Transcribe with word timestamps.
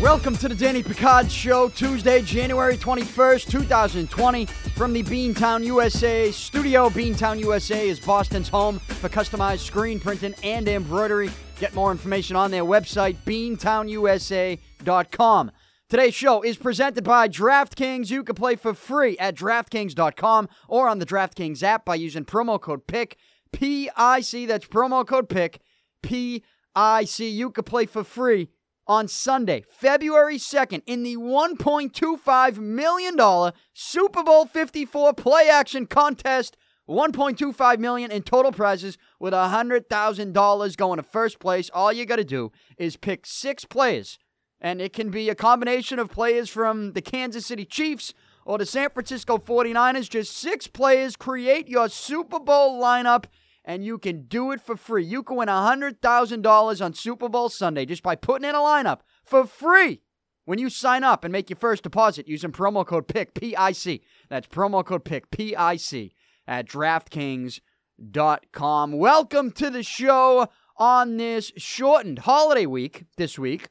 Welcome 0.00 0.36
to 0.38 0.48
the 0.48 0.56
Danny 0.58 0.82
Picard 0.82 1.30
Show, 1.30 1.68
Tuesday, 1.68 2.20
January 2.22 2.76
21st, 2.76 3.48
2020, 3.48 4.46
from 4.74 4.92
the 4.92 5.04
Beantown 5.04 5.64
USA 5.64 6.32
studio. 6.32 6.88
Beantown 6.88 7.38
USA 7.38 7.88
is 7.88 8.00
Boston's 8.00 8.48
home 8.48 8.80
for 8.80 9.08
customized 9.08 9.60
screen 9.60 10.00
printing 10.00 10.34
and 10.42 10.68
embroidery. 10.68 11.30
Get 11.60 11.72
more 11.74 11.92
information 11.92 12.34
on 12.34 12.50
their 12.50 12.64
website, 12.64 13.18
beantownusa.com. 13.24 15.52
Today's 15.88 16.16
show 16.16 16.42
is 16.42 16.56
presented 16.56 17.04
by 17.04 17.28
DraftKings. 17.28 18.10
You 18.10 18.24
can 18.24 18.34
play 18.34 18.56
for 18.56 18.74
free 18.74 19.16
at 19.18 19.36
DraftKings.com 19.36 20.48
or 20.66 20.88
on 20.88 20.98
the 20.98 21.06
DraftKings 21.06 21.62
app 21.62 21.84
by 21.84 21.94
using 21.94 22.24
promo 22.24 22.60
code 22.60 22.88
PIC, 22.88 23.16
P-I-C. 23.56 24.44
That's 24.44 24.66
promo 24.66 25.06
code 25.06 25.30
PIC. 25.30 25.60
P-I-C. 26.02 27.26
You 27.26 27.50
can 27.50 27.64
play 27.64 27.86
for 27.86 28.04
free 28.04 28.50
on 28.86 29.08
Sunday, 29.08 29.64
February 29.70 30.36
2nd, 30.36 30.82
in 30.86 31.02
the 31.02 31.16
$1.25 31.16 32.58
million 32.58 33.52
Super 33.72 34.22
Bowl 34.22 34.44
54 34.44 35.14
play 35.14 35.48
action 35.48 35.86
contest. 35.86 36.58
1.25 36.86 37.78
million 37.78 38.12
in 38.12 38.22
total 38.22 38.52
prizes 38.52 38.98
with 39.18 39.32
$100,000 39.32 40.76
going 40.76 40.96
to 40.98 41.02
first 41.02 41.40
place. 41.40 41.70
All 41.72 41.92
you 41.92 42.04
got 42.04 42.16
to 42.16 42.24
do 42.24 42.52
is 42.76 42.96
pick 42.96 43.24
six 43.24 43.64
players, 43.64 44.18
and 44.60 44.82
it 44.82 44.92
can 44.92 45.10
be 45.10 45.30
a 45.30 45.34
combination 45.34 45.98
of 45.98 46.10
players 46.10 46.50
from 46.50 46.92
the 46.92 47.02
Kansas 47.02 47.46
City 47.46 47.64
Chiefs 47.64 48.12
or 48.44 48.58
the 48.58 48.66
San 48.66 48.90
Francisco 48.90 49.38
49ers. 49.38 50.10
Just 50.10 50.36
six 50.36 50.68
players 50.68 51.16
create 51.16 51.68
your 51.68 51.88
Super 51.88 52.38
Bowl 52.38 52.80
lineup 52.80 53.24
and 53.66 53.84
you 53.84 53.98
can 53.98 54.22
do 54.26 54.52
it 54.52 54.60
for 54.60 54.76
free. 54.76 55.04
You 55.04 55.24
can 55.24 55.36
win 55.36 55.48
$100,000 55.48 56.84
on 56.84 56.94
Super 56.94 57.28
Bowl 57.28 57.48
Sunday 57.48 57.84
just 57.84 58.04
by 58.04 58.14
putting 58.14 58.48
in 58.48 58.54
a 58.54 58.58
lineup 58.58 59.00
for 59.24 59.44
free 59.44 60.02
when 60.44 60.60
you 60.60 60.70
sign 60.70 61.02
up 61.02 61.24
and 61.24 61.32
make 61.32 61.50
your 61.50 61.56
first 61.56 61.82
deposit 61.82 62.28
using 62.28 62.52
promo 62.52 62.86
code 62.86 63.08
PIC, 63.08 63.34
P-I-C. 63.34 64.00
That's 64.30 64.46
promo 64.46 64.84
code 64.84 65.04
PIC, 65.04 65.32
P-I-C, 65.32 66.12
at 66.46 66.68
DraftKings.com. 66.68 68.92
Welcome 68.92 69.50
to 69.50 69.68
the 69.68 69.82
show 69.82 70.48
on 70.76 71.16
this 71.16 71.50
shortened 71.56 72.20
holiday 72.20 72.66
week 72.66 73.06
this 73.16 73.36
week, 73.36 73.68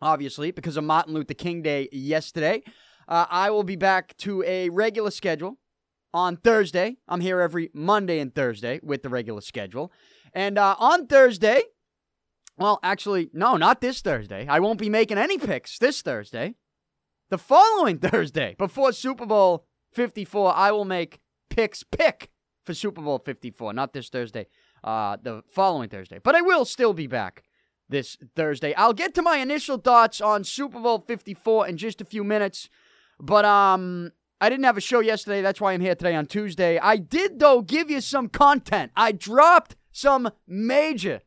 obviously, 0.00 0.52
because 0.52 0.76
of 0.76 0.84
Martin 0.84 1.14
Luther 1.14 1.34
King 1.34 1.62
Day 1.62 1.88
yesterday. 1.90 2.62
Uh, 3.08 3.26
I 3.28 3.50
will 3.50 3.64
be 3.64 3.76
back 3.76 4.16
to 4.18 4.44
a 4.44 4.68
regular 4.68 5.10
schedule 5.10 5.58
on 6.12 6.36
Thursday. 6.36 6.96
I'm 7.08 7.20
here 7.20 7.40
every 7.40 7.70
Monday 7.74 8.18
and 8.18 8.34
Thursday 8.34 8.80
with 8.82 9.02
the 9.02 9.08
regular 9.08 9.40
schedule. 9.40 9.92
And 10.32 10.58
uh, 10.58 10.76
on 10.78 11.06
Thursday, 11.06 11.62
well, 12.58 12.80
actually, 12.82 13.30
no, 13.32 13.56
not 13.56 13.80
this 13.80 14.00
Thursday. 14.00 14.46
I 14.48 14.60
won't 14.60 14.80
be 14.80 14.88
making 14.88 15.18
any 15.18 15.38
picks 15.38 15.78
this 15.78 16.02
Thursday. 16.02 16.54
The 17.28 17.38
following 17.38 17.98
Thursday, 18.00 18.54
before 18.58 18.92
Super 18.92 19.26
Bowl 19.26 19.66
54, 19.92 20.54
I 20.54 20.70
will 20.72 20.84
make 20.84 21.20
picks 21.50 21.82
pick 21.82 22.30
for 22.64 22.74
Super 22.74 23.02
Bowl 23.02 23.18
54. 23.18 23.72
Not 23.72 23.92
this 23.92 24.08
Thursday, 24.08 24.46
uh, 24.84 25.16
the 25.22 25.42
following 25.50 25.88
Thursday. 25.88 26.18
But 26.22 26.34
I 26.34 26.40
will 26.40 26.64
still 26.64 26.92
be 26.92 27.06
back 27.06 27.44
this 27.88 28.16
Thursday. 28.34 28.74
I'll 28.74 28.92
get 28.92 29.14
to 29.14 29.22
my 29.22 29.38
initial 29.38 29.78
thoughts 29.78 30.20
on 30.20 30.44
Super 30.44 30.80
Bowl 30.80 31.04
54 31.06 31.68
in 31.68 31.76
just 31.76 32.00
a 32.00 32.04
few 32.04 32.24
minutes. 32.24 32.68
But 33.20 33.44
um, 33.44 34.12
I 34.40 34.50
didn't 34.50 34.64
have 34.64 34.76
a 34.76 34.82
show 34.82 35.00
yesterday. 35.00 35.40
That's 35.40 35.60
why 35.60 35.72
I'm 35.72 35.80
here 35.80 35.94
today 35.94 36.14
on 36.14 36.26
Tuesday. 36.26 36.78
I 36.78 36.96
did, 36.96 37.38
though, 37.38 37.62
give 37.62 37.90
you 37.90 38.00
some 38.00 38.28
content. 38.28 38.92
I 38.94 39.12
dropped 39.12 39.76
some 39.92 40.30
major, 40.46 41.22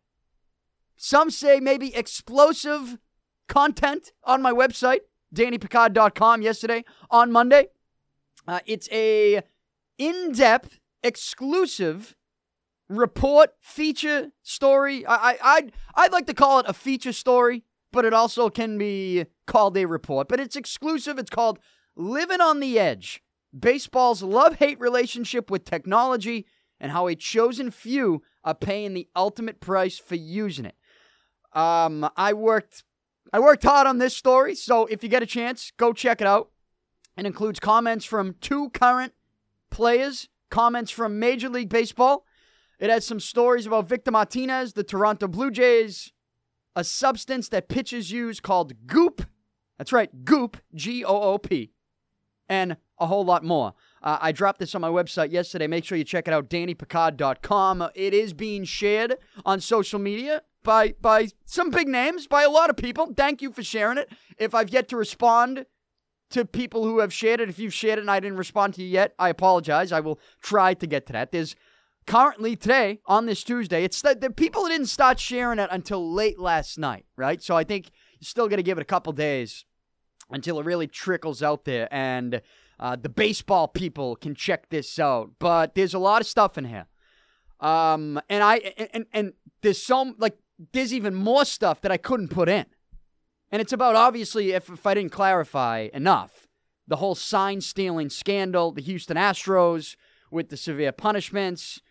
some 0.95 1.31
say 1.31 1.59
maybe 1.59 1.95
explosive 1.95 2.99
content 3.47 4.11
on 4.23 4.43
my 4.43 4.51
website, 4.51 4.99
DannyPicard.com, 5.33 6.43
yesterday 6.43 6.85
on 7.09 7.31
Monday. 7.31 7.69
Uh, 8.47 8.59
it's 8.67 8.87
a 8.91 9.41
in-depth, 9.97 10.79
exclusive 11.01 12.15
report, 12.89 13.55
feature 13.59 14.31
story. 14.43 15.03
I, 15.05 15.15
I, 15.15 15.37
I'd, 15.43 15.71
I'd 15.95 16.11
like 16.11 16.27
to 16.27 16.33
call 16.35 16.59
it 16.59 16.65
a 16.67 16.73
feature 16.73 17.13
story, 17.13 17.63
but 17.91 18.05
it 18.05 18.13
also 18.13 18.49
can 18.49 18.77
be 18.77 19.25
called 19.47 19.75
a 19.77 19.85
report. 19.85 20.27
But 20.27 20.39
it's 20.39 20.55
exclusive. 20.55 21.17
It's 21.17 21.29
called 21.31 21.59
Living 21.99 22.39
on 22.39 22.61
the 22.61 22.79
Edge 22.79 23.21
Baseball's 23.53 24.23
love 24.23 24.55
hate 24.55 24.79
relationship 24.79 25.51
with 25.51 25.65
technology 25.65 26.45
and 26.79 26.93
how 26.93 27.07
a 27.07 27.15
chosen 27.15 27.71
few 27.71 28.21
are 28.45 28.55
paying 28.55 28.93
the 28.93 29.09
ultimate 29.17 29.59
price 29.59 29.99
for 29.99 30.15
using 30.15 30.63
it. 30.63 30.75
Um, 31.51 32.09
I 32.15 32.31
worked 32.31 32.85
I 33.33 33.41
worked 33.41 33.63
hard 33.63 33.85
on 33.85 33.97
this 33.97 34.15
story, 34.15 34.55
so 34.55 34.85
if 34.85 35.03
you 35.03 35.09
get 35.09 35.23
a 35.23 35.25
chance, 35.25 35.73
go 35.75 35.91
check 35.91 36.21
it 36.21 36.27
out. 36.27 36.51
It 37.17 37.25
includes 37.25 37.59
comments 37.59 38.05
from 38.05 38.35
two 38.39 38.69
current 38.69 39.11
players, 39.69 40.29
comments 40.49 40.91
from 40.91 41.19
Major 41.19 41.49
League 41.49 41.67
Baseball. 41.67 42.23
It 42.79 42.89
has 42.89 43.05
some 43.05 43.19
stories 43.19 43.65
about 43.65 43.89
Victor 43.89 44.11
Martinez, 44.11 44.71
the 44.71 44.85
Toronto 44.85 45.27
Blue 45.27 45.51
Jays, 45.51 46.13
a 46.77 46.85
substance 46.85 47.49
that 47.49 47.67
pitchers 47.67 48.09
use 48.09 48.39
called 48.39 48.87
goop. 48.87 49.27
That's 49.77 49.91
right, 49.91 50.23
goop, 50.23 50.55
G 50.73 51.03
O 51.03 51.33
O 51.33 51.37
P 51.37 51.73
and 52.49 52.75
a 52.97 53.07
whole 53.07 53.23
lot 53.23 53.43
more. 53.43 53.73
Uh, 54.01 54.17
I 54.19 54.31
dropped 54.31 54.59
this 54.59 54.75
on 54.75 54.81
my 54.81 54.89
website 54.89 55.31
yesterday. 55.31 55.67
Make 55.67 55.85
sure 55.85 55.97
you 55.97 56.03
check 56.03 56.27
it 56.27 56.33
out, 56.33 56.49
DannyPicard.com. 56.49 57.89
It 57.95 58.13
is 58.13 58.33
being 58.33 58.63
shared 58.63 59.15
on 59.45 59.61
social 59.61 59.99
media 59.99 60.41
by 60.63 60.95
by 60.99 61.27
some 61.45 61.69
big 61.69 61.87
names, 61.87 62.27
by 62.27 62.43
a 62.43 62.49
lot 62.49 62.69
of 62.69 62.75
people. 62.75 63.13
Thank 63.15 63.41
you 63.41 63.51
for 63.51 63.63
sharing 63.63 63.97
it. 63.97 64.09
If 64.37 64.53
I've 64.53 64.69
yet 64.69 64.89
to 64.89 64.97
respond 64.97 65.65
to 66.31 66.45
people 66.45 66.83
who 66.83 66.99
have 66.99 67.13
shared 67.13 67.39
it, 67.39 67.49
if 67.49 67.59
you've 67.59 67.73
shared 67.73 67.97
it 67.97 68.01
and 68.01 68.11
I 68.11 68.19
didn't 68.19 68.37
respond 68.37 68.73
to 68.75 68.83
you 68.83 68.87
yet, 68.87 69.13
I 69.17 69.29
apologize. 69.29 69.91
I 69.91 69.99
will 69.99 70.19
try 70.41 70.73
to 70.73 70.87
get 70.87 71.05
to 71.07 71.13
that. 71.13 71.31
There's 71.31 71.55
currently 72.05 72.55
today 72.55 72.99
on 73.05 73.25
this 73.25 73.43
Tuesday, 73.43 73.83
it's 73.83 74.01
the, 74.01 74.15
the 74.15 74.29
people 74.31 74.67
didn't 74.67 74.87
start 74.87 75.19
sharing 75.19 75.59
it 75.59 75.69
until 75.71 76.11
late 76.11 76.39
last 76.39 76.77
night, 76.77 77.05
right? 77.15 77.41
So 77.41 77.55
I 77.55 77.63
think 77.63 77.91
you're 78.19 78.25
still 78.25 78.47
going 78.47 78.57
to 78.57 78.63
give 78.63 78.77
it 78.77 78.81
a 78.81 78.85
couple 78.85 79.13
days 79.13 79.65
until 80.29 80.59
it 80.59 80.65
really 80.65 80.87
trickles 80.87 81.41
out 81.41 81.65
there 81.65 81.87
and 81.91 82.41
uh, 82.79 82.95
the 82.95 83.09
baseball 83.09 83.67
people 83.67 84.15
can 84.15 84.33
check 84.33 84.69
this 84.69 84.99
out. 84.99 85.31
But 85.39 85.75
there's 85.75 85.93
a 85.93 85.99
lot 85.99 86.21
of 86.21 86.27
stuff 86.27 86.57
in 86.57 86.65
here. 86.65 86.85
Um, 87.59 88.21
and 88.29 88.41
I 88.41 88.55
and 88.93 89.05
and 89.11 89.33
there's 89.61 89.83
some 89.83 90.15
like 90.17 90.37
there's 90.71 90.93
even 90.93 91.13
more 91.13 91.43
stuff 91.45 91.81
that 91.81 91.91
I 91.91 91.97
couldn't 91.97 92.29
put 92.29 92.47
in. 92.47 92.65
And 93.51 93.61
it's 93.61 93.73
about 93.73 93.95
obviously 93.95 94.51
if 94.51 94.69
if 94.69 94.87
I 94.87 94.93
didn't 94.93 95.11
clarify 95.11 95.89
enough, 95.93 96.47
the 96.87 96.97
whole 96.97 97.15
sign 97.15 97.59
stealing 97.59 98.09
scandal, 98.09 98.71
the 98.71 98.81
Houston 98.81 99.17
Astros 99.17 99.95
with 100.31 100.49
the 100.49 100.57
severe 100.57 100.91
punishments 100.91 101.81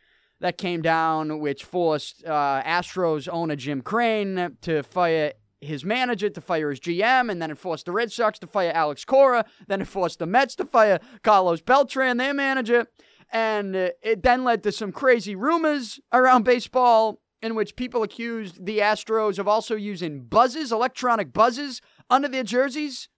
that 0.41 0.57
came 0.57 0.81
down, 0.81 1.41
which 1.41 1.65
forced 1.65 2.25
uh, 2.25 2.63
Astros 2.65 3.29
owner 3.31 3.57
Jim 3.57 3.83
Crane 3.83 4.57
to 4.63 4.83
fire 4.85 5.33
his 5.61 5.85
manager 5.85 6.31
to 6.31 6.41
fire 6.41 6.71
his 6.71 6.81
GM, 6.81 7.31
and 7.31 7.43
then 7.43 7.51
it 7.51 7.59
forced 7.59 7.87
the 7.87 7.93
Red 7.93 8.13
Sox 8.13 8.39
to 8.41 8.47
fire 8.47 8.73
Alex 8.75 9.05
Cora. 9.05 9.45
Then 9.67 9.81
it 9.81 9.89
forced 9.89 10.19
the 10.19 10.27
Mets 10.27 10.55
to 10.57 10.65
fire 10.65 11.01
Carlos 11.23 11.61
Beltran, 11.61 12.17
their 12.17 12.35
manager. 12.35 12.87
And 13.31 13.75
it 13.77 14.23
then 14.23 14.45
led 14.45 14.63
to 14.63 14.73
some 14.73 14.93
crazy 14.93 15.35
rumors 15.35 16.01
around 16.13 16.45
baseball 16.45 17.21
in 17.43 17.55
which 17.55 17.77
people 17.77 18.03
accused 18.03 18.65
the 18.65 18.79
Astros 18.79 19.39
of 19.39 19.47
also 19.47 19.77
using 19.77 20.25
buzzes, 20.25 20.73
electronic 20.73 21.33
buzzes, 21.33 21.81
under 22.11 22.29
their 22.29 22.45
jerseys. 22.45 23.09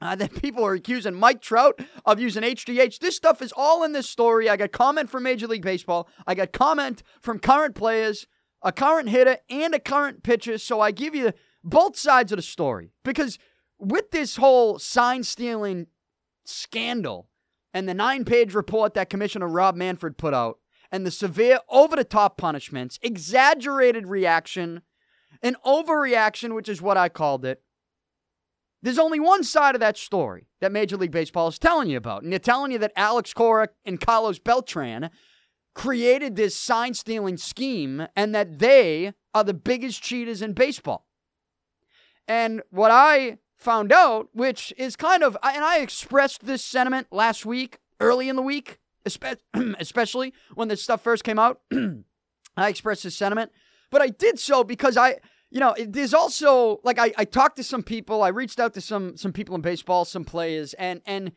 Uh, 0.00 0.14
that 0.14 0.34
people 0.42 0.64
are 0.64 0.74
accusing 0.74 1.14
Mike 1.14 1.40
Trout 1.40 1.80
of 2.04 2.20
using 2.20 2.42
HGH. 2.42 2.98
This 2.98 3.16
stuff 3.16 3.42
is 3.42 3.52
all 3.56 3.82
in 3.82 3.92
this 3.92 4.08
story. 4.08 4.48
I 4.48 4.56
got 4.56 4.70
comment 4.70 5.10
from 5.10 5.24
Major 5.24 5.48
League 5.48 5.62
Baseball. 5.62 6.08
I 6.26 6.34
got 6.34 6.52
comment 6.52 7.02
from 7.20 7.40
current 7.40 7.74
players, 7.74 8.26
a 8.62 8.70
current 8.70 9.08
hitter, 9.08 9.38
and 9.50 9.74
a 9.74 9.80
current 9.80 10.22
pitcher. 10.22 10.58
So 10.58 10.80
I 10.80 10.92
give 10.92 11.16
you 11.16 11.32
both 11.70 11.96
sides 11.96 12.32
of 12.32 12.36
the 12.36 12.42
story 12.42 12.92
because 13.04 13.38
with 13.78 14.10
this 14.10 14.36
whole 14.36 14.78
sign 14.78 15.22
stealing 15.22 15.86
scandal 16.44 17.28
and 17.72 17.88
the 17.88 17.94
nine 17.94 18.24
page 18.24 18.54
report 18.54 18.94
that 18.94 19.10
Commissioner 19.10 19.48
Rob 19.48 19.76
Manfred 19.76 20.18
put 20.18 20.34
out 20.34 20.58
and 20.90 21.06
the 21.06 21.10
severe 21.10 21.60
over 21.68 21.96
the 21.96 22.04
top 22.04 22.38
punishments, 22.38 22.98
exaggerated 23.02 24.06
reaction, 24.06 24.82
an 25.42 25.56
overreaction, 25.64 26.54
which 26.54 26.68
is 26.68 26.80
what 26.80 26.96
I 26.96 27.08
called 27.08 27.44
it. 27.44 27.62
There's 28.80 28.98
only 28.98 29.20
one 29.20 29.42
side 29.42 29.74
of 29.74 29.80
that 29.80 29.98
story 29.98 30.48
that 30.60 30.72
Major 30.72 30.96
League 30.96 31.10
Baseball 31.10 31.48
is 31.48 31.58
telling 31.58 31.90
you 31.90 31.96
about. 31.96 32.22
And 32.22 32.32
they're 32.32 32.38
telling 32.38 32.70
you 32.70 32.78
that 32.78 32.92
Alex 32.96 33.34
Cora 33.34 33.68
and 33.84 34.00
Carlos 34.00 34.38
Beltran 34.38 35.10
created 35.74 36.36
this 36.36 36.56
sign 36.56 36.94
stealing 36.94 37.36
scheme 37.36 38.06
and 38.16 38.34
that 38.34 38.60
they 38.60 39.12
are 39.34 39.44
the 39.44 39.54
biggest 39.54 40.02
cheaters 40.02 40.42
in 40.42 40.52
baseball. 40.52 41.07
And 42.28 42.62
what 42.70 42.90
I 42.90 43.38
found 43.56 43.90
out, 43.90 44.28
which 44.32 44.72
is 44.76 44.94
kind 44.94 45.24
of, 45.24 45.36
and 45.42 45.64
I 45.64 45.78
expressed 45.78 46.44
this 46.44 46.64
sentiment 46.64 47.08
last 47.10 47.46
week, 47.46 47.78
early 48.00 48.28
in 48.28 48.36
the 48.36 48.42
week, 48.42 48.78
especially 49.78 50.34
when 50.54 50.68
this 50.68 50.82
stuff 50.82 51.02
first 51.02 51.24
came 51.24 51.38
out. 51.38 51.62
I 52.56 52.68
expressed 52.68 53.02
this 53.02 53.16
sentiment, 53.16 53.50
but 53.90 54.02
I 54.02 54.08
did 54.08 54.38
so 54.38 54.62
because 54.62 54.96
I, 54.96 55.16
you 55.50 55.58
know, 55.60 55.74
there's 55.78 56.12
also 56.12 56.80
like 56.84 56.98
I, 56.98 57.12
I 57.16 57.24
talked 57.24 57.56
to 57.56 57.64
some 57.64 57.82
people, 57.82 58.22
I 58.22 58.28
reached 58.28 58.60
out 58.60 58.74
to 58.74 58.80
some 58.80 59.16
some 59.16 59.32
people 59.32 59.54
in 59.54 59.62
baseball, 59.62 60.04
some 60.04 60.24
players, 60.24 60.74
and 60.74 61.00
and 61.06 61.32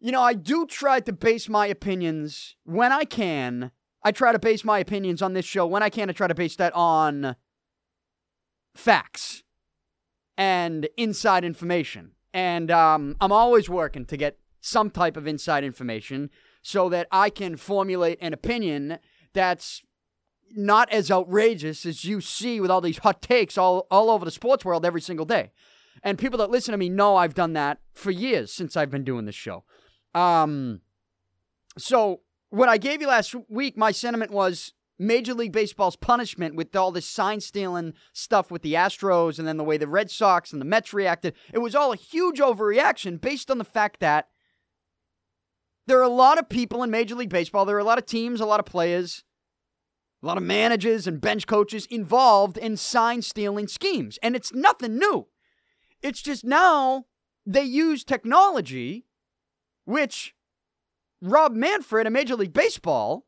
you 0.00 0.10
know, 0.10 0.22
I 0.22 0.34
do 0.34 0.66
try 0.66 0.98
to 1.00 1.12
base 1.12 1.48
my 1.48 1.66
opinions 1.66 2.56
when 2.64 2.90
I 2.90 3.04
can. 3.04 3.70
I 4.02 4.12
try 4.12 4.32
to 4.32 4.38
base 4.38 4.64
my 4.64 4.78
opinions 4.78 5.20
on 5.20 5.34
this 5.34 5.44
show 5.44 5.66
when 5.66 5.82
I 5.82 5.90
can. 5.90 6.08
I 6.08 6.14
try 6.14 6.26
to 6.26 6.34
base 6.34 6.56
that 6.56 6.74
on 6.74 7.36
facts 8.74 9.42
and 10.40 10.88
inside 10.96 11.44
information. 11.44 12.12
And 12.32 12.70
um, 12.70 13.14
I'm 13.20 13.30
always 13.30 13.68
working 13.68 14.06
to 14.06 14.16
get 14.16 14.38
some 14.62 14.88
type 14.88 15.18
of 15.18 15.26
inside 15.26 15.64
information 15.64 16.30
so 16.62 16.88
that 16.88 17.08
I 17.12 17.28
can 17.28 17.56
formulate 17.56 18.16
an 18.22 18.32
opinion 18.32 18.98
that's 19.34 19.82
not 20.56 20.90
as 20.90 21.10
outrageous 21.10 21.84
as 21.84 22.06
you 22.06 22.22
see 22.22 22.58
with 22.58 22.70
all 22.70 22.80
these 22.80 22.96
hot 22.98 23.20
takes 23.20 23.58
all, 23.58 23.86
all 23.90 24.08
over 24.08 24.24
the 24.24 24.30
sports 24.30 24.64
world 24.64 24.86
every 24.86 25.02
single 25.02 25.26
day. 25.26 25.52
And 26.02 26.18
people 26.18 26.38
that 26.38 26.50
listen 26.50 26.72
to 26.72 26.78
me 26.78 26.88
know 26.88 27.16
I've 27.16 27.34
done 27.34 27.52
that 27.52 27.80
for 27.92 28.10
years 28.10 28.50
since 28.50 28.78
I've 28.78 28.90
been 28.90 29.04
doing 29.04 29.26
this 29.26 29.34
show. 29.34 29.64
Um, 30.14 30.80
so 31.76 32.22
what 32.48 32.70
I 32.70 32.78
gave 32.78 33.02
you 33.02 33.08
last 33.08 33.34
week, 33.50 33.76
my 33.76 33.92
sentiment 33.92 34.30
was 34.30 34.72
Major 35.00 35.32
League 35.32 35.52
Baseball's 35.52 35.96
punishment 35.96 36.54
with 36.54 36.76
all 36.76 36.92
this 36.92 37.06
sign 37.06 37.40
stealing 37.40 37.94
stuff 38.12 38.50
with 38.50 38.60
the 38.60 38.74
Astros 38.74 39.38
and 39.38 39.48
then 39.48 39.56
the 39.56 39.64
way 39.64 39.78
the 39.78 39.88
Red 39.88 40.10
Sox 40.10 40.52
and 40.52 40.60
the 40.60 40.66
Mets 40.66 40.92
reacted. 40.92 41.34
It 41.54 41.58
was 41.58 41.74
all 41.74 41.92
a 41.92 41.96
huge 41.96 42.38
overreaction 42.38 43.18
based 43.18 43.50
on 43.50 43.56
the 43.56 43.64
fact 43.64 44.00
that 44.00 44.28
there 45.86 45.98
are 45.98 46.02
a 46.02 46.08
lot 46.08 46.38
of 46.38 46.50
people 46.50 46.82
in 46.82 46.90
Major 46.90 47.14
League 47.14 47.30
Baseball, 47.30 47.64
there 47.64 47.76
are 47.76 47.80
a 47.80 47.84
lot 47.84 47.98
of 47.98 48.04
teams, 48.04 48.42
a 48.42 48.46
lot 48.46 48.60
of 48.60 48.66
players, 48.66 49.24
a 50.22 50.26
lot 50.26 50.36
of 50.36 50.42
managers 50.42 51.06
and 51.06 51.18
bench 51.18 51.46
coaches 51.46 51.86
involved 51.86 52.58
in 52.58 52.76
sign 52.76 53.22
stealing 53.22 53.68
schemes. 53.68 54.18
And 54.22 54.36
it's 54.36 54.52
nothing 54.52 54.98
new. 54.98 55.28
It's 56.02 56.20
just 56.20 56.44
now 56.44 57.06
they 57.46 57.64
use 57.64 58.04
technology 58.04 59.06
which 59.86 60.34
Rob 61.22 61.54
Manfred 61.54 62.06
in 62.06 62.12
Major 62.12 62.36
League 62.36 62.52
Baseball 62.52 63.26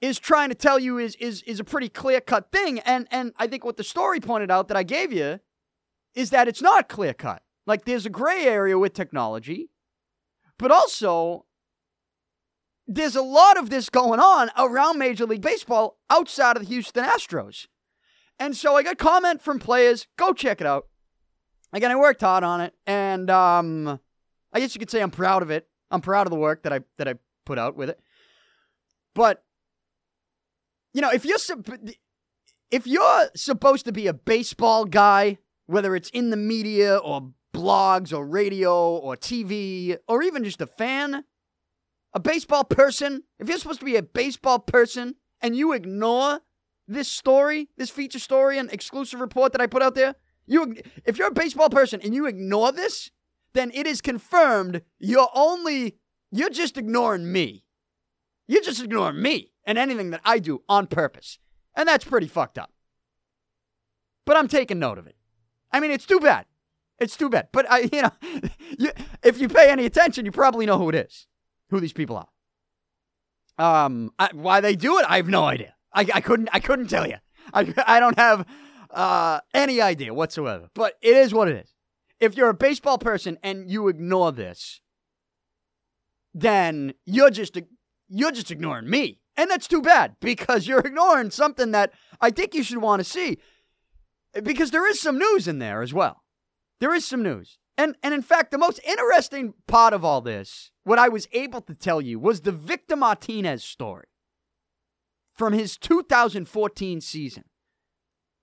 is 0.00 0.18
trying 0.18 0.48
to 0.50 0.54
tell 0.54 0.78
you 0.78 0.98
is 0.98 1.16
is 1.16 1.42
is 1.42 1.60
a 1.60 1.64
pretty 1.64 1.88
clear 1.88 2.20
cut 2.20 2.52
thing. 2.52 2.78
And 2.80 3.06
and 3.10 3.32
I 3.38 3.46
think 3.46 3.64
what 3.64 3.76
the 3.76 3.84
story 3.84 4.20
pointed 4.20 4.50
out 4.50 4.68
that 4.68 4.76
I 4.76 4.82
gave 4.82 5.12
you 5.12 5.40
is 6.14 6.30
that 6.30 6.48
it's 6.48 6.62
not 6.62 6.88
clear 6.88 7.14
cut. 7.14 7.42
Like 7.66 7.84
there's 7.84 8.06
a 8.06 8.10
gray 8.10 8.44
area 8.44 8.78
with 8.78 8.92
technology, 8.92 9.70
but 10.58 10.70
also 10.70 11.46
there's 12.86 13.16
a 13.16 13.22
lot 13.22 13.56
of 13.56 13.70
this 13.70 13.88
going 13.88 14.20
on 14.20 14.50
around 14.58 14.98
Major 14.98 15.24
League 15.24 15.40
Baseball 15.40 15.98
outside 16.10 16.56
of 16.56 16.62
the 16.62 16.68
Houston 16.68 17.04
Astros. 17.04 17.66
And 18.38 18.56
so 18.56 18.76
I 18.76 18.82
got 18.82 18.98
comment 18.98 19.40
from 19.40 19.58
players, 19.58 20.06
go 20.16 20.32
check 20.32 20.60
it 20.60 20.66
out. 20.66 20.86
Again, 21.72 21.90
I 21.90 21.96
worked 21.96 22.20
hard 22.20 22.44
on 22.44 22.60
it, 22.60 22.74
and 22.86 23.30
um, 23.30 24.00
I 24.52 24.60
guess 24.60 24.74
you 24.74 24.78
could 24.78 24.90
say 24.90 25.00
I'm 25.00 25.10
proud 25.10 25.42
of 25.42 25.50
it. 25.50 25.66
I'm 25.90 26.00
proud 26.00 26.26
of 26.26 26.30
the 26.30 26.38
work 26.38 26.62
that 26.64 26.72
I 26.72 26.80
that 26.98 27.08
I 27.08 27.14
put 27.44 27.58
out 27.58 27.76
with 27.76 27.90
it. 27.90 28.00
But 29.14 29.43
you 30.94 31.00
know, 31.00 31.10
if 31.10 31.24
you're 31.26 31.38
if 32.70 32.86
you're 32.86 33.28
supposed 33.36 33.84
to 33.84 33.92
be 33.92 34.06
a 34.06 34.14
baseball 34.14 34.84
guy, 34.84 35.38
whether 35.66 35.94
it's 35.94 36.08
in 36.10 36.30
the 36.30 36.36
media 36.36 36.96
or 36.96 37.32
blogs 37.52 38.16
or 38.16 38.24
radio 38.24 38.96
or 38.96 39.16
TV 39.16 39.96
or 40.08 40.22
even 40.22 40.44
just 40.44 40.60
a 40.60 40.66
fan, 40.66 41.24
a 42.14 42.20
baseball 42.20 42.64
person, 42.64 43.24
if 43.40 43.48
you're 43.48 43.58
supposed 43.58 43.80
to 43.80 43.84
be 43.84 43.96
a 43.96 44.02
baseball 44.02 44.60
person 44.60 45.16
and 45.40 45.56
you 45.56 45.72
ignore 45.72 46.40
this 46.86 47.08
story, 47.08 47.68
this 47.76 47.90
feature 47.90 48.18
story 48.20 48.58
and 48.58 48.72
exclusive 48.72 49.20
report 49.20 49.52
that 49.52 49.60
I 49.60 49.66
put 49.66 49.82
out 49.82 49.96
there, 49.96 50.14
you 50.46 50.76
if 51.04 51.18
you're 51.18 51.28
a 51.28 51.32
baseball 51.32 51.70
person 51.70 52.00
and 52.04 52.14
you 52.14 52.26
ignore 52.26 52.70
this, 52.70 53.10
then 53.52 53.72
it 53.74 53.86
is 53.86 54.00
confirmed 54.00 54.82
you're 55.00 55.30
only, 55.34 55.96
you're 56.30 56.50
just 56.50 56.78
ignoring 56.78 57.32
me. 57.32 57.64
You're 58.46 58.62
just 58.62 58.82
ignoring 58.82 59.22
me 59.22 59.53
and 59.66 59.78
anything 59.78 60.10
that 60.10 60.20
I 60.24 60.38
do 60.38 60.62
on 60.68 60.86
purpose. 60.86 61.38
And 61.76 61.88
that's 61.88 62.04
pretty 62.04 62.28
fucked 62.28 62.58
up. 62.58 62.72
But 64.24 64.36
I'm 64.36 64.48
taking 64.48 64.78
note 64.78 64.98
of 64.98 65.06
it. 65.06 65.16
I 65.72 65.80
mean, 65.80 65.90
it's 65.90 66.06
too 66.06 66.20
bad. 66.20 66.46
It's 66.98 67.16
too 67.16 67.28
bad. 67.28 67.48
But 67.52 67.70
I, 67.70 67.78
you 67.92 68.02
know, 68.02 68.10
you, 68.78 68.90
if 69.22 69.38
you 69.38 69.48
pay 69.48 69.70
any 69.70 69.84
attention, 69.84 70.24
you 70.24 70.32
probably 70.32 70.66
know 70.66 70.78
who 70.78 70.88
it 70.88 70.94
is, 70.94 71.26
who 71.70 71.80
these 71.80 71.92
people 71.92 72.16
are. 72.16 72.28
Um, 73.56 74.12
I, 74.18 74.30
why 74.32 74.60
they 74.60 74.76
do 74.76 74.98
it, 74.98 75.06
I 75.08 75.16
have 75.16 75.28
no 75.28 75.44
idea. 75.44 75.74
I, 75.92 76.06
I 76.14 76.20
couldn't, 76.20 76.48
I 76.52 76.60
couldn't 76.60 76.88
tell 76.88 77.06
you. 77.06 77.16
I, 77.52 77.72
I 77.86 78.00
don't 78.00 78.18
have 78.18 78.46
uh, 78.90 79.40
any 79.52 79.80
idea 79.80 80.14
whatsoever. 80.14 80.68
But 80.74 80.94
it 81.02 81.16
is 81.16 81.32
what 81.34 81.48
it 81.48 81.56
is 81.56 81.74
if 82.20 82.36
you're 82.36 82.48
a 82.48 82.54
baseball 82.54 82.98
person 82.98 83.38
and 83.42 83.70
you 83.70 83.88
ignore 83.88 84.32
this, 84.32 84.80
then 86.32 86.94
you're 87.04 87.30
just 87.30 87.58
you're 88.08 88.32
just 88.32 88.50
ignoring 88.50 88.88
me. 88.88 89.20
And 89.36 89.50
that's 89.50 89.68
too 89.68 89.82
bad 89.82 90.16
because 90.20 90.66
you're 90.66 90.80
ignoring 90.80 91.30
something 91.30 91.72
that 91.72 91.92
I 92.20 92.30
think 92.30 92.54
you 92.54 92.62
should 92.62 92.78
want 92.78 93.00
to 93.00 93.04
see. 93.04 93.38
Because 94.42 94.70
there 94.70 94.88
is 94.88 95.00
some 95.00 95.18
news 95.18 95.48
in 95.48 95.58
there 95.58 95.82
as 95.82 95.92
well. 95.92 96.22
There 96.80 96.94
is 96.94 97.04
some 97.04 97.22
news. 97.22 97.58
And 97.76 97.96
and 98.02 98.14
in 98.14 98.22
fact, 98.22 98.50
the 98.50 98.58
most 98.58 98.80
interesting 98.86 99.54
part 99.66 99.92
of 99.92 100.04
all 100.04 100.20
this, 100.20 100.70
what 100.84 100.98
I 100.98 101.08
was 101.08 101.28
able 101.32 101.60
to 101.62 101.74
tell 101.74 102.00
you, 102.00 102.18
was 102.18 102.40
the 102.40 102.52
Victor 102.52 102.96
Martinez 102.96 103.64
story 103.64 104.06
from 105.32 105.52
his 105.52 105.76
2014 105.76 107.00
season, 107.00 107.44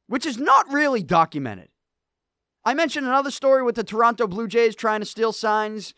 which 0.08 0.26
is 0.26 0.38
not 0.38 0.72
really 0.72 1.02
documented. 1.04 1.70
I 2.66 2.74
mentioned 2.74 3.08
another 3.08 3.32
story 3.32 3.64
with 3.64 3.76
the 3.76 3.84
Toronto 3.84 4.28
Blue 4.28 4.48
Jays 4.48 4.76
trying 4.76 5.00
to 5.00 5.06
steal 5.06 5.32
signs 5.32 5.94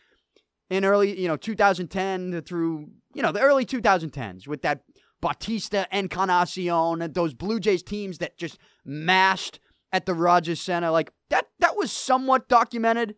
in 0.69 0.85
early, 0.85 1.19
you 1.19 1.27
know, 1.27 1.37
2010 1.37 2.41
through, 2.41 2.89
you 3.13 3.21
know, 3.21 3.31
the 3.31 3.41
early 3.41 3.65
2010s 3.65 4.47
with 4.47 4.61
that 4.61 4.81
Bautista 5.21 5.87
Encarnacion 5.91 7.01
and 7.01 7.13
those 7.13 7.33
Blue 7.33 7.59
Jays 7.59 7.83
teams 7.83 8.17
that 8.17 8.37
just 8.37 8.57
mashed 8.83 9.59
at 9.91 10.05
the 10.05 10.13
Rogers 10.13 10.59
Center. 10.59 10.89
Like 10.89 11.11
that 11.29 11.47
that 11.59 11.77
was 11.77 11.91
somewhat 11.91 12.49
documented. 12.49 13.15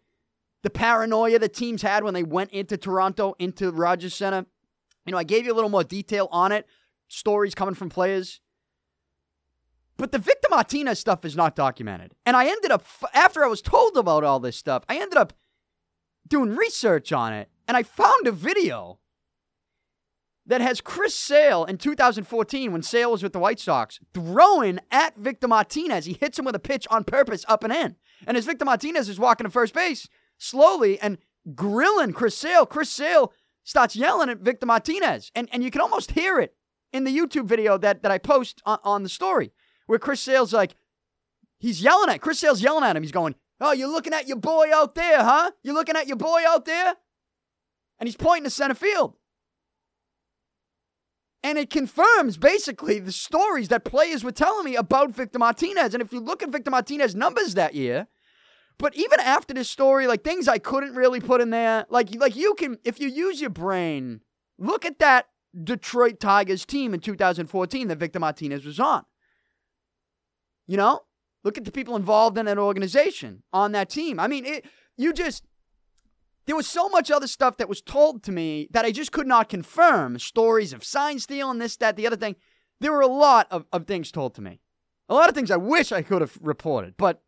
The 0.61 0.69
paranoia 0.69 1.39
the 1.39 1.49
teams 1.49 1.81
had 1.81 2.03
when 2.03 2.13
they 2.13 2.23
went 2.23 2.51
into 2.51 2.77
Toronto, 2.77 3.33
into 3.39 3.71
Rogers 3.71 4.13
Center. 4.13 4.45
You 5.05 5.11
know, 5.11 5.17
I 5.17 5.23
gave 5.23 5.45
you 5.45 5.53
a 5.53 5.55
little 5.55 5.69
more 5.69 5.83
detail 5.83 6.27
on 6.31 6.51
it. 6.51 6.67
Stories 7.07 7.55
coming 7.55 7.75
from 7.75 7.89
players. 7.89 8.41
But 9.97 10.11
the 10.11 10.19
Victor 10.19 10.49
Martinez 10.49 10.99
stuff 10.99 11.23
is 11.23 11.35
not 11.35 11.55
documented. 11.55 12.11
And 12.25 12.35
I 12.35 12.47
ended 12.47 12.71
up, 12.71 12.83
after 13.13 13.43
I 13.43 13.47
was 13.47 13.61
told 13.61 13.95
about 13.95 14.23
all 14.23 14.39
this 14.39 14.57
stuff, 14.57 14.83
I 14.89 14.97
ended 14.97 15.17
up 15.17 15.33
doing 16.27 16.55
research 16.55 17.11
on 17.11 17.33
it. 17.33 17.49
And 17.67 17.75
I 17.75 17.83
found 17.83 18.27
a 18.27 18.31
video 18.31 18.99
that 20.45 20.61
has 20.61 20.81
Chris 20.81 21.15
Sale 21.15 21.65
in 21.65 21.77
2014 21.77 22.71
when 22.71 22.83
Sale 22.83 23.11
was 23.11 23.23
with 23.23 23.33
the 23.33 23.39
White 23.39 23.59
Sox 23.59 23.99
throwing 24.13 24.79
at 24.91 25.17
Victor 25.17 25.47
Martinez. 25.47 26.05
He 26.05 26.13
hits 26.13 26.37
him 26.37 26.45
with 26.45 26.55
a 26.55 26.59
pitch 26.59 26.85
on 26.91 27.03
purpose 27.03 27.43
up 27.47 27.63
and 27.63 27.73
in. 27.73 27.95
And 28.27 28.37
as 28.37 28.45
Victor 28.45 28.65
Martinez 28.65 29.09
is 29.09 29.19
walking 29.19 29.45
to 29.45 29.49
first 29.49 29.73
base 29.73 30.07
slowly 30.37 30.99
and 30.99 31.17
grilling 31.55 32.13
Chris 32.13 32.37
Sale, 32.37 32.67
Chris 32.67 32.91
Sale 32.91 33.33
starts 33.63 33.95
yelling 33.95 34.29
at 34.29 34.39
Victor 34.39 34.67
Martinez. 34.67 35.31
And, 35.33 35.49
and 35.51 35.63
you 35.63 35.71
can 35.71 35.81
almost 35.81 36.11
hear 36.11 36.39
it 36.39 36.55
in 36.93 37.03
the 37.03 37.17
YouTube 37.17 37.45
video 37.45 37.77
that, 37.79 38.03
that 38.03 38.11
I 38.11 38.19
post 38.19 38.61
on, 38.65 38.79
on 38.83 39.03
the 39.03 39.09
story 39.09 39.51
where 39.87 39.99
Chris 39.99 40.21
Sale's 40.21 40.53
like, 40.53 40.75
he's 41.57 41.81
yelling 41.81 42.09
at 42.09 42.21
Chris 42.21 42.39
Sale's 42.39 42.61
yelling 42.61 42.83
at 42.83 42.95
him. 42.95 43.03
He's 43.03 43.11
going, 43.11 43.35
"Oh, 43.59 43.71
you're 43.71 43.91
looking 43.91 44.13
at 44.13 44.27
your 44.27 44.37
boy 44.37 44.69
out 44.73 44.95
there, 44.95 45.23
huh? 45.23 45.51
You're 45.63 45.75
looking 45.75 45.95
at 45.95 46.07
your 46.07 46.17
boy 46.17 46.41
out 46.47 46.65
there," 46.65 46.95
and 47.99 48.07
he's 48.07 48.17
pointing 48.17 48.45
to 48.45 48.49
center 48.49 48.75
field. 48.75 49.15
And 51.43 51.59
it 51.59 51.69
confirms 51.69 52.37
basically 52.37 52.97
the 52.99 53.11
stories 53.11 53.67
that 53.67 53.85
players 53.85 54.23
were 54.23 54.31
telling 54.31 54.65
me 54.65 54.75
about 54.75 55.11
Victor 55.11 55.37
Martinez. 55.37 55.93
And 55.93 56.01
if 56.01 56.11
you 56.11 56.19
look 56.19 56.41
at 56.41 56.49
Victor 56.49 56.71
Martinez's 56.71 57.15
numbers 57.15 57.53
that 57.53 57.75
year, 57.75 58.07
but 58.79 58.95
even 58.95 59.19
after 59.19 59.53
this 59.53 59.69
story, 59.69 60.07
like 60.07 60.23
things 60.23 60.47
I 60.47 60.57
couldn't 60.57 60.95
really 60.95 61.19
put 61.19 61.41
in 61.41 61.51
there, 61.51 61.85
like 61.89 62.13
like 62.15 62.35
you 62.35 62.55
can 62.55 62.79
if 62.83 62.99
you 62.99 63.07
use 63.07 63.41
your 63.41 63.51
brain, 63.51 64.21
look 64.57 64.85
at 64.85 64.99
that 64.99 65.27
Detroit 65.63 66.19
Tigers 66.19 66.65
team 66.65 66.93
in 66.93 66.99
2014 66.99 67.87
that 67.87 67.97
Victor 67.97 68.19
Martinez 68.19 68.65
was 68.65 68.79
on. 68.79 69.05
You 70.67 70.77
know, 70.77 71.01
look 71.45 71.57
at 71.57 71.63
the 71.63 71.71
people 71.71 71.95
involved 71.95 72.37
in 72.37 72.47
that 72.47 72.57
organization 72.57 73.43
on 73.53 73.71
that 73.71 73.89
team. 73.89 74.19
I 74.19 74.27
mean, 74.27 74.45
it, 74.45 74.65
you 74.97 75.13
just 75.13 75.45
there 76.45 76.55
was 76.55 76.67
so 76.67 76.89
much 76.89 77.09
other 77.09 77.27
stuff 77.27 77.57
that 77.57 77.69
was 77.69 77.81
told 77.81 78.23
to 78.23 78.31
me 78.31 78.67
that 78.71 78.85
I 78.85 78.91
just 78.91 79.11
could 79.11 79.27
not 79.27 79.47
confirm. 79.47 80.19
Stories 80.19 80.73
of 80.73 80.83
sign 80.83 81.19
stealing, 81.19 81.59
this, 81.59 81.77
that, 81.77 81.95
the 81.95 82.05
other 82.05 82.17
thing. 82.17 82.35
There 82.79 82.91
were 82.91 83.01
a 83.01 83.07
lot 83.07 83.47
of, 83.49 83.65
of 83.71 83.87
things 83.87 84.11
told 84.11 84.35
to 84.35 84.41
me. 84.41 84.59
A 85.07 85.13
lot 85.13 85.29
of 85.29 85.35
things 85.35 85.49
I 85.49 85.57
wish 85.57 85.91
I 85.91 86.01
could 86.01 86.21
have 86.21 86.37
reported. 86.41 86.95
But 86.97 87.21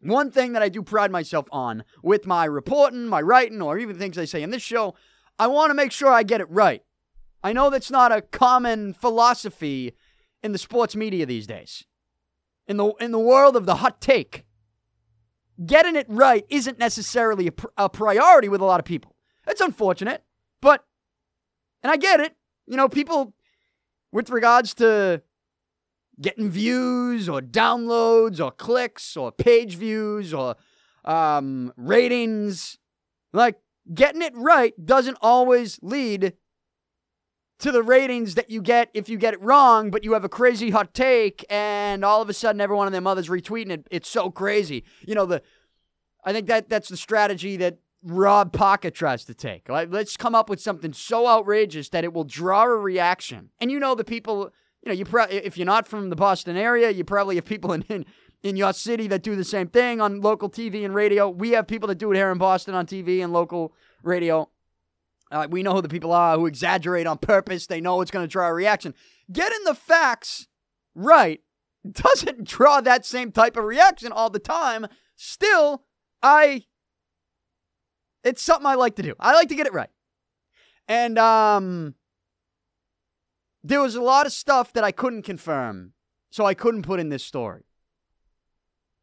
one 0.00 0.30
thing 0.30 0.52
that 0.52 0.62
I 0.62 0.68
do 0.68 0.82
pride 0.82 1.10
myself 1.10 1.46
on 1.52 1.84
with 2.02 2.26
my 2.26 2.44
reporting, 2.44 3.06
my 3.06 3.20
writing, 3.20 3.62
or 3.62 3.78
even 3.78 3.96
things 3.96 4.18
I 4.18 4.24
say 4.24 4.42
in 4.42 4.50
this 4.50 4.62
show, 4.62 4.94
I 5.38 5.46
want 5.46 5.70
to 5.70 5.74
make 5.74 5.92
sure 5.92 6.10
I 6.10 6.22
get 6.22 6.40
it 6.40 6.50
right. 6.50 6.82
I 7.42 7.52
know 7.52 7.70
that's 7.70 7.90
not 7.90 8.12
a 8.12 8.22
common 8.22 8.94
philosophy 8.94 9.94
in 10.42 10.52
the 10.52 10.58
sports 10.58 10.96
media 10.96 11.24
these 11.24 11.46
days. 11.46 11.84
In 12.66 12.76
the 12.76 12.92
in 13.00 13.12
the 13.12 13.18
world 13.18 13.56
of 13.56 13.66
the 13.66 13.76
hot 13.76 14.00
take, 14.00 14.44
getting 15.64 15.96
it 15.96 16.06
right 16.08 16.46
isn't 16.48 16.78
necessarily 16.78 17.48
a, 17.48 17.52
pr- 17.52 17.66
a 17.76 17.88
priority 17.88 18.48
with 18.48 18.60
a 18.60 18.64
lot 18.64 18.80
of 18.80 18.86
people. 18.86 19.14
It's 19.46 19.60
unfortunate, 19.60 20.24
but 20.62 20.84
and 21.82 21.90
I 21.90 21.96
get 21.96 22.20
it. 22.20 22.34
You 22.66 22.76
know, 22.76 22.88
people 22.88 23.34
with 24.12 24.30
regards 24.30 24.72
to 24.74 25.22
getting 26.20 26.48
views 26.48 27.28
or 27.28 27.40
downloads 27.40 28.42
or 28.42 28.50
clicks 28.50 29.16
or 29.16 29.32
page 29.32 29.76
views 29.76 30.32
or 30.32 30.56
um, 31.04 31.72
ratings. 31.76 32.78
Like, 33.32 33.56
getting 33.92 34.22
it 34.22 34.32
right 34.36 34.72
doesn't 34.82 35.18
always 35.20 35.78
lead 35.82 36.34
to 37.60 37.70
the 37.72 37.82
ratings 37.82 38.34
that 38.34 38.50
you 38.50 38.60
get 38.60 38.90
if 38.94 39.08
you 39.08 39.16
get 39.16 39.34
it 39.34 39.42
wrong, 39.42 39.90
but 39.90 40.04
you 40.04 40.12
have 40.12 40.24
a 40.24 40.28
crazy 40.28 40.70
hot 40.70 40.94
take 40.94 41.44
and 41.48 42.04
all 42.04 42.20
of 42.20 42.28
a 42.28 42.34
sudden 42.34 42.60
every 42.60 42.76
one 42.76 42.86
of 42.86 42.92
their 42.92 43.00
mothers 43.00 43.28
retweeting 43.28 43.70
it. 43.70 43.86
It's 43.90 44.08
so 44.08 44.30
crazy. 44.30 44.84
You 45.06 45.14
know, 45.14 45.26
the 45.26 45.42
I 46.24 46.32
think 46.32 46.46
that 46.48 46.68
that's 46.68 46.88
the 46.88 46.96
strategy 46.96 47.56
that 47.58 47.78
Rob 48.02 48.52
Parker 48.52 48.90
tries 48.90 49.24
to 49.26 49.34
take. 49.34 49.68
Like, 49.68 49.88
let's 49.90 50.16
come 50.16 50.34
up 50.34 50.50
with 50.50 50.60
something 50.60 50.92
so 50.92 51.26
outrageous 51.26 51.88
that 51.90 52.04
it 52.04 52.12
will 52.12 52.24
draw 52.24 52.64
a 52.64 52.76
reaction. 52.76 53.50
And 53.60 53.70
you 53.70 53.78
know 53.78 53.94
the 53.94 54.04
people, 54.04 54.50
you 54.82 54.88
know, 54.88 54.94
you 54.94 55.04
pro- 55.04 55.24
if 55.24 55.56
you're 55.56 55.66
not 55.66 55.86
from 55.86 56.10
the 56.10 56.16
Boston 56.16 56.56
area, 56.56 56.90
you 56.90 57.04
probably 57.04 57.36
have 57.36 57.44
people 57.44 57.72
in, 57.74 57.82
in 57.82 58.04
in 58.44 58.56
your 58.56 58.74
city 58.74 59.08
that 59.08 59.22
do 59.22 59.34
the 59.34 59.42
same 59.42 59.66
thing 59.68 60.02
on 60.02 60.20
local 60.20 60.50
TV 60.50 60.84
and 60.84 60.94
radio. 60.94 61.30
We 61.30 61.52
have 61.52 61.66
people 61.66 61.88
that 61.88 61.96
do 61.96 62.12
it 62.12 62.16
here 62.16 62.30
in 62.30 62.36
Boston 62.36 62.74
on 62.74 62.86
TV 62.86 63.24
and 63.24 63.32
local 63.32 63.72
radio. 64.02 64.50
Uh, 65.30 65.46
we 65.50 65.62
know 65.62 65.74
who 65.74 65.82
the 65.82 65.88
people 65.88 66.12
are 66.12 66.36
who 66.36 66.46
exaggerate 66.46 67.06
on 67.06 67.18
purpose. 67.18 67.66
They 67.66 67.80
know 67.80 68.00
it's 68.00 68.10
going 68.10 68.24
to 68.24 68.30
draw 68.30 68.48
a 68.48 68.54
reaction. 68.54 68.94
Getting 69.32 69.64
the 69.64 69.74
facts 69.74 70.48
right 70.94 71.40
doesn't 71.90 72.44
draw 72.48 72.80
that 72.80 73.04
same 73.04 73.32
type 73.32 73.56
of 73.56 73.64
reaction 73.64 74.12
all 74.12 74.30
the 74.30 74.38
time. 74.38 74.86
Still, 75.16 75.84
I 76.22 76.64
it's 78.22 78.42
something 78.42 78.66
I 78.66 78.74
like 78.74 78.96
to 78.96 79.02
do. 79.02 79.14
I 79.20 79.34
like 79.34 79.48
to 79.48 79.54
get 79.54 79.66
it 79.66 79.72
right. 79.72 79.90
And 80.88 81.18
um 81.18 81.94
there 83.62 83.80
was 83.80 83.94
a 83.94 84.02
lot 84.02 84.26
of 84.26 84.32
stuff 84.32 84.74
that 84.74 84.84
I 84.84 84.92
couldn't 84.92 85.22
confirm, 85.22 85.94
so 86.30 86.44
I 86.44 86.52
couldn't 86.52 86.82
put 86.82 87.00
in 87.00 87.08
this 87.08 87.24
story. 87.24 87.64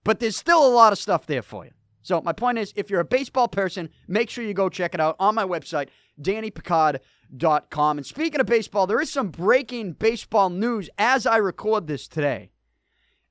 But 0.03 0.19
there's 0.19 0.37
still 0.37 0.65
a 0.65 0.69
lot 0.69 0.93
of 0.93 0.99
stuff 0.99 1.25
there 1.25 1.41
for 1.41 1.65
you. 1.65 1.71
So 2.03 2.21
my 2.21 2.33
point 2.33 2.57
is, 2.57 2.73
if 2.75 2.89
you're 2.89 2.99
a 2.99 3.05
baseball 3.05 3.47
person, 3.47 3.89
make 4.07 4.29
sure 4.29 4.43
you 4.43 4.53
go 4.53 4.69
check 4.69 4.93
it 4.93 4.99
out 4.99 5.15
on 5.19 5.35
my 5.35 5.45
website, 5.45 5.89
DannyPicard.com. 6.21 7.97
And 7.97 8.05
speaking 8.05 8.39
of 8.39 8.45
baseball, 8.45 8.87
there 8.87 9.01
is 9.01 9.11
some 9.11 9.29
breaking 9.29 9.93
baseball 9.93 10.49
news 10.49 10.89
as 10.97 11.25
I 11.25 11.37
record 11.37 11.87
this 11.87 12.07
today. 12.07 12.51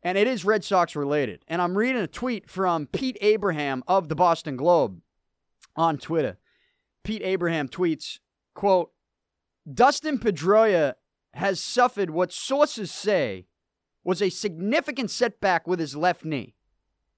And 0.02 0.16
it 0.16 0.26
is 0.26 0.44
Red 0.44 0.64
Sox 0.64 0.96
related. 0.96 1.44
And 1.46 1.60
I'm 1.60 1.76
reading 1.76 2.02
a 2.02 2.06
tweet 2.06 2.48
from 2.48 2.86
Pete 2.86 3.18
Abraham 3.20 3.82
of 3.86 4.08
the 4.08 4.14
Boston 4.14 4.56
Globe 4.56 5.00
on 5.76 5.98
Twitter. 5.98 6.38
Pete 7.04 7.22
Abraham 7.22 7.68
tweets, 7.68 8.18
quote, 8.54 8.92
Dustin 9.72 10.18
Pedroia 10.18 10.94
has 11.34 11.60
suffered 11.60 12.10
what 12.10 12.32
sources 12.32 12.90
say 12.90 13.46
was 14.02 14.22
a 14.22 14.30
significant 14.30 15.10
setback 15.10 15.66
with 15.66 15.78
his 15.78 15.94
left 15.94 16.24
knee. 16.24 16.54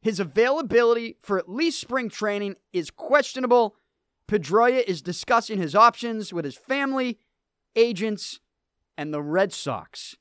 His 0.00 0.18
availability 0.18 1.16
for 1.22 1.38
at 1.38 1.48
least 1.48 1.80
spring 1.80 2.08
training 2.08 2.56
is 2.72 2.90
questionable. 2.90 3.76
Pedroia 4.28 4.82
is 4.84 5.02
discussing 5.02 5.58
his 5.58 5.74
options 5.74 6.32
with 6.32 6.44
his 6.44 6.56
family, 6.56 7.18
agents, 7.76 8.40
and 8.96 9.12
the 9.12 9.22
Red 9.22 9.52
Sox. 9.52 10.16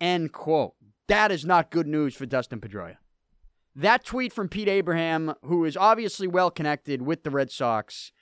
End 0.00 0.32
quote. 0.32 0.74
That 1.08 1.30
is 1.30 1.44
not 1.44 1.70
good 1.70 1.86
news 1.86 2.14
for 2.14 2.26
Dustin 2.26 2.60
Pedroia. 2.60 2.96
That 3.74 4.04
tweet 4.04 4.32
from 4.32 4.48
Pete 4.48 4.68
Abraham, 4.68 5.34
who 5.42 5.64
is 5.64 5.76
obviously 5.76 6.26
well 6.26 6.50
connected 6.50 7.02
with 7.02 7.22
the 7.22 7.30
Red 7.30 7.50
Sox, 7.50 8.12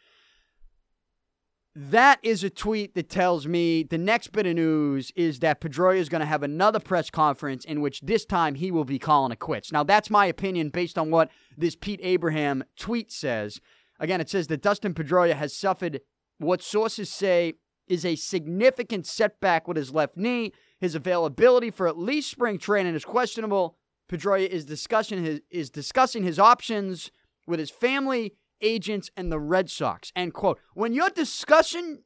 that 1.74 2.18
is 2.22 2.42
a 2.42 2.48
tweet 2.48 2.94
that 2.94 3.10
tells 3.10 3.46
me 3.46 3.82
the 3.82 3.98
next 3.98 4.32
bit 4.32 4.46
of 4.46 4.54
news 4.54 5.12
is 5.14 5.40
that 5.40 5.60
Pedroia 5.60 5.98
is 5.98 6.08
going 6.08 6.20
to 6.20 6.26
have 6.26 6.42
another 6.42 6.80
press 6.80 7.10
conference 7.10 7.66
in 7.66 7.82
which 7.82 8.00
this 8.00 8.24
time 8.24 8.54
he 8.54 8.70
will 8.70 8.86
be 8.86 8.98
calling 8.98 9.30
it 9.30 9.40
quits. 9.40 9.70
Now, 9.70 9.82
that's 9.82 10.08
my 10.08 10.24
opinion 10.24 10.70
based 10.70 10.96
on 10.96 11.10
what 11.10 11.30
this 11.54 11.76
Pete 11.76 12.00
Abraham 12.02 12.64
tweet 12.76 13.12
says. 13.12 13.60
Again, 13.98 14.20
it 14.20 14.28
says 14.28 14.46
that 14.48 14.62
Dustin 14.62 14.94
Pedroia 14.94 15.34
has 15.34 15.54
suffered 15.54 16.00
what 16.38 16.62
sources 16.62 17.10
say 17.10 17.54
is 17.86 18.04
a 18.04 18.16
significant 18.16 19.06
setback 19.06 19.68
with 19.68 19.76
his 19.76 19.92
left 19.92 20.16
knee. 20.16 20.52
His 20.80 20.94
availability 20.94 21.70
for 21.70 21.88
at 21.88 21.98
least 21.98 22.30
spring 22.30 22.58
training 22.58 22.94
is 22.94 23.04
questionable. 23.04 23.76
Pedroia 24.08 24.46
is 24.46 24.64
discussing 24.64 25.24
his 25.24 25.40
is 25.50 25.70
discussing 25.70 26.22
his 26.22 26.38
options 26.38 27.10
with 27.46 27.58
his 27.58 27.70
family, 27.70 28.34
agents, 28.60 29.10
and 29.16 29.32
the 29.32 29.38
Red 29.38 29.70
Sox. 29.70 30.12
End 30.14 30.34
quote. 30.34 30.58
When 30.74 30.92
you're 30.92 31.10
discussing 31.10 32.02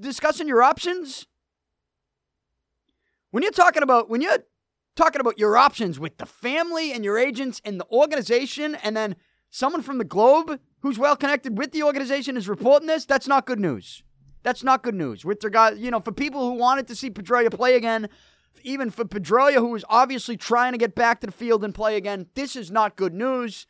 discussing 0.00 0.48
your 0.48 0.62
options, 0.62 1.26
when 3.30 3.42
you're 3.42 3.52
talking 3.52 3.82
about 3.82 4.08
when 4.08 4.20
you're 4.20 4.44
talking 4.96 5.20
about 5.20 5.38
your 5.38 5.56
options 5.56 5.98
with 5.98 6.18
the 6.18 6.26
family 6.26 6.92
and 6.92 7.04
your 7.04 7.18
agents 7.18 7.60
and 7.64 7.80
the 7.80 7.86
organization, 7.90 8.74
and 8.76 8.96
then 8.96 9.16
someone 9.50 9.82
from 9.82 9.98
the 9.98 10.04
Globe 10.04 10.60
who's 10.80 10.98
well 10.98 11.16
connected 11.16 11.58
with 11.58 11.72
the 11.72 11.82
organization 11.82 12.36
is 12.36 12.48
reporting 12.48 12.86
this, 12.86 13.04
that's 13.04 13.28
not 13.28 13.46
good 13.46 13.60
news. 13.60 14.02
That's 14.42 14.64
not 14.64 14.82
good 14.82 14.94
news. 14.94 15.24
With 15.24 15.44
regard, 15.44 15.78
you 15.78 15.90
know, 15.90 16.00
for 16.00 16.12
people 16.12 16.48
who 16.48 16.54
wanted 16.54 16.86
to 16.88 16.96
see 16.96 17.10
Pedroia 17.10 17.52
play 17.52 17.76
again, 17.76 18.08
even 18.62 18.90
for 18.90 19.04
Pedroia, 19.04 19.56
who 19.56 19.74
is 19.74 19.84
obviously 19.88 20.36
trying 20.36 20.72
to 20.72 20.78
get 20.78 20.94
back 20.94 21.20
to 21.20 21.26
the 21.26 21.32
field 21.32 21.64
and 21.64 21.74
play 21.74 21.96
again, 21.96 22.26
this 22.34 22.56
is 22.56 22.70
not 22.70 22.96
good 22.96 23.14
news. 23.14 23.66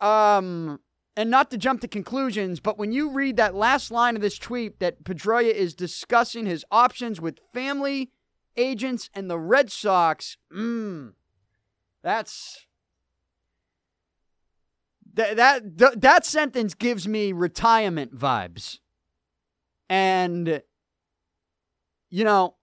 Um, 0.00 0.80
and 1.16 1.30
not 1.30 1.50
to 1.50 1.58
jump 1.58 1.82
to 1.82 1.88
conclusions, 1.88 2.60
but 2.60 2.78
when 2.78 2.92
you 2.92 3.10
read 3.10 3.36
that 3.36 3.54
last 3.54 3.90
line 3.90 4.16
of 4.16 4.22
this 4.22 4.38
tweet 4.38 4.80
that 4.80 5.04
Pedroia 5.04 5.52
is 5.52 5.74
discussing 5.74 6.46
his 6.46 6.64
options 6.70 7.20
with 7.20 7.40
family, 7.52 8.10
agents, 8.56 9.10
and 9.14 9.30
the 9.30 9.38
Red 9.38 9.70
Sox, 9.70 10.36
mmm, 10.52 11.12
that's 12.02 12.66
that 15.14 15.36
that 15.36 16.00
that 16.00 16.26
sentence 16.26 16.74
gives 16.74 17.06
me 17.08 17.32
retirement 17.32 18.16
vibes. 18.16 18.78
And 19.88 20.62
you 22.10 22.24
know, 22.24 22.56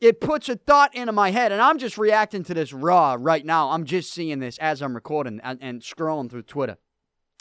it 0.00 0.20
puts 0.20 0.48
a 0.48 0.56
thought 0.56 0.94
into 0.94 1.12
my 1.12 1.30
head, 1.30 1.52
and 1.52 1.60
I'm 1.60 1.78
just 1.78 1.98
reacting 1.98 2.44
to 2.44 2.54
this 2.54 2.72
raw 2.72 3.16
right 3.18 3.44
now. 3.44 3.70
I'm 3.70 3.84
just 3.84 4.12
seeing 4.12 4.38
this 4.38 4.58
as 4.58 4.80
I'm 4.80 4.94
recording 4.94 5.40
and, 5.42 5.58
and 5.60 5.82
scrolling 5.82 6.30
through 6.30 6.42
Twitter, 6.42 6.78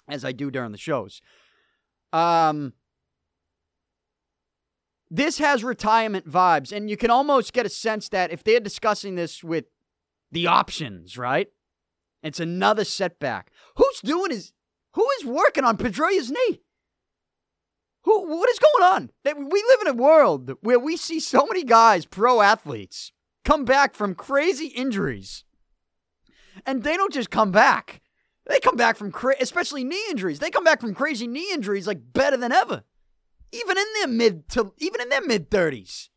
as 0.07 0.25
I 0.25 0.31
do 0.31 0.51
during 0.51 0.71
the 0.71 0.77
shows. 0.77 1.21
Um, 2.11 2.73
this 5.09 5.37
has 5.39 5.63
retirement 5.63 6.29
vibes, 6.29 6.71
and 6.75 6.89
you 6.89 6.97
can 6.97 7.09
almost 7.09 7.53
get 7.53 7.65
a 7.65 7.69
sense 7.69 8.09
that 8.09 8.31
if 8.31 8.43
they're 8.43 8.59
discussing 8.59 9.15
this 9.15 9.43
with 9.43 9.65
the 10.31 10.47
options, 10.47 11.17
right? 11.17 11.47
It's 12.21 12.39
another 12.39 12.83
setback. 12.83 13.51
Who's 13.75 14.01
doing 14.01 14.31
his? 14.31 14.51
Who 14.93 15.07
is 15.19 15.25
working 15.25 15.63
on 15.63 15.77
Pedroia's 15.77 16.31
knee? 16.31 16.61
Who? 18.03 18.27
What 18.27 18.49
is 18.49 18.59
going 18.59 18.93
on? 18.93 19.11
We 19.23 19.63
live 19.69 19.81
in 19.81 19.87
a 19.87 19.93
world 19.93 20.51
where 20.61 20.79
we 20.79 20.97
see 20.97 21.19
so 21.19 21.45
many 21.45 21.63
guys, 21.63 22.05
pro 22.05 22.41
athletes, 22.41 23.11
come 23.45 23.65
back 23.65 23.93
from 23.93 24.15
crazy 24.15 24.67
injuries, 24.67 25.43
and 26.65 26.83
they 26.83 26.97
don't 26.97 27.13
just 27.13 27.29
come 27.29 27.51
back. 27.51 28.01
They 28.45 28.59
come 28.59 28.75
back 28.75 28.97
from 28.97 29.11
cra- 29.11 29.35
especially 29.39 29.83
knee 29.83 30.03
injuries. 30.09 30.39
They 30.39 30.49
come 30.49 30.63
back 30.63 30.81
from 30.81 30.95
crazy 30.95 31.27
knee 31.27 31.53
injuries 31.53 31.87
like 31.87 32.13
better 32.13 32.35
than 32.35 32.51
ever, 32.51 32.83
even 33.51 33.77
in 33.77 33.85
their 33.99 34.07
mid 34.07 34.49
to 34.49 34.73
even 34.77 35.01
in 35.01 35.09
their 35.09 35.21
mid 35.21 35.51
thirties. 35.51 36.09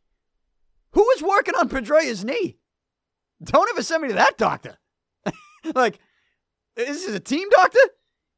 Who 0.93 1.09
is 1.11 1.23
working 1.23 1.55
on 1.55 1.69
Pedroia's 1.69 2.25
knee? 2.25 2.59
Don't 3.43 3.69
ever 3.71 3.83
send 3.83 4.03
me 4.03 4.09
to 4.09 4.15
that 4.15 4.39
doctor. 4.39 4.79
like, 5.75 5.99
is 6.77 7.07
this 7.07 7.15
a 7.15 7.21
team 7.21 7.49
doctor? 7.51 7.81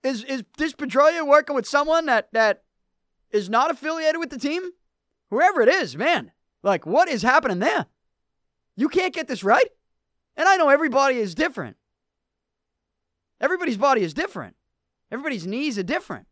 Is 0.03 0.25
is 0.25 0.45
this 0.59 0.75
Pedroia 0.75 1.27
working 1.27 1.57
with 1.57 1.67
someone 1.67 2.07
that 2.07 2.29
that 2.33 2.63
is 3.31 3.49
not 3.49 3.71
affiliated 3.71 4.19
with 4.19 4.31
the 4.31 4.39
team? 4.39 4.63
Whoever 5.31 5.63
it 5.63 5.69
is, 5.69 5.97
man. 5.97 6.33
Like, 6.63 6.87
what 6.87 7.09
is 7.09 7.23
happening 7.23 7.59
there? 7.59 7.87
You 8.77 8.89
can't 8.89 9.15
get 9.15 9.29
this 9.29 9.45
right. 9.45 9.69
And 10.37 10.49
I 10.49 10.57
know 10.57 10.69
everybody 10.69 11.17
is 11.17 11.35
different. 11.35 11.77
Everybody's 13.41 13.77
body 13.77 14.03
is 14.03 14.15
different. 14.15 14.57
Everybody's 15.11 15.47
knees 15.47 15.79
are 15.79 15.85
different. 15.85 16.27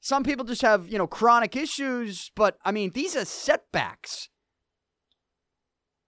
Some 0.00 0.24
people 0.24 0.44
just 0.44 0.62
have, 0.62 0.88
you 0.88 0.98
know, 0.98 1.06
chronic 1.06 1.54
issues, 1.54 2.30
but 2.34 2.58
I 2.64 2.72
mean, 2.72 2.90
these 2.94 3.14
are 3.14 3.24
setbacks. 3.24 4.28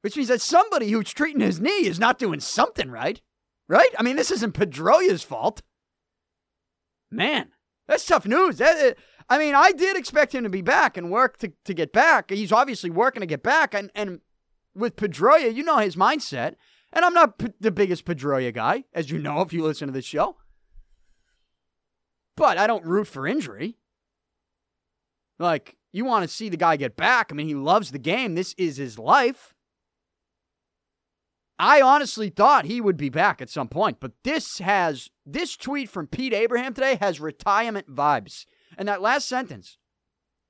Which 0.02 0.16
means 0.16 0.28
that 0.28 0.40
somebody 0.40 0.90
who's 0.90 1.12
treating 1.12 1.40
his 1.40 1.60
knee 1.60 1.86
is 1.86 1.98
not 1.98 2.18
doing 2.18 2.40
something 2.40 2.90
right. 2.90 3.20
Right? 3.68 3.88
I 3.98 4.02
mean, 4.02 4.16
this 4.16 4.30
isn't 4.30 4.54
Pedroia's 4.54 5.22
fault. 5.22 5.62
Man, 7.10 7.52
that's 7.86 8.04
tough 8.04 8.26
news. 8.26 8.58
That, 8.58 8.76
uh, 8.76 9.00
I 9.28 9.38
mean, 9.38 9.54
I 9.54 9.72
did 9.72 9.96
expect 9.96 10.34
him 10.34 10.44
to 10.44 10.50
be 10.50 10.62
back 10.62 10.96
and 10.96 11.10
work 11.10 11.38
to, 11.38 11.52
to 11.64 11.72
get 11.72 11.92
back. 11.92 12.30
He's 12.30 12.52
obviously 12.52 12.90
working 12.90 13.20
to 13.20 13.26
get 13.26 13.42
back. 13.42 13.74
And, 13.74 13.90
and 13.94 14.20
with 14.74 14.96
Pedroia, 14.96 15.54
you 15.54 15.62
know 15.62 15.78
his 15.78 15.96
mindset. 15.96 16.56
And 16.92 17.04
I'm 17.04 17.14
not 17.14 17.38
p- 17.38 17.52
the 17.60 17.70
biggest 17.70 18.04
Pedroia 18.04 18.52
guy, 18.52 18.84
as 18.92 19.10
you 19.10 19.18
know 19.18 19.40
if 19.40 19.52
you 19.52 19.62
listen 19.62 19.86
to 19.88 19.92
this 19.92 20.04
show. 20.04 20.36
But 22.36 22.58
I 22.58 22.66
don't 22.66 22.84
root 22.84 23.06
for 23.06 23.26
injury. 23.26 23.78
Like, 25.38 25.76
you 25.92 26.04
want 26.04 26.22
to 26.24 26.34
see 26.34 26.48
the 26.48 26.56
guy 26.56 26.76
get 26.76 26.96
back. 26.96 27.28
I 27.30 27.34
mean, 27.34 27.46
he 27.46 27.54
loves 27.54 27.90
the 27.90 27.98
game. 27.98 28.34
This 28.34 28.54
is 28.58 28.76
his 28.76 28.98
life. 28.98 29.54
I 31.62 31.80
honestly 31.80 32.28
thought 32.28 32.64
he 32.64 32.80
would 32.80 32.96
be 32.96 33.08
back 33.08 33.40
at 33.40 33.48
some 33.48 33.68
point, 33.68 33.98
but 34.00 34.10
this 34.24 34.58
has 34.58 35.10
this 35.24 35.56
tweet 35.56 35.88
from 35.88 36.08
Pete 36.08 36.34
Abraham 36.34 36.74
today 36.74 36.98
has 37.00 37.20
retirement 37.20 37.86
vibes. 37.86 38.46
And 38.76 38.88
that 38.88 39.00
last 39.00 39.28
sentence, 39.28 39.78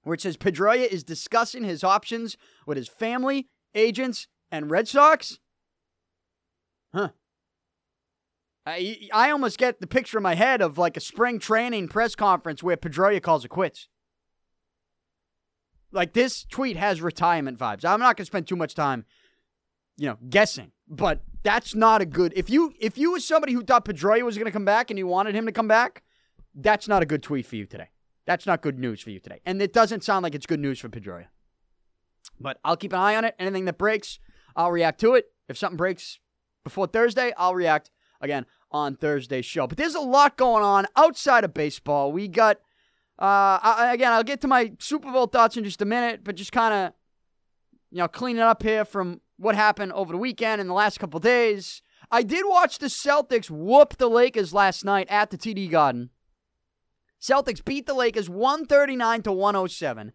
where 0.05 0.15
it 0.15 0.23
says 0.23 0.39
Pedroia 0.39 0.87
is 0.87 1.05
discussing 1.05 1.65
his 1.65 1.85
options 1.85 2.39
with 2.67 2.79
his 2.79 2.89
family, 2.89 3.49
agents, 3.75 4.27
and 4.51 4.71
Red 4.71 4.89
Sox. 4.89 5.39
Huh. 6.95 7.11
I, 8.65 8.97
I 9.13 9.31
almost 9.33 9.59
get 9.59 9.83
the 9.83 9.87
picture 9.87 10.17
in 10.17 10.23
my 10.23 10.35
head 10.35 10.63
of 10.63 10.79
like 10.79 10.97
a 10.97 11.01
spring 11.01 11.39
training 11.39 11.89
press 11.89 12.15
conference 12.15 12.63
where 12.63 12.79
Pedroia 12.79 13.21
calls 13.21 13.45
it 13.45 13.51
quits. 13.51 13.87
Like 15.91 16.15
this 16.15 16.47
tweet 16.47 16.79
has 16.79 17.03
retirement 17.03 17.59
vibes. 17.59 17.85
I'm 17.85 18.01
not 18.01 18.17
going 18.17 18.25
to 18.25 18.31
spend 18.31 18.49
too 18.49 18.57
much 18.57 18.75
time, 18.75 19.05
you 20.03 20.09
know, 20.09 20.19
guessing, 20.29 20.73
but 20.89 21.23
that's 21.45 21.77
not 21.77 22.03
a 22.03 22.05
good. 22.05 22.33
If 22.35 22.51
you 22.51 22.75
if 22.81 22.99
you 22.99 23.13
was 23.13 23.25
somebody 23.25 23.53
who 23.53 23.63
thought 23.63 23.85
Pedroia 23.85 24.23
was 24.23 24.37
going 24.37 24.47
to 24.47 24.51
come 24.51 24.65
back 24.65 24.91
and 24.91 24.99
you 24.99 25.07
wanted 25.07 25.37
him 25.37 25.47
to 25.47 25.53
come 25.53 25.69
back, 25.69 26.03
that's 26.57 26.89
not 26.89 27.05
a 27.05 27.07
good 27.07 27.23
tweet 27.23 27.47
for 27.47 27.55
you 27.55 27.67
today. 27.67 27.89
That's 28.27 28.45
not 28.45 28.63
good 28.63 28.81
news 28.81 29.01
for 29.01 29.11
you 29.11 29.21
today. 29.21 29.41
And 29.47 29.63
it 29.63 29.73
doesn't 29.73 30.03
sound 30.03 30.25
like 30.25 30.35
it's 30.35 30.45
good 30.45 30.59
news 30.59 30.81
for 30.81 30.89
Pedroia. 30.89 31.27
But 32.41 32.59
I'll 32.65 32.77
keep 32.77 32.93
an 32.93 32.99
eye 32.99 33.15
on 33.15 33.25
it. 33.25 33.37
Anything 33.39 33.65
that 33.67 33.79
breaks, 33.79 34.19
I'll 34.57 34.73
react 34.73 34.99
to 35.03 35.15
it. 35.15 35.27
If 35.49 35.57
something 35.57 35.77
breaks 35.77 36.19
before 36.65 36.89
Thursday, 36.89 37.33
I'll 37.37 37.55
react 37.55 37.93
again 38.21 38.45
on 38.73 38.97
Thursday's 38.97 39.47
show. 39.47 39.69
But 39.69 39.79
there's 39.79 39.95
a 39.95 40.01
lot 40.01 40.37
going 40.37 40.65
on 40.65 40.87
outside 40.97 41.45
of 41.45 41.55
baseball. 41.55 42.11
We 42.11 42.27
got, 42.27 42.57
uh, 43.21 43.61
I, 43.63 43.91
again, 43.95 44.11
I'll 44.11 44.25
get 44.25 44.41
to 44.41 44.49
my 44.49 44.73
Super 44.81 45.13
Bowl 45.13 45.29
thoughts 45.29 45.57
in 45.57 45.63
just 45.63 45.81
a 45.81 45.85
minute, 45.85 46.25
but 46.25 46.35
just 46.35 46.51
kind 46.51 46.75
of, 46.75 46.93
you 47.93 47.99
know, 47.99 48.09
cleaning 48.09 48.43
up 48.43 48.65
here 48.65 48.85
from 48.85 49.21
what 49.43 49.55
happened 49.55 49.93
over 49.93 50.13
the 50.13 50.19
weekend 50.19 50.61
and 50.61 50.71
the 50.71 50.75
last 50.75 51.01
couple 51.01 51.21
days. 51.21 51.83
I 52.11 52.23
did 52.23 52.45
watch 52.47 52.79
the 52.79 52.87
Celtics 52.87 53.51
whoop 53.51 53.97
the 53.97 54.09
Lakers 54.09 54.53
last 54.53 54.85
night 54.85 55.09
at 55.11 55.31
the 55.31 55.39
TD 55.39 55.71
Garden. 55.71 56.11
Celtics 57.21 57.65
beat 57.65 57.87
the 57.87 57.95
Lakers 57.95 58.29
139 58.29 59.23
to 59.23 59.33
107. 59.33 60.13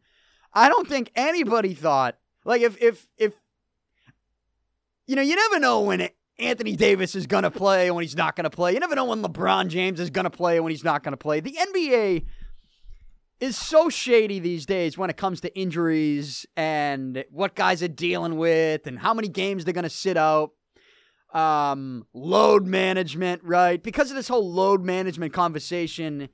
I 0.53 0.69
don't 0.69 0.87
think 0.87 1.11
anybody 1.15 1.73
thought 1.73 2.17
like 2.45 2.61
if 2.61 2.81
if 2.81 3.07
if 3.17 3.33
you 5.05 5.15
know, 5.15 5.21
you 5.21 5.35
never 5.35 5.59
know 5.59 5.81
when 5.81 6.09
Anthony 6.39 6.75
Davis 6.75 7.15
is 7.15 7.27
going 7.27 7.43
to 7.43 7.51
play 7.51 7.91
when 7.91 8.03
he's 8.03 8.15
not 8.15 8.35
going 8.35 8.43
to 8.43 8.49
play. 8.49 8.73
You 8.73 8.79
never 8.79 8.95
know 8.95 9.05
when 9.05 9.21
LeBron 9.21 9.69
James 9.69 9.99
is 9.99 10.09
going 10.09 10.25
to 10.25 10.29
play 10.29 10.59
when 10.59 10.71
he's 10.71 10.83
not 10.83 11.03
going 11.03 11.13
to 11.13 11.17
play. 11.17 11.39
The 11.39 11.57
NBA 11.73 12.25
is 13.39 13.57
so 13.57 13.89
shady 13.89 14.39
these 14.39 14.65
days 14.65 14.97
when 14.97 15.09
it 15.09 15.17
comes 15.17 15.41
to 15.41 15.57
injuries 15.57 16.45
and 16.55 17.23
what 17.29 17.55
guys 17.55 17.83
are 17.83 17.87
dealing 17.87 18.37
with 18.37 18.87
and 18.87 18.99
how 18.99 19.13
many 19.13 19.27
games 19.27 19.63
they're 19.63 19.73
going 19.73 19.83
to 19.83 19.89
sit 19.89 20.17
out. 20.17 20.51
Um, 21.33 22.07
load 22.13 22.65
management, 22.65 23.43
right? 23.43 23.81
Because 23.81 24.09
of 24.09 24.15
this 24.15 24.29
whole 24.29 24.51
load 24.51 24.83
management 24.83 25.33
conversation, 25.33 26.29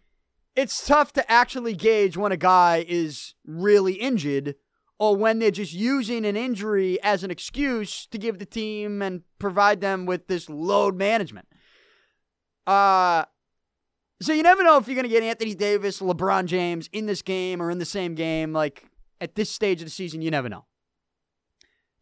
it's 0.55 0.85
tough 0.85 1.11
to 1.13 1.31
actually 1.31 1.73
gauge 1.73 2.15
when 2.15 2.31
a 2.31 2.37
guy 2.37 2.85
is 2.87 3.33
really 3.45 3.93
injured 3.93 4.55
or 4.99 5.15
when 5.15 5.39
they're 5.39 5.51
just 5.51 5.73
using 5.73 6.25
an 6.25 6.37
injury 6.37 7.01
as 7.01 7.23
an 7.23 7.31
excuse 7.31 8.05
to 8.05 8.17
give 8.17 8.39
the 8.39 8.45
team 8.45 9.01
and 9.01 9.23
provide 9.39 9.81
them 9.81 10.05
with 10.05 10.27
this 10.27 10.49
load 10.49 10.95
management. 10.95 11.47
Uh 12.65 13.25
so 14.23 14.33
you 14.33 14.43
never 14.43 14.63
know 14.63 14.77
if 14.77 14.87
you're 14.87 14.95
going 14.95 15.03
to 15.03 15.09
get 15.09 15.23
Anthony 15.23 15.55
Davis, 15.55 15.99
LeBron 15.99 16.45
James 16.45 16.89
in 16.91 17.05
this 17.05 17.21
game 17.21 17.61
or 17.61 17.71
in 17.71 17.79
the 17.79 17.85
same 17.85 18.15
game 18.15 18.53
like 18.53 18.85
at 19.19 19.35
this 19.35 19.49
stage 19.49 19.81
of 19.81 19.85
the 19.85 19.91
season, 19.91 20.21
you 20.21 20.31
never 20.31 20.49
know. 20.49 20.65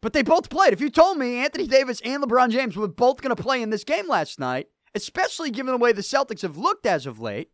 But 0.00 0.12
they 0.12 0.22
both 0.22 0.50
played. 0.50 0.72
If 0.72 0.80
you 0.80 0.90
told 0.90 1.16
me 1.18 1.36
Anthony 1.36 1.66
Davis 1.66 2.00
and 2.04 2.22
LeBron 2.22 2.50
James 2.50 2.76
were 2.76 2.88
both 2.88 3.22
going 3.22 3.34
to 3.34 3.40
play 3.40 3.62
in 3.62 3.70
this 3.70 3.84
game 3.84 4.08
last 4.08 4.40
night, 4.40 4.66
especially 4.94 5.50
given 5.50 5.72
the 5.72 5.78
way 5.78 5.92
the 5.92 6.02
Celtics 6.02 6.42
have 6.42 6.56
looked 6.56 6.86
as 6.86 7.06
of 7.06 7.20
late, 7.20 7.50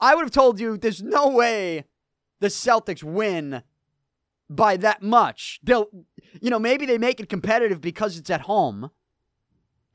I 0.00 0.14
would 0.14 0.22
have 0.22 0.32
told 0.32 0.60
you 0.60 0.76
there's 0.76 1.02
no 1.02 1.28
way 1.28 1.84
the 2.40 2.48
Celtics 2.48 3.02
win 3.02 3.62
by 4.50 4.76
that 4.78 5.02
much. 5.02 5.60
They'll, 5.62 5.86
you 6.40 6.50
know, 6.50 6.58
maybe 6.58 6.86
they 6.86 6.98
make 6.98 7.20
it 7.20 7.28
competitive 7.28 7.80
because 7.80 8.18
it's 8.18 8.30
at 8.30 8.42
home, 8.42 8.90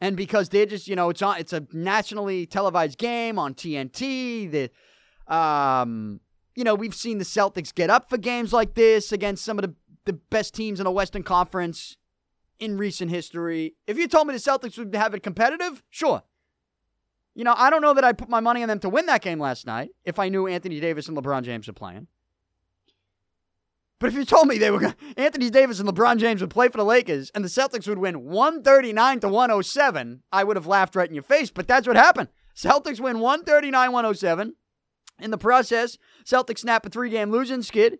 and 0.03 0.17
because 0.17 0.49
they're 0.49 0.65
just, 0.65 0.89
you 0.89 0.97
know, 0.97 1.09
it's 1.09 1.21
on, 1.21 1.37
it's 1.37 1.53
a 1.53 1.65
nationally 1.71 2.45
televised 2.45 2.97
game 2.97 3.39
on 3.39 3.53
TNT. 3.53 4.51
The, 4.51 5.33
um, 5.33 6.19
you 6.55 6.65
know, 6.65 6.75
we've 6.75 6.93
seen 6.93 7.19
the 7.19 7.23
Celtics 7.23 7.73
get 7.73 7.89
up 7.89 8.09
for 8.09 8.17
games 8.17 8.51
like 8.51 8.73
this 8.73 9.13
against 9.13 9.45
some 9.45 9.57
of 9.57 9.63
the 9.63 9.73
the 10.05 10.11
best 10.11 10.53
teams 10.53 10.81
in 10.81 10.83
the 10.83 10.91
Western 10.91 11.23
Conference 11.23 11.95
in 12.59 12.77
recent 12.77 13.11
history. 13.11 13.75
If 13.87 13.97
you 13.97 14.09
told 14.09 14.27
me 14.27 14.33
the 14.33 14.39
Celtics 14.41 14.77
would 14.77 14.93
have 14.93 15.13
it 15.13 15.23
competitive, 15.23 15.81
sure. 15.89 16.23
You 17.33 17.45
know, 17.45 17.55
I 17.55 17.69
don't 17.69 17.81
know 17.81 17.93
that 17.93 18.03
I'd 18.03 18.17
put 18.17 18.27
my 18.27 18.41
money 18.41 18.61
on 18.61 18.67
them 18.67 18.79
to 18.79 18.89
win 18.89 19.05
that 19.05 19.21
game 19.21 19.39
last 19.39 19.65
night 19.65 19.91
if 20.03 20.19
I 20.19 20.27
knew 20.27 20.47
Anthony 20.47 20.81
Davis 20.81 21.07
and 21.07 21.17
LeBron 21.17 21.43
James 21.43 21.65
were 21.67 21.73
playing. 21.73 22.07
But 24.03 24.11
if 24.11 24.17
you 24.17 24.25
told 24.25 24.49
me 24.49 24.57
they 24.57 24.69
were 24.69 24.81
going 24.81 24.95
Anthony 25.15 25.49
Davis 25.49 25.79
and 25.79 25.87
LeBron 25.87 26.17
James 26.17 26.41
would 26.41 26.49
play 26.49 26.67
for 26.67 26.75
the 26.77 26.83
Lakers 26.83 27.31
and 27.33 27.41
the 27.41 27.47
Celtics 27.47 27.87
would 27.87 27.99
win 27.99 28.25
139 28.25 29.21
to 29.21 29.29
107, 29.29 30.23
I 30.29 30.43
would 30.43 30.57
have 30.57 30.67
laughed 30.67 30.97
right 30.97 31.07
in 31.07 31.15
your 31.15 31.23
face, 31.23 31.49
but 31.49 31.69
that's 31.69 31.87
what 31.87 31.95
happened. 31.95 32.27
Celtics 32.53 32.99
win 32.99 33.15
139-107. 33.15 34.51
In 35.21 35.31
the 35.31 35.37
process, 35.37 35.97
Celtics 36.25 36.59
snap 36.59 36.85
a 36.85 36.89
three-game 36.89 37.31
losing 37.31 37.61
skid. 37.61 37.99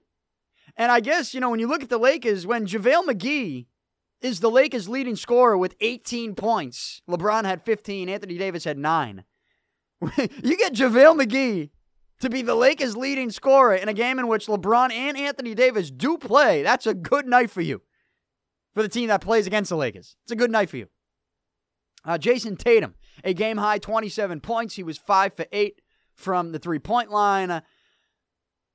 And 0.76 0.92
I 0.92 1.00
guess, 1.00 1.34
you 1.34 1.40
know, 1.40 1.50
when 1.50 1.62
you 1.62 1.68
look 1.68 1.84
at 1.84 1.90
the 1.90 1.98
Lakers, 1.98 2.46
when 2.46 2.68
JaVale 2.68 3.06
McGee 3.06 3.68
is 4.22 4.42
the 4.42 4.52
Lakers' 4.52 4.90
leading 4.90 5.16
scorer 5.16 5.58
with 5.58 5.74
18 5.80 6.36
points, 6.36 7.02
LeBron 7.10 7.46
had 7.46 7.64
15, 7.64 8.10
Anthony 8.10 8.38
Davis 8.38 8.66
had 8.66 8.78
9. 8.78 9.24
you 10.18 10.58
get 10.58 10.74
JaVale 10.74 11.22
McGee 11.22 11.70
to 12.20 12.30
be 12.30 12.42
the 12.42 12.56
Lakers' 12.56 12.96
leading 12.96 13.32
scorer 13.32 13.76
in 13.76 13.90
a 13.90 13.94
game 13.94 14.20
in 14.20 14.28
which 14.28 14.48
LeBron 14.48 14.92
and 14.92 15.18
Anthony 15.18 15.54
Davis 15.54 15.92
do 15.92 16.18
play, 16.18 16.64
that's 16.64 16.88
a 16.88 16.94
good 16.94 17.26
night 17.28 17.50
for 17.50 17.62
you. 17.62 17.82
For 18.74 18.82
the 18.82 18.90
team 18.90 19.08
that 19.10 19.22
plays 19.22 19.46
against 19.46 19.70
the 19.70 19.78
Lakers. 19.78 20.16
It's 20.24 20.32
a 20.32 20.36
good 20.36 20.50
night 20.50 20.70
for 20.70 20.78
you. 20.78 20.88
Uh, 22.06 22.18
Jayson 22.18 22.58
Tatum, 22.58 22.96
a 23.24 23.34
game 23.34 23.58
high 23.58 23.78
27 23.78 24.40
points. 24.40 24.76
He 24.76 24.84
was 24.84 24.98
5 24.98 25.36
for 25.36 25.46
8 25.52 25.80
from 26.16 26.52
the 26.52 26.60
three 26.60 26.80
point 26.80 27.12
line. 27.12 27.52
Uh, 27.52 27.62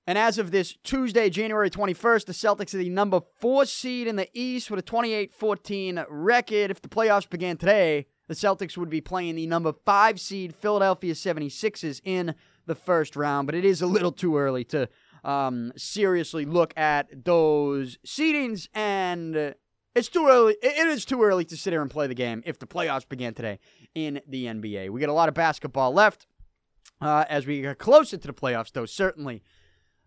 and 0.07 0.17
as 0.17 0.39
of 0.39 0.51
this 0.51 0.75
Tuesday, 0.85 1.29
January 1.29 1.69
21st, 1.69 2.25
the 2.25 2.33
Celtics 2.33 2.75
are 2.75 2.79
the 2.79 2.89
number 2.89 3.21
four 3.41 3.67
seed 3.67 4.07
in 4.07 4.17
the 4.17 4.29
East 4.33 4.71
with 4.71 4.79
a 4.79 4.83
28 4.83 5.35
14 5.35 6.05
record. 6.09 6.71
If 6.71 6.81
the 6.81 6.89
playoffs 6.89 7.29
began 7.29 7.59
today, 7.59 8.07
the 8.27 8.35
Celtics 8.35 8.79
would 8.79 8.89
be 8.89 9.03
playing 9.03 9.35
the 9.35 9.47
number 9.47 9.75
five 9.85 10.19
seed 10.19 10.55
Philadelphia 10.55 11.13
76ers 11.13 12.01
in 12.05 12.35
the 12.69 12.75
first 12.75 13.17
round, 13.17 13.47
but 13.47 13.55
it 13.55 13.65
is 13.65 13.83
a 13.83 13.87
little 13.87 14.13
too 14.13 14.37
early 14.37 14.63
to 14.65 14.89
um, 15.25 15.73
seriously 15.77 16.45
look 16.45 16.73
at 16.77 17.25
those 17.25 17.99
seedings, 18.07 18.69
and 18.75 19.55
it's 19.95 20.09
too 20.09 20.29
early. 20.29 20.57
It 20.63 20.87
is 20.87 21.05
too 21.05 21.23
early 21.23 21.45
to 21.47 21.57
sit 21.57 21.73
here 21.73 21.83
and 21.83 21.91
play 21.91 22.07
the 22.07 22.15
game 22.15 22.43
if 22.47 22.59
the 22.59 22.67
playoffs 22.67 23.09
began 23.09 23.35
today 23.35 23.59
in 23.95 24.21
the 24.29 24.47
NBA. 24.47 24.91
We 24.91 25.01
got 25.01 25.09
a 25.09 25.15
lot 25.15 25.29
of 25.29 25.35
basketball 25.35 25.93
left 25.93 26.27
uh, 27.01 27.25
as 27.29 27.47
we 27.47 27.61
get 27.63 27.79
closer 27.79 28.17
to 28.17 28.27
the 28.27 28.35
playoffs, 28.35 28.73
though. 28.73 28.87
Certainly, 28.87 29.43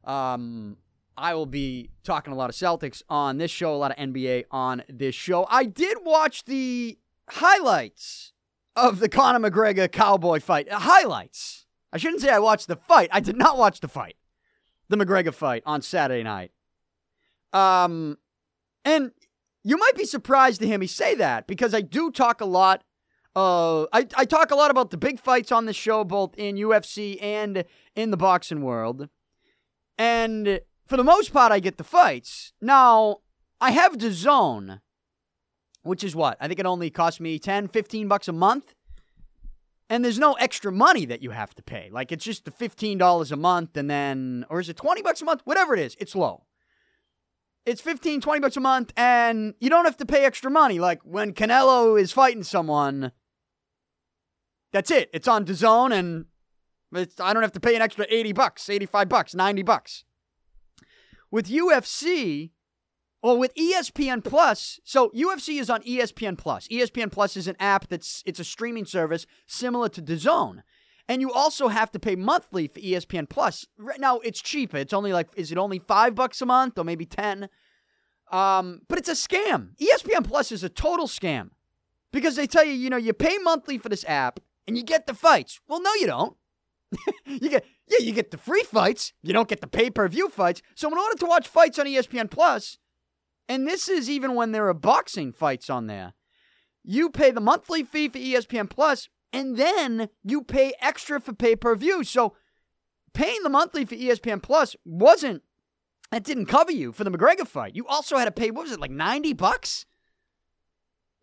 um, 0.04 0.78
I 1.18 1.34
will 1.36 1.46
be 1.46 1.92
talking 2.04 2.32
a 2.32 2.36
lot 2.36 2.50
of 2.50 2.56
Celtics 2.56 3.04
on 3.10 3.38
this 3.38 3.52
show, 3.52 3.76
a 3.76 3.78
lot 3.78 3.92
of 3.92 3.98
NBA 3.98 4.46
on 4.50 4.84
this 4.88 5.16
show. 5.16 5.46
I 5.50 5.66
did 5.66 5.98
watch 6.04 6.46
the 6.46 6.98
highlights 7.30 8.34
of 8.76 9.00
the 9.00 9.10
Conor 9.10 9.50
McGregor 9.50 9.92
Cowboy 9.92 10.40
fight. 10.40 10.72
Highlights. 10.72 11.66
I 11.94 11.98
shouldn't 11.98 12.22
say 12.22 12.30
I 12.30 12.40
watched 12.40 12.68
the 12.68 12.76
fight. 12.76 13.10
I 13.12 13.20
did 13.20 13.38
not 13.38 13.58
watch 13.58 13.80
the 13.80 13.88
fight, 13.88 14.16
the 14.90 14.98
McGregor 14.98 15.34
fight 15.34 15.64
on 15.66 15.82
Saturday 15.82 16.24
night. 16.24 16.52
Um, 17.54 18.18
and 18.86 19.12
you 19.64 19.78
might 19.78 19.96
be 19.96 20.06
surprised 20.06 20.62
to 20.62 20.68
hear 20.68 20.80
me 20.80 20.88
say 20.88 21.16
that 21.16 21.48
because 21.48 21.74
I 21.74 21.82
do 21.82 22.12
talk 22.12 22.42
a 22.42 22.46
lot. 22.46 22.84
Uh, 23.36 23.84
I, 23.94 24.08
I 24.16 24.26
talk 24.26 24.52
a 24.52 24.56
lot 24.56 24.72
about 24.72 24.90
the 24.90 24.98
big 24.98 25.20
fights 25.20 25.52
on 25.52 25.66
the 25.66 25.74
show, 25.74 26.04
both 26.04 26.34
in 26.38 26.56
UFC 26.56 27.22
and 27.22 27.64
in 27.96 28.12
the 28.12 28.18
boxing 28.18 28.62
world. 28.62 29.08
And 29.98 30.62
for 30.88 30.98
the 30.98 31.04
most 31.04 31.32
part, 31.32 31.52
I 31.52 31.60
get 31.60 31.78
the 31.78 31.84
fights. 31.84 32.54
Now, 32.62 33.18
I 33.62 33.72
have 33.72 33.98
DAZN, 33.98 34.82
which 35.84 36.04
is 36.04 36.16
what? 36.16 36.38
I 36.42 36.48
think 36.48 36.60
it 36.60 36.66
only 36.66 36.90
cost 36.90 37.22
me 37.22 37.38
10, 37.40 37.68
15 37.68 38.08
bucks 38.08 38.28
a 38.28 38.34
month. 38.34 38.74
And 39.92 40.06
there's 40.06 40.18
no 40.18 40.36
extra 40.36 40.72
money 40.72 41.04
that 41.08 41.22
you 41.22 41.32
have 41.32 41.54
to 41.56 41.62
pay. 41.62 41.90
Like 41.92 42.14
it's 42.14 42.24
just 42.24 42.46
the 42.46 42.52
$15 42.52 43.30
a 43.30 43.36
month 43.36 43.76
and 43.76 43.90
then, 43.90 44.46
or 44.50 44.62
is 44.62 44.70
it 44.70 44.78
20 44.78 45.02
bucks 45.02 45.22
a 45.22 45.26
month? 45.26 45.42
Whatever 45.44 45.74
it 45.74 45.82
is, 45.82 45.98
it's 46.00 46.16
low. 46.16 46.46
It's 47.66 47.82
15, 47.82 48.22
20 48.22 48.40
bucks 48.40 48.56
a 48.56 48.62
month 48.62 48.94
and 48.96 49.54
you 49.60 49.70
don't 49.70 49.84
have 49.84 49.98
to 49.98 50.06
pay 50.06 50.24
extra 50.24 50.50
money. 50.50 50.80
Like 50.80 51.02
when 51.04 51.34
Canelo 51.34 52.00
is 52.00 52.14
fighting 52.14 52.44
someone, 52.44 53.12
that's 54.72 54.92
it. 54.92 55.10
It's 55.12 55.28
on 55.28 55.44
DAZN 55.44 55.92
and 55.92 56.26
I 57.20 57.34
don't 57.34 57.44
have 57.44 57.52
to 57.52 57.60
pay 57.60 57.76
an 57.76 57.82
extra 57.82 58.06
80 58.10 58.32
bucks, 58.32 58.70
85 58.70 59.10
bucks, 59.10 59.36
90 59.36 59.62
bucks. 59.64 60.06
With 61.30 61.50
UFC, 61.50 62.52
or 63.22 63.38
with 63.38 63.54
ESPN 63.56 64.24
Plus, 64.24 64.80
so 64.84 65.10
UFC 65.10 65.60
is 65.60 65.70
on 65.70 65.82
ESPN 65.84 66.38
Plus. 66.38 66.68
ESPN 66.70 67.12
Plus 67.12 67.38
is 67.38 67.48
an 67.48 67.56
app 67.60 67.88
that's 67.88 68.24
it's 68.26 68.40
a 68.40 68.44
streaming 68.44 68.86
service 68.86 69.26
similar 69.46 69.90
to 69.90 70.02
DAZN. 70.02 70.64
And 71.08 71.22
you 71.22 71.32
also 71.32 71.68
have 71.68 71.92
to 71.92 72.00
pay 72.00 72.16
monthly 72.16 72.68
for 72.68 72.80
ESPN 72.80 73.30
Plus. 73.30 73.66
Right 73.78 74.00
now 74.00 74.20
it's 74.20 74.42
cheaper. 74.42 74.78
It's 74.78 74.94
only 74.94 75.14
like 75.14 75.30
is 75.36 75.52
it 75.52 75.58
only 75.58 75.80
5 75.80 76.16
bucks 76.16 76.42
a 76.42 76.46
month 76.46 76.78
or 76.78 76.84
maybe 76.84 77.06
10? 77.06 77.50
Um, 78.32 78.82
but 78.88 78.98
it's 78.98 79.10
a 79.10 79.14
scam. 79.14 79.76
ESPN 79.78 80.26
Plus 80.26 80.52
is 80.52 80.64
a 80.64 80.70
total 80.70 81.08
scam. 81.08 81.50
Because 82.12 82.36
they 82.36 82.48
tell 82.48 82.66
you, 82.66 82.74
you 82.74 82.90
know, 82.90 82.98
you 82.98 83.14
pay 83.14 83.38
monthly 83.38 83.78
for 83.78 83.90
this 83.90 84.06
app 84.06 84.40
and 84.68 84.78
you 84.78 84.84
get 84.84 85.06
the 85.06 85.14
fights. 85.14 85.60
Well, 85.68 85.82
no 85.82 85.94
you 85.96 86.08
don't. 86.08 86.36
you 87.26 87.50
get 87.50 87.66
yeah, 87.88 88.06
you 88.06 88.14
get 88.14 88.32
the 88.32 88.38
free 88.38 88.64
fights. 88.64 89.14
You 89.22 89.34
don't 89.34 89.50
get 89.50 89.62
the 89.62 89.68
pay-per-view 89.68 90.30
fights. 90.30 90.62
So 90.76 90.90
in 90.90 90.98
order 90.98 91.18
to 91.18 91.26
watch 91.26 91.48
fights 91.48 91.78
on 91.78 91.86
ESPN 91.86 92.32
Plus, 92.32 92.78
and 93.48 93.68
this 93.68 93.90
is 93.90 94.10
even 94.10 94.36
when 94.36 94.52
there 94.52 94.68
are 94.68 94.74
boxing 94.74 95.32
fights 95.32 95.70
on 95.70 95.88
there. 95.88 96.14
You 96.84 97.10
pay 97.10 97.32
the 97.32 97.42
monthly 97.42 97.84
fee 97.84 98.10
for 98.10 98.18
ESPN 98.18 98.70
Plus, 98.70 99.10
and 99.34 99.58
then 99.58 100.10
you 100.24 100.42
pay 100.42 100.74
extra 100.82 101.20
for 101.20 101.34
pay 101.34 101.56
per 101.56 101.76
view. 101.76 102.04
So 102.04 102.36
paying 103.14 103.44
the 103.44 103.50
monthly 103.50 103.86
for 103.86 103.96
ESPN 103.96 104.42
Plus 104.42 104.76
wasn't, 104.86 105.44
that 106.12 106.24
didn't 106.24 106.48
cover 106.48 106.72
you 106.72 106.92
for 106.92 107.04
the 107.04 107.12
McGregor 107.12 107.48
fight. 107.48 107.76
You 107.76 107.88
also 107.88 108.18
had 108.18 108.26
to 108.26 108.32
pay, 108.32 108.52
what 108.52 108.64
was 108.64 108.72
it, 108.72 108.80
like 108.80 108.92
90 108.92 109.34
bucks? 109.34 109.86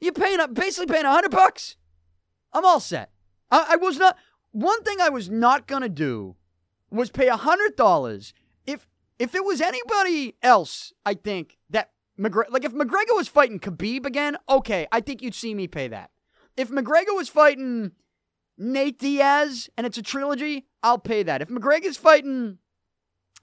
You're 0.01 0.13
paying, 0.13 0.39
basically 0.53 0.93
paying 0.93 1.05
100 1.05 1.31
bucks. 1.31 1.77
I'm 2.53 2.65
all 2.65 2.81
set. 2.81 3.11
I, 3.51 3.67
I 3.71 3.77
was 3.77 3.99
not, 3.99 4.17
one 4.53 4.83
thing 4.85 5.01
I 5.01 5.09
was 5.09 5.29
not 5.29 5.67
going 5.67 5.83
to 5.83 5.89
do 5.89 6.37
was 6.91 7.11
pay 7.11 7.29
$100 7.29 8.33
if, 8.67 8.87
if 9.19 9.35
it 9.35 9.45
was 9.45 9.61
anybody 9.61 10.37
else, 10.43 10.93
I 11.05 11.15
think, 11.15 11.59
that 11.71 11.91
McGregor, 12.19 12.51
like 12.51 12.65
if 12.65 12.73
McGregor 12.73 13.15
was 13.15 13.29
fighting 13.29 13.61
Khabib 13.61 14.05
again, 14.05 14.37
okay, 14.49 14.87
I 14.91 15.01
think 15.01 15.23
you'd 15.23 15.35
see 15.35 15.55
me 15.55 15.67
pay 15.69 15.89
that. 15.89 16.11
If 16.57 16.71
McGregor 16.71 17.15
was 17.15 17.29
fighting 17.29 17.93
Nate 18.57 18.99
Diaz 18.99 19.71
and 19.77 19.87
it's 19.87 19.99
a 19.99 20.03
trilogy, 20.03 20.67
I'll 20.83 20.99
pay 20.99 21.23
that. 21.23 21.43
If 21.43 21.49
McGregor's 21.49 21.97
fighting 21.97 22.59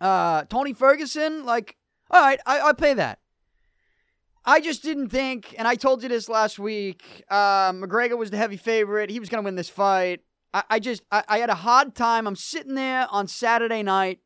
uh, 0.02 0.44
Tony 0.46 0.74
Ferguson, 0.74 1.46
like, 1.46 1.78
all 2.12 2.22
right, 2.22 2.40
I, 2.46 2.60
I'll 2.60 2.74
pay 2.74 2.94
that. 2.96 3.20
I 4.48 4.60
just 4.60 4.84
didn't 4.84 5.10
think, 5.10 5.56
and 5.58 5.68
I 5.68 5.76
told 5.76 6.04
you 6.04 6.10
this 6.10 6.30
last 6.30 6.60
week. 6.60 7.24
Uh, 7.32 7.72
McGregor 7.72 8.18
was 8.18 8.30
the 8.30 8.38
heavy 8.38 8.58
favorite. 8.58 9.10
He 9.10 9.20
was 9.20 9.30
going 9.30 9.44
to 9.44 9.46
win 9.46 9.56
this 9.56 9.70
fight. 9.70 10.22
I, 10.54 10.64
I 10.70 10.80
just, 10.80 11.02
I, 11.12 11.24
I 11.28 11.38
had 11.40 11.50
a 11.50 11.56
hard 11.56 11.96
time. 11.96 12.28
I'm 12.28 12.36
sitting 12.36 12.76
there 12.76 13.08
on 13.10 13.28
Saturday 13.28 13.82
night 13.82 14.20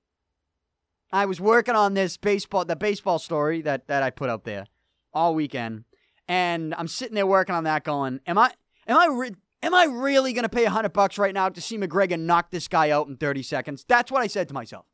I 1.12 1.26
was 1.26 1.42
working 1.42 1.76
on 1.76 1.94
this 1.94 2.18
baseball, 2.18 2.66
the 2.66 2.76
baseball 2.76 3.20
story 3.20 3.62
that 3.62 3.88
that 3.88 4.04
I 4.04 4.10
put 4.10 4.30
up 4.30 4.44
there 4.44 4.68
all 5.14 5.34
weekend, 5.34 5.86
and 6.28 6.76
I'm 6.76 6.88
sitting 6.88 7.16
there 7.16 7.26
working 7.26 7.56
on 7.56 7.64
that, 7.64 7.84
going, 7.84 8.20
"Am 8.28 8.38
I, 8.38 8.52
am 8.88 8.98
I, 8.98 9.08
re- 9.08 9.36
am 9.64 9.74
I 9.74 9.86
really 9.86 10.34
gonna 10.34 10.50
pay 10.50 10.66
a 10.66 10.70
hundred 10.70 10.94
bucks 10.94 11.18
right 11.18 11.34
now 11.34 11.50
to 11.50 11.62
see 11.62 11.78
McGregor 11.78 12.20
knock 12.20 12.52
this 12.52 12.68
guy 12.68 12.92
out 12.92 13.08
in 13.08 13.18
30 13.18 13.42
seconds?" 13.44 13.86
That's 13.88 14.12
what 14.12 14.22
I 14.22 14.28
said 14.28 14.48
to 14.50 14.54
myself, 14.54 14.86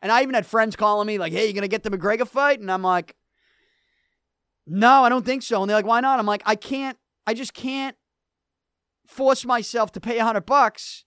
and 0.00 0.10
I 0.10 0.22
even 0.22 0.34
had 0.34 0.46
friends 0.46 0.74
calling 0.74 1.06
me 1.06 1.18
like, 1.18 1.32
"Hey, 1.32 1.46
you 1.46 1.52
gonna 1.52 1.68
get 1.68 1.82
the 1.82 1.90
McGregor 1.90 2.26
fight?" 2.26 2.60
And 2.60 2.72
I'm 2.72 2.82
like, 2.82 3.14
"No, 4.66 5.04
I 5.04 5.10
don't 5.10 5.26
think 5.26 5.42
so." 5.42 5.60
And 5.60 5.68
they're 5.68 5.76
like, 5.76 5.86
"Why 5.86 6.00
not?" 6.00 6.18
I'm 6.18 6.26
like, 6.26 6.42
"I 6.46 6.56
can't, 6.56 6.98
I 7.26 7.34
just 7.34 7.52
can't 7.52 7.96
force 9.06 9.44
myself 9.44 9.92
to 9.92 10.00
pay 10.00 10.18
a 10.18 10.24
hundred 10.24 10.46
bucks 10.46 11.04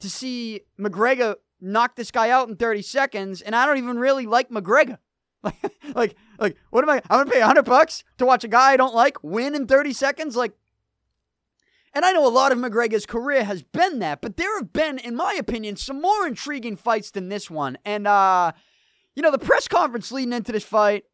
to 0.00 0.08
see 0.08 0.60
McGregor 0.78 1.36
knock 1.60 1.96
this 1.96 2.10
guy 2.10 2.30
out 2.30 2.48
in 2.48 2.56
30 2.56 2.82
seconds, 2.82 3.42
and 3.42 3.54
I 3.54 3.66
don't 3.66 3.78
even 3.78 3.98
really 3.98 4.26
like 4.26 4.50
McGregor. 4.50 4.98
Like, 5.42 5.76
like, 5.94 6.16
like, 6.40 6.56
what 6.70 6.82
am 6.82 6.90
I? 6.90 6.96
I'm 7.08 7.20
gonna 7.20 7.30
pay 7.30 7.38
100 7.38 7.64
bucks 7.64 8.02
to 8.18 8.26
watch 8.26 8.42
a 8.42 8.48
guy 8.48 8.72
I 8.72 8.76
don't 8.76 8.94
like 8.96 9.22
win 9.22 9.54
in 9.54 9.68
30 9.68 9.92
seconds? 9.92 10.34
Like, 10.34 10.52
and 11.96 12.04
I 12.04 12.12
know 12.12 12.26
a 12.26 12.28
lot 12.28 12.52
of 12.52 12.58
McGregor's 12.58 13.06
career 13.06 13.44
has 13.44 13.62
been 13.62 14.00
that, 14.00 14.20
but 14.20 14.36
there 14.36 14.58
have 14.58 14.72
been, 14.72 14.98
in 14.98 15.14
my 15.14 15.34
opinion, 15.38 15.76
some 15.76 16.02
more 16.02 16.26
intriguing 16.26 16.76
fights 16.76 17.10
than 17.10 17.28
this 17.30 17.48
one. 17.48 17.78
And, 17.84 18.06
uh, 18.06 18.52
you 19.14 19.22
know, 19.22 19.30
the 19.30 19.38
press 19.38 19.66
conference 19.66 20.12
leading 20.12 20.34
into 20.34 20.52
this 20.52 20.64
fight 20.64 21.04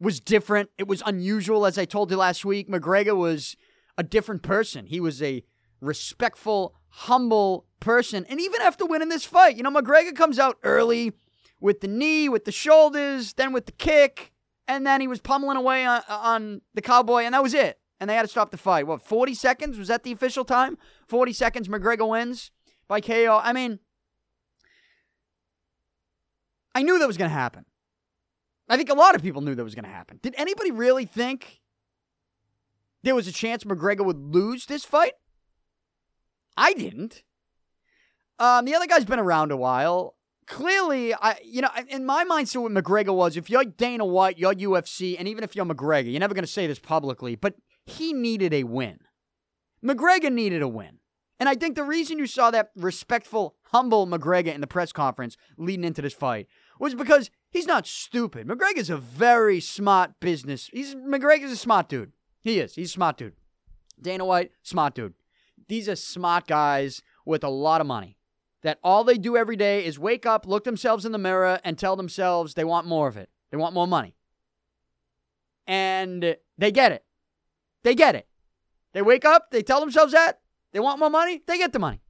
was 0.00 0.20
different. 0.20 0.70
It 0.78 0.88
was 0.88 1.02
unusual, 1.04 1.66
as 1.66 1.76
I 1.76 1.84
told 1.84 2.10
you 2.10 2.16
last 2.16 2.46
week. 2.46 2.68
McGregor 2.70 3.14
was 3.16 3.56
a 3.98 4.02
different 4.02 4.42
person. 4.42 4.86
He 4.86 5.00
was 5.00 5.20
a 5.22 5.44
respectful, 5.82 6.74
humble 6.90 7.66
person. 7.80 8.26
And 8.28 8.40
even 8.40 8.60
after 8.60 8.86
winning 8.86 9.08
this 9.08 9.24
fight, 9.24 9.56
you 9.56 9.62
know, 9.62 9.70
McGregor 9.70 10.14
comes 10.14 10.38
out 10.38 10.58
early 10.62 11.12
with 11.60 11.80
the 11.80 11.88
knee, 11.88 12.28
with 12.28 12.44
the 12.44 12.52
shoulders, 12.52 13.34
then 13.34 13.52
with 13.52 13.66
the 13.66 13.72
kick, 13.72 14.32
and 14.66 14.86
then 14.86 15.00
he 15.00 15.08
was 15.08 15.20
pummeling 15.20 15.56
away 15.56 15.84
on, 15.84 16.02
on 16.08 16.60
the 16.74 16.82
cowboy, 16.82 17.22
and 17.22 17.34
that 17.34 17.42
was 17.42 17.54
it. 17.54 17.78
And 18.00 18.08
they 18.08 18.14
had 18.14 18.22
to 18.22 18.28
stop 18.28 18.50
the 18.50 18.56
fight. 18.56 18.86
What, 18.86 19.02
40 19.02 19.34
seconds? 19.34 19.78
Was 19.78 19.88
that 19.88 20.04
the 20.04 20.12
official 20.12 20.44
time? 20.44 20.78
40 21.08 21.32
seconds, 21.32 21.68
McGregor 21.68 22.08
wins 22.08 22.52
by 22.86 23.00
KO. 23.00 23.40
I 23.42 23.52
mean, 23.52 23.80
I 26.74 26.82
knew 26.82 26.98
that 26.98 27.08
was 27.08 27.16
going 27.16 27.30
to 27.30 27.34
happen. 27.34 27.64
I 28.68 28.76
think 28.76 28.90
a 28.90 28.94
lot 28.94 29.14
of 29.14 29.22
people 29.22 29.40
knew 29.40 29.54
that 29.54 29.64
was 29.64 29.74
going 29.74 29.84
to 29.84 29.90
happen. 29.90 30.20
Did 30.22 30.34
anybody 30.36 30.70
really 30.70 31.06
think 31.06 31.60
there 33.02 33.14
was 33.14 33.26
a 33.26 33.32
chance 33.32 33.64
McGregor 33.64 34.04
would 34.04 34.18
lose 34.18 34.66
this 34.66 34.84
fight? 34.84 35.14
I 36.58 36.74
didn't. 36.74 37.22
Um, 38.38 38.64
the 38.64 38.74
other 38.74 38.86
guy's 38.86 39.04
been 39.04 39.18
around 39.18 39.52
a 39.52 39.56
while. 39.56 40.16
Clearly, 40.46 41.14
I 41.14 41.38
you 41.44 41.62
know, 41.62 41.68
in 41.88 42.04
my 42.04 42.24
mind, 42.24 42.48
so 42.48 42.62
what 42.62 42.72
McGregor 42.72 43.14
was, 43.14 43.36
if 43.36 43.48
you're 43.48 43.64
Dana 43.64 44.04
White, 44.04 44.38
you're 44.38 44.54
UFC, 44.54 45.16
and 45.18 45.28
even 45.28 45.44
if 45.44 45.54
you're 45.54 45.66
McGregor, 45.66 46.10
you're 46.10 46.20
never 46.20 46.34
going 46.34 46.44
to 46.44 46.50
say 46.50 46.66
this 46.66 46.78
publicly, 46.78 47.36
but 47.36 47.54
he 47.86 48.12
needed 48.12 48.52
a 48.52 48.64
win. 48.64 48.98
McGregor 49.84 50.32
needed 50.32 50.62
a 50.62 50.68
win. 50.68 50.98
And 51.38 51.48
I 51.48 51.54
think 51.54 51.76
the 51.76 51.84
reason 51.84 52.18
you 52.18 52.26
saw 52.26 52.50
that 52.50 52.70
respectful, 52.74 53.54
humble 53.70 54.06
McGregor 54.06 54.52
in 54.52 54.60
the 54.60 54.66
press 54.66 54.90
conference 54.90 55.36
leading 55.56 55.84
into 55.84 56.02
this 56.02 56.14
fight 56.14 56.48
was 56.80 56.94
because 56.94 57.30
he's 57.50 57.66
not 57.66 57.86
stupid. 57.86 58.48
McGregor's 58.48 58.90
a 58.90 58.96
very 58.96 59.60
smart 59.60 60.18
business. 60.18 60.68
He's 60.72 60.94
McGregor's 60.96 61.52
a 61.52 61.56
smart 61.56 61.88
dude. 61.88 62.12
He 62.40 62.58
is. 62.58 62.74
He's 62.74 62.88
a 62.88 62.92
smart 62.92 63.18
dude. 63.18 63.34
Dana 64.00 64.24
White, 64.24 64.50
smart 64.62 64.94
dude. 64.94 65.14
These 65.66 65.88
are 65.88 65.96
smart 65.96 66.46
guys 66.46 67.02
with 67.24 67.42
a 67.42 67.48
lot 67.48 67.80
of 67.80 67.86
money 67.86 68.16
that 68.62 68.78
all 68.82 69.04
they 69.04 69.18
do 69.18 69.36
every 69.36 69.56
day 69.56 69.84
is 69.84 69.98
wake 69.98 70.26
up, 70.26 70.46
look 70.46 70.64
themselves 70.64 71.04
in 71.04 71.12
the 71.12 71.18
mirror, 71.18 71.60
and 71.64 71.78
tell 71.78 71.96
themselves 71.96 72.54
they 72.54 72.64
want 72.64 72.86
more 72.86 73.08
of 73.08 73.16
it. 73.16 73.30
They 73.50 73.56
want 73.56 73.74
more 73.74 73.86
money. 73.86 74.16
And 75.66 76.36
they 76.56 76.72
get 76.72 76.92
it. 76.92 77.04
They 77.82 77.94
get 77.94 78.14
it. 78.14 78.26
They 78.92 79.02
wake 79.02 79.24
up, 79.24 79.50
they 79.50 79.62
tell 79.62 79.80
themselves 79.80 80.12
that. 80.12 80.40
They 80.72 80.80
want 80.80 80.98
more 80.98 81.10
money, 81.10 81.42
they 81.46 81.58
get 81.58 81.72
the 81.72 81.78
money. 81.78 82.00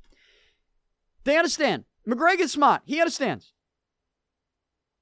They 1.25 1.37
understand. 1.37 1.85
McGregor's 2.07 2.53
smart. 2.53 2.83
He 2.87 3.01
understands. 3.01 3.53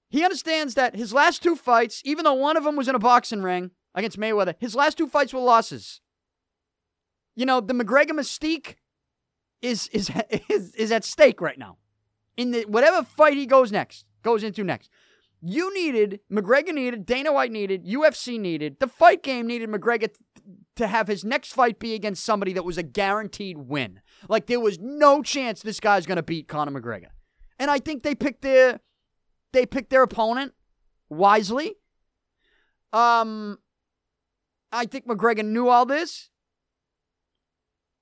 He 0.09 0.24
understands 0.24 0.74
that 0.74 0.96
his 0.96 1.12
last 1.12 1.42
two 1.42 1.56
fights, 1.56 2.02
even 2.04 2.24
though 2.24 2.35
one 2.35 2.56
of 2.56 2.64
them 2.64 2.76
was 2.76 2.88
in 2.88 2.94
a 2.94 2.98
boxing 2.98 3.42
ring 3.42 3.70
against 3.94 4.18
Mayweather, 4.18 4.54
his 4.59 4.74
last 4.74 4.98
two 4.98 5.06
fights 5.06 5.32
were 5.32 5.40
losses. 5.40 6.00
You 7.37 7.46
know, 7.46 7.61
the 7.61 7.75
McGregor 7.75 8.11
mystique 8.12 8.75
is 9.62 9.88
is 9.88 10.11
is, 10.49 10.75
is 10.75 10.90
at 10.90 11.05
stake 11.05 11.40
right 11.40 11.59
now. 11.59 11.77
In 12.37 12.51
the 12.51 12.64
whatever 12.64 13.03
fight 13.03 13.35
he 13.35 13.46
goes 13.46 13.70
next, 13.70 14.05
goes 14.22 14.42
into 14.42 14.64
next. 14.64 14.90
You 15.42 15.72
needed 15.75 16.20
McGregor 16.33 16.72
needed 16.72 17.07
Dana 17.07 17.33
White 17.33 17.53
needed 17.53 17.87
UFC 17.87 18.40
needed 18.40 18.81
the 18.81 18.88
fight 18.88 19.22
game 19.22 19.46
needed 19.46 19.68
McGregor 19.68 20.11
to 20.77 20.87
have 20.87 21.09
his 21.09 21.25
next 21.25 21.53
fight 21.53 21.79
be 21.79 21.94
against 21.94 22.25
somebody 22.25 22.53
that 22.55 22.64
was 22.64 22.79
a 22.79 22.83
guaranteed 22.83 23.59
win. 23.59 24.01
Like 24.29 24.46
there 24.46 24.61
was 24.61 24.79
no 24.79 25.22
chance 25.22 25.62
this 25.62 25.81
guy's 25.81 26.07
going 26.07 26.16
to 26.16 26.22
beat 26.22 26.49
Conor 26.49 26.81
McGregor. 26.81 27.09
And 27.59 27.70
I 27.70 27.79
think 27.79 28.03
they 28.03 28.14
picked 28.14 28.42
their 28.42 28.81
they 29.53 29.66
picked 29.66 29.90
their 29.90 30.03
opponent 30.03 30.53
wisely. 31.09 31.77
Um 32.92 33.59
I 34.72 34.87
think 34.87 35.07
McGregor 35.07 35.44
knew 35.44 35.68
all 35.68 35.87
this. 35.87 36.31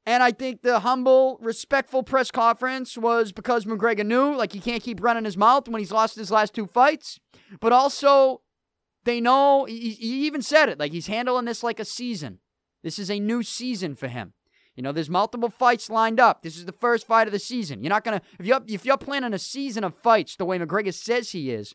And 0.07 0.23
I 0.23 0.33
think 0.33 0.63
the 0.63 0.81
humble, 0.81 1.39
respectful 1.41 2.03
press 2.03 2.31
conference 2.31 2.99
was 2.99 3.33
because 3.33 3.65
McGregor 3.65 4.05
knew, 4.05 4.37
like, 4.37 4.53
he 4.53 4.61
can't 4.61 4.83
keep 4.83 5.03
running 5.03 5.25
his 5.25 5.37
mouth 5.37 5.67
when 5.67 5.81
he's 5.81 5.93
lost 5.93 6.17
his 6.17 6.31
last 6.31 6.55
two 6.55 6.67
fights. 6.67 7.19
But 7.61 7.73
also, 7.73 8.43
they 9.05 9.21
know, 9.21 9.65
he, 9.65 9.91
he 9.93 10.27
even 10.27 10.43
said 10.43 10.69
it, 10.69 10.79
like, 10.79 10.93
he's 10.93 11.07
handling 11.07 11.47
this 11.47 11.63
like 11.63 11.81
a 11.81 11.85
season. 11.85 12.41
This 12.83 12.99
is 12.99 13.11
a 13.11 13.19
new 13.19 13.43
season 13.43 13.95
for 13.95 14.09
him. 14.09 14.35
You 14.77 14.83
know, 14.83 14.93
there's 14.93 15.09
multiple 15.09 15.51
fights 15.51 15.89
lined 15.89 16.21
up. 16.21 16.43
This 16.43 16.57
is 16.57 16.67
the 16.67 16.73
first 16.73 17.07
fight 17.07 17.29
of 17.29 17.33
the 17.33 17.39
season. 17.39 17.83
You're 17.83 17.91
not 17.91 18.05
gonna 18.05 18.21
if 18.39 18.45
you're 18.47 18.61
if 18.67 18.85
you're 18.85 18.99
planning 18.99 19.33
a 19.33 19.39
season 19.39 19.85
of 19.85 19.95
fights 19.95 20.37
the 20.37 20.45
way 20.45 20.59
McGregor 20.59 20.93
says 20.93 21.31
he 21.31 21.51
is. 21.53 21.75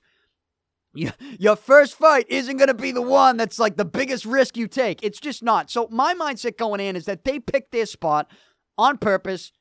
You, 0.94 1.12
your 1.38 1.56
first 1.56 1.96
fight 1.96 2.26
isn't 2.30 2.58
going 2.58 2.68
to 2.68 2.74
be 2.74 2.92
the 2.92 3.02
one 3.02 3.38
that's 3.38 3.60
like 3.60 3.78
the 3.78 3.86
biggest 3.86 4.26
risk 4.26 4.58
you 4.58 4.68
take. 4.68 5.04
It's 5.04 5.20
just 5.20 5.44
not. 5.44 5.70
So, 5.70 5.88
my 5.92 6.14
mindset 6.16 6.58
going 6.58 6.80
in 6.80 6.96
is 6.96 7.06
that 7.06 7.26
they 7.26 7.40
picked 7.40 7.72
their 7.72 7.86
spot 7.86 8.32
on 8.78 8.98
purpose 8.98 9.52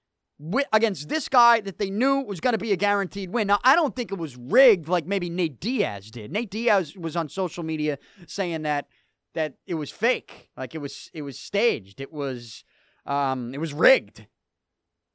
against 0.73 1.09
this 1.09 1.29
guy 1.29 1.61
that 1.61 1.79
they 1.79 1.91
knew 1.91 2.21
was 2.21 2.41
going 2.41 2.53
to 2.53 2.59
be 2.59 2.73
a 2.73 2.77
guaranteed 2.77 3.31
win. 3.31 3.49
Now, 3.49 3.59
I 3.65 3.75
don't 3.75 3.95
think 3.95 4.13
it 4.13 4.19
was 4.19 4.37
rigged 4.37 4.89
like 4.89 5.07
maybe 5.07 5.29
Nate 5.29 5.61
Diaz 5.61 6.11
did. 6.11 6.33
Nate 6.33 6.51
Diaz 6.51 6.97
was 6.97 7.17
on 7.17 7.29
social 7.29 7.65
media 7.65 7.99
saying 8.27 8.63
that 8.63 8.87
that 9.35 9.55
it 9.67 9.75
was 9.75 9.91
fake, 9.91 10.49
like 10.57 10.75
it 10.75 10.79
was 10.79 11.11
it 11.13 11.23
was 11.23 11.39
staged, 11.39 12.01
it 12.01 12.13
was 12.13 12.65
um 13.05 13.53
it 13.53 13.59
was 13.59 13.75
rigged. 13.75 14.27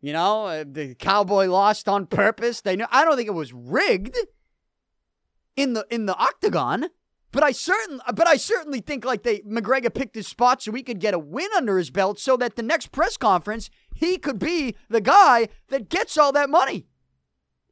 You 0.02 0.12
know, 0.12 0.46
uh, 0.46 0.66
the 0.70 0.96
cowboy 0.96 1.46
lost 1.48 1.88
on 1.88 2.06
purpose. 2.06 2.60
They 2.60 2.76
know. 2.76 2.88
I 2.92 3.06
don't 3.06 3.16
think 3.16 3.30
it 3.30 3.34
was 3.34 3.54
rigged 3.54 4.18
in 5.56 5.74
the 5.74 5.86
in 5.90 6.06
the 6.06 6.16
octagon. 6.16 6.88
But 7.32 7.44
I 7.44 7.52
certain, 7.52 8.00
but 8.14 8.28
I 8.28 8.38
certainly 8.38 8.80
think 8.80 9.04
like 9.04 9.24
they 9.24 9.40
McGregor 9.40 9.94
picked 9.94 10.16
his 10.16 10.28
spot 10.28 10.62
so 10.62 10.72
he 10.72 10.84
could 10.84 11.00
get 11.00 11.16
a 11.16 11.20
win 11.20 11.50
under 11.56 11.78
his 11.80 11.90
belt, 11.90 12.20
so 12.20 12.38
that 12.38 12.56
the 12.56 12.64
next 12.64 12.92
press 12.92 13.18
conference 13.18 13.70
he 13.94 14.18
could 14.18 14.40
be 14.40 14.76
the 14.90 15.02
guy 15.02 15.50
that 15.70 15.90
gets 15.90 16.18
all 16.18 16.32
that 16.34 16.50
money. 16.50 16.86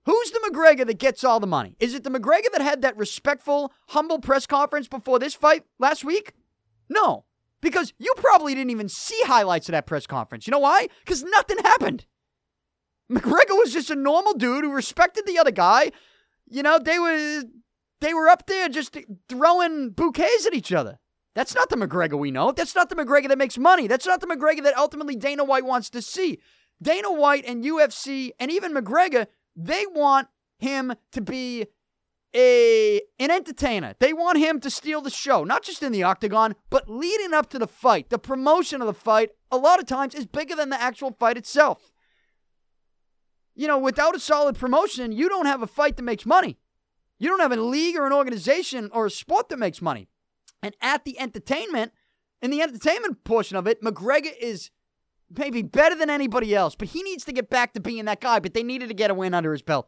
Who's 0.06 0.32
the 0.32 0.50
McGregor 0.50 0.88
that 0.88 0.98
gets 0.98 1.24
all 1.24 1.40
the 1.40 1.46
money? 1.46 1.76
Is 1.80 1.94
it 1.94 2.04
the 2.04 2.10
McGregor 2.10 2.52
that 2.54 2.62
had 2.62 2.82
that 2.82 2.98
respectful, 2.98 3.72
humble 3.90 4.18
press 4.18 4.48
conference 4.48 4.88
before 4.88 5.20
this 5.20 5.36
fight 5.36 5.64
last 5.78 6.04
week? 6.04 6.34
No, 6.90 7.26
because 7.62 7.94
you 8.00 8.14
probably 8.18 8.56
didn't 8.56 8.72
even 8.72 8.90
see 8.90 9.22
highlights 9.26 9.70
of 9.70 9.74
that 9.74 9.86
press 9.86 10.08
conference. 10.08 10.48
You 10.48 10.52
know 10.52 10.60
why? 10.60 10.88
Because 11.06 11.24
nothing 11.24 11.60
happened. 11.60 12.06
McGregor 13.12 13.58
was 13.60 13.74
just 13.74 13.92
a 13.92 13.96
normal 13.96 14.34
dude 14.34 14.64
who 14.64 14.72
respected 14.72 15.26
the 15.28 15.38
other 15.38 15.52
guy. 15.52 15.92
You 16.50 16.64
know, 16.64 16.80
they 16.80 16.98
were 16.98 17.44
they 18.02 18.14
were 18.14 18.28
up 18.28 18.48
there 18.48 18.68
just 18.68 18.98
throwing 19.30 19.92
bouquets 19.92 20.46
at 20.46 20.54
each 20.54 20.74
other. 20.74 21.00
That's 21.34 21.56
not 21.56 21.70
the 21.70 21.78
McGregor 21.78 22.20
we 22.20 22.32
know. 22.32 22.52
That's 22.52 22.76
not 22.76 22.90
the 22.90 22.96
McGregor 22.96 23.30
that 23.30 23.38
makes 23.38 23.58
money. 23.58 23.88
That's 23.88 24.06
not 24.06 24.20
the 24.20 24.28
McGregor 24.28 24.64
that 24.64 24.78
ultimately 24.78 25.16
Dana 25.16 25.46
White 25.46 25.66
wants 25.66 25.90
to 25.92 26.02
see. 26.02 26.40
Dana 26.82 27.12
White 27.12 27.46
and 27.46 27.64
UFC 27.64 28.32
and 28.40 28.52
even 28.52 28.74
McGregor, 28.74 29.28
they 29.56 29.86
want 29.88 30.28
him 30.60 30.94
to 31.12 31.22
be 31.22 31.68
a 32.36 33.02
an 33.20 33.32
entertainer. 33.32 33.94
They 34.00 34.14
want 34.14 34.38
him 34.40 34.60
to 34.62 34.70
steal 34.70 35.02
the 35.02 35.10
show, 35.10 35.44
not 35.44 35.64
just 35.64 35.84
in 35.84 35.92
the 35.92 36.04
octagon, 36.04 36.56
but 36.70 36.90
leading 36.90 37.34
up 37.34 37.50
to 37.52 37.60
the 37.60 37.68
fight. 37.68 38.10
The 38.10 38.20
promotion 38.20 38.82
of 38.82 38.88
the 38.88 38.94
fight 38.94 39.32
a 39.52 39.58
lot 39.58 39.80
of 39.80 39.86
times 39.86 40.16
is 40.16 40.26
bigger 40.26 40.56
than 40.56 40.70
the 40.70 40.82
actual 40.82 41.12
fight 41.12 41.38
itself. 41.38 41.92
You 43.54 43.68
know, 43.68 43.78
without 43.78 44.16
a 44.16 44.20
solid 44.20 44.58
promotion, 44.58 45.12
you 45.12 45.28
don't 45.30 45.46
have 45.46 45.62
a 45.62 45.68
fight 45.68 45.98
that 45.98 46.04
makes 46.04 46.26
money. 46.26 46.58
You 47.22 47.28
don't 47.28 47.40
have 47.40 47.52
a 47.52 47.56
league 47.56 47.96
or 47.98 48.08
an 48.08 48.14
organization 48.14 48.90
or 48.92 49.06
a 49.06 49.12
sport 49.12 49.50
that 49.50 49.60
makes 49.60 49.80
money. 49.80 50.08
And 50.64 50.76
at 50.82 51.06
the 51.06 51.20
entertainment, 51.20 51.92
in 52.42 52.50
the 52.50 52.64
entertainment 52.64 53.24
portion 53.24 53.58
of 53.58 53.68
it, 53.68 53.80
McGregor 53.84 54.34
is 54.42 54.72
maybe 55.38 55.62
better 55.62 55.94
than 55.94 56.10
anybody 56.10 56.56
else, 56.56 56.74
but 56.74 56.88
he 56.88 57.04
needs 57.04 57.24
to 57.26 57.32
get 57.32 57.48
back 57.48 57.74
to 57.74 57.80
being 57.80 58.06
that 58.06 58.22
guy. 58.22 58.40
But 58.40 58.56
they 58.56 58.64
needed 58.64 58.90
to 58.90 58.96
get 58.96 59.12
a 59.12 59.14
win 59.14 59.36
under 59.36 59.52
his 59.52 59.62
belt. 59.62 59.88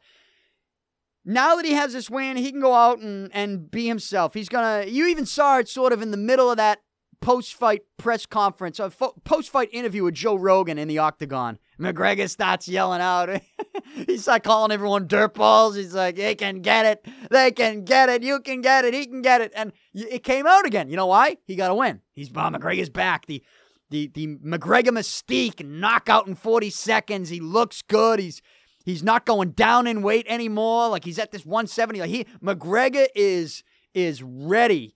Now 1.26 1.56
that 1.56 1.66
he 1.66 1.74
has 1.74 1.94
this 1.94 2.08
win, 2.08 2.38
he 2.38 2.52
can 2.52 2.62
go 2.62 2.76
out 2.76 3.00
and, 3.00 3.32
and 3.34 3.72
be 3.72 3.88
himself. 3.88 4.36
He's 4.36 4.48
gonna. 4.48 4.86
You 4.86 5.08
even 5.08 5.26
saw 5.26 5.58
it 5.58 5.68
sort 5.68 5.92
of 5.92 6.04
in 6.04 6.12
the 6.12 6.18
middle 6.18 6.52
of 6.52 6.58
that 6.58 6.84
post-fight 7.20 7.82
press 7.98 8.28
conference, 8.28 8.80
a 8.80 8.92
post-fight 9.24 9.70
interview 9.72 10.04
with 10.04 10.14
Joe 10.14 10.36
Rogan 10.36 10.78
in 10.78 10.88
the 10.88 11.00
octagon. 11.00 11.58
McGregor 11.84 12.30
starts 12.30 12.68
yelling 12.68 13.02
out. 13.02 13.42
He's 14.08 14.28
like 14.28 14.44
calling 14.44 14.72
everyone 14.72 15.08
dirtballs. 15.08 15.76
He's 15.76 15.94
like, 15.94 16.16
they 16.16 16.36
can 16.36 16.62
get 16.62 16.86
it. 16.86 17.06
They 17.30 17.52
can 17.52 17.84
get 17.84 18.10
it. 18.10 18.24
You 18.24 18.40
can 18.40 18.62
get 18.62 18.86
it. 18.86 18.94
He 18.94 19.06
can 19.06 19.22
get 19.22 19.42
it. 19.42 19.52
And 19.56 19.74
it 19.94 20.24
came 20.24 20.48
out 20.48 20.66
again. 20.66 20.90
You 20.90 20.96
know 20.96 21.08
why? 21.08 21.38
He 21.46 21.56
got 21.56 21.72
a 21.72 21.76
win. 21.76 22.02
He's 22.14 22.30
Bob 22.30 22.54
McGregor's 22.54 22.90
back. 22.90 23.26
The 23.26 23.44
the 23.90 24.08
the 24.08 24.38
McGregor 24.38 24.90
mystique 24.90 25.66
knockout 25.66 26.28
in 26.28 26.36
40 26.36 26.70
seconds. 26.70 27.30
He 27.30 27.40
looks 27.40 27.82
good. 27.82 28.20
He's 28.20 28.42
he's 28.86 29.04
not 29.04 29.26
going 29.26 29.52
down 29.52 29.86
in 29.88 30.02
weight 30.02 30.26
anymore. 30.28 30.90
Like 30.90 31.06
he's 31.06 31.20
at 31.20 31.32
this 31.32 31.46
170. 31.46 32.00
Like 32.00 32.10
he 32.10 32.26
McGregor 32.44 33.08
is 33.16 33.64
is 33.94 34.24
ready. 34.24 34.96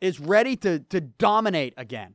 Is 0.00 0.20
ready 0.20 0.56
to 0.56 0.78
to 0.78 1.00
dominate 1.00 1.74
again. 1.76 2.14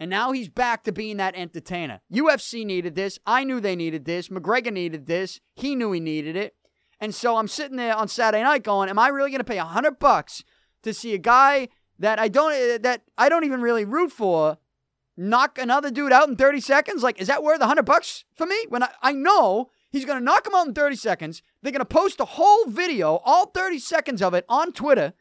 And 0.00 0.10
now 0.10 0.32
he's 0.32 0.48
back 0.48 0.84
to 0.84 0.92
being 0.92 1.16
that 1.16 1.34
entertainer. 1.34 2.00
UFC 2.12 2.64
needed 2.64 2.94
this. 2.94 3.18
I 3.26 3.44
knew 3.44 3.60
they 3.60 3.74
needed 3.74 4.04
this. 4.04 4.28
McGregor 4.28 4.72
needed 4.72 5.06
this. 5.06 5.40
He 5.54 5.74
knew 5.74 5.90
he 5.92 6.00
needed 6.00 6.36
it. 6.36 6.54
And 7.00 7.14
so 7.14 7.36
I'm 7.36 7.48
sitting 7.48 7.76
there 7.76 7.96
on 7.96 8.08
Saturday 8.08 8.42
night 8.42 8.62
going, 8.62 8.88
am 8.88 8.98
I 8.98 9.08
really 9.08 9.30
going 9.30 9.40
to 9.40 9.44
pay 9.44 9.58
a 9.58 9.64
100 9.64 9.98
bucks 9.98 10.44
to 10.82 10.94
see 10.94 11.14
a 11.14 11.18
guy 11.18 11.68
that 11.98 12.18
I 12.18 12.28
don't 12.28 12.52
eh, 12.52 12.78
that 12.78 13.02
I 13.16 13.28
don't 13.28 13.44
even 13.44 13.60
really 13.60 13.84
root 13.84 14.12
for 14.12 14.58
knock 15.16 15.58
another 15.58 15.90
dude 15.90 16.12
out 16.12 16.28
in 16.28 16.36
30 16.36 16.60
seconds? 16.60 17.02
Like 17.02 17.20
is 17.20 17.28
that 17.28 17.42
worth 17.42 17.58
a 17.58 17.66
100 17.66 17.84
bucks 17.84 18.24
for 18.34 18.46
me? 18.46 18.56
When 18.68 18.82
I, 18.82 18.90
I 19.02 19.12
know 19.12 19.70
he's 19.90 20.04
going 20.04 20.18
to 20.18 20.24
knock 20.24 20.46
him 20.46 20.54
out 20.54 20.66
in 20.66 20.74
30 20.74 20.96
seconds. 20.96 21.42
They're 21.62 21.72
going 21.72 21.80
to 21.80 21.84
post 21.84 22.20
a 22.20 22.24
whole 22.24 22.66
video, 22.66 23.20
all 23.24 23.46
30 23.46 23.78
seconds 23.78 24.22
of 24.22 24.34
it 24.34 24.44
on 24.48 24.72
Twitter 24.72 25.12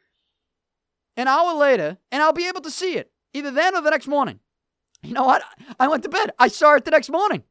an 1.16 1.28
hour 1.28 1.56
later, 1.56 1.98
and 2.12 2.22
I'll 2.22 2.34
be 2.34 2.48
able 2.48 2.62
to 2.62 2.72
see 2.72 2.96
it 2.96 3.12
either 3.34 3.52
then 3.52 3.76
or 3.76 3.82
the 3.82 3.90
next 3.90 4.08
morning. 4.08 4.40
You 5.08 5.14
know 5.14 5.24
what? 5.24 5.42
I 5.80 5.88
went 5.88 6.04
to 6.04 6.10
bed. 6.10 6.32
I 6.38 6.50
saw 6.50 6.76
it 6.76 6.84
the 6.84 6.92
next 6.92 7.10
morning. 7.10 7.44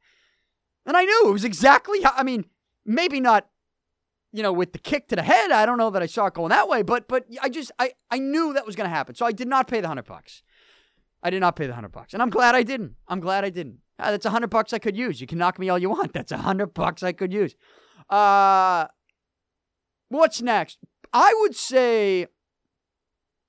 And 0.85 0.97
I 0.97 1.05
knew 1.05 1.29
it 1.29 1.33
was 1.33 1.45
exactly 1.45 2.03
how, 2.03 2.13
I 2.15 2.23
mean, 2.23 2.45
maybe 2.85 3.19
not, 3.19 3.49
you 4.33 4.43
know, 4.43 4.53
with 4.53 4.73
the 4.73 4.79
kick 4.79 5.09
to 5.09 5.17
the 5.17 5.23
head. 5.23 5.51
I 5.51 5.65
don't 5.65 5.79
know 5.79 5.91
that 5.91 6.03
I 6.03 6.07
saw 6.07 6.27
it 6.27 6.35
going 6.35 6.51
that 6.51 6.69
way, 6.69 6.83
but 6.83 7.09
but 7.09 7.25
I 7.43 7.49
just 7.49 7.73
I, 7.79 7.93
I 8.11 8.19
knew 8.19 8.53
that 8.53 8.67
was 8.67 8.77
gonna 8.77 8.91
happen. 8.91 9.15
So 9.15 9.25
I 9.25 9.33
did 9.33 9.49
not 9.49 9.67
pay 9.67 9.81
the 9.81 9.89
hundred 9.89 10.05
bucks. 10.05 10.43
I 11.23 11.31
did 11.31 11.41
not 11.41 11.57
pay 11.57 11.67
the 11.67 11.75
hundred 11.75 11.93
bucks. 11.93 12.13
And 12.13 12.23
I'm 12.23 12.29
glad 12.29 12.55
I 12.55 12.63
didn't. 12.63 12.97
I'm 13.09 13.21
glad 13.21 13.45
I 13.45 13.51
didn't. 13.51 13.79
Ah, 13.99 14.11
that's 14.11 14.27
a 14.27 14.31
hundred 14.31 14.51
bucks 14.51 14.75
I 14.75 14.79
could 14.79 14.97
use. 14.97 15.21
You 15.21 15.27
can 15.27 15.39
knock 15.39 15.59
me 15.59 15.71
all 15.71 15.79
you 15.79 15.89
want. 15.89 16.13
That's 16.13 16.33
a 16.33 16.39
hundred 16.39 16.75
bucks 16.75 17.03
I 17.03 17.13
could 17.13 17.33
use. 17.33 17.57
Uh 18.11 18.87
what's 20.11 20.43
next? 20.43 20.79
I 21.13 21.35
would 21.41 21.57
say 21.57 22.27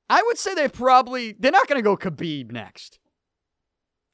I 0.10 0.24
would 0.24 0.38
say 0.38 0.56
they 0.56 0.70
probably 0.70 1.36
they're 1.38 1.52
not 1.52 1.68
gonna 1.68 1.82
go 1.82 1.98
Khabib 1.98 2.52
next. 2.52 3.00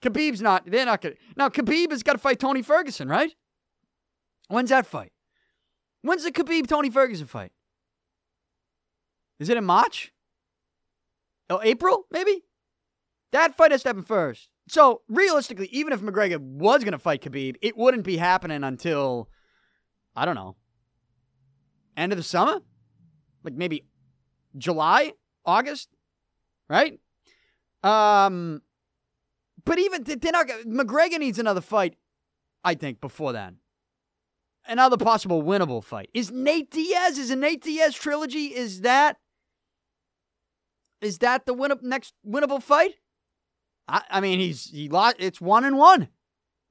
Khabib's 0.03 0.41
not. 0.41 0.65
They're 0.65 0.85
not 0.85 1.01
gonna. 1.01 1.15
Now 1.35 1.49
Khabib 1.49 1.91
has 1.91 2.03
got 2.03 2.13
to 2.13 2.19
fight 2.19 2.39
Tony 2.39 2.61
Ferguson, 2.61 3.07
right? 3.07 3.33
When's 4.49 4.69
that 4.69 4.85
fight? 4.85 5.11
When's 6.01 6.23
the 6.23 6.31
Khabib 6.31 6.67
Tony 6.67 6.89
Ferguson 6.89 7.27
fight? 7.27 7.51
Is 9.39 9.49
it 9.49 9.57
in 9.57 9.65
March? 9.65 10.13
Oh, 11.49 11.61
April 11.63 12.05
maybe. 12.11 12.43
That 13.31 13.55
fight 13.55 13.71
has 13.71 13.81
to 13.83 13.89
happen 13.89 14.03
first. 14.03 14.49
So 14.67 15.01
realistically, 15.07 15.67
even 15.71 15.91
if 15.91 16.01
McGregor 16.01 16.39
was 16.39 16.83
gonna 16.83 16.99
fight 16.99 17.21
Khabib, 17.21 17.55
it 17.61 17.77
wouldn't 17.77 18.03
be 18.03 18.17
happening 18.17 18.63
until 18.63 19.29
I 20.15 20.25
don't 20.25 20.35
know 20.35 20.55
end 21.95 22.11
of 22.11 22.17
the 22.17 22.23
summer, 22.23 22.59
like 23.43 23.53
maybe 23.53 23.85
July, 24.57 25.13
August, 25.45 25.89
right? 26.69 26.99
Um, 27.83 28.61
but 29.65 29.80
even 29.80 30.04
they're 30.04 30.32
not. 30.32 30.47
McGregor 30.65 31.19
needs 31.19 31.39
another 31.39 31.62
fight, 31.62 31.95
I 32.63 32.76
think, 32.76 33.02
before 33.02 33.34
then. 33.34 33.58
Another 34.65 34.97
possible 34.97 35.43
winnable 35.43 35.84
fight. 35.84 36.10
Is 36.13 36.32
Nate 36.32 36.71
Diaz? 36.71 37.17
Is 37.17 37.30
a 37.30 37.36
Nate 37.36 37.63
Diaz 37.63 37.95
trilogy? 37.95 38.45
Is 38.47 38.82
that? 38.82 39.17
Is 41.02 41.17
that 41.19 41.45
the 41.45 41.54
win 41.54 41.73
next 41.82 42.13
winnable 42.26 42.63
fight? 42.63 42.93
I, 43.88 44.02
I 44.10 44.21
mean, 44.21 44.39
he's 44.39 44.69
he 44.69 44.88
lost. 44.89 45.17
It's 45.19 45.41
one 45.41 45.65
and 45.65 45.78
one. 45.78 46.08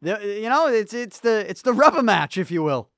The, 0.01 0.41
you 0.41 0.49
know, 0.49 0.69
it's 0.69 0.95
it's 0.95 1.21
the 1.21 1.49
it's 1.49 1.63
the 1.63 1.73
rubber 1.73 2.03
match, 2.03 2.39
if 2.39 2.51
you 2.51 2.63
will. 2.63 2.91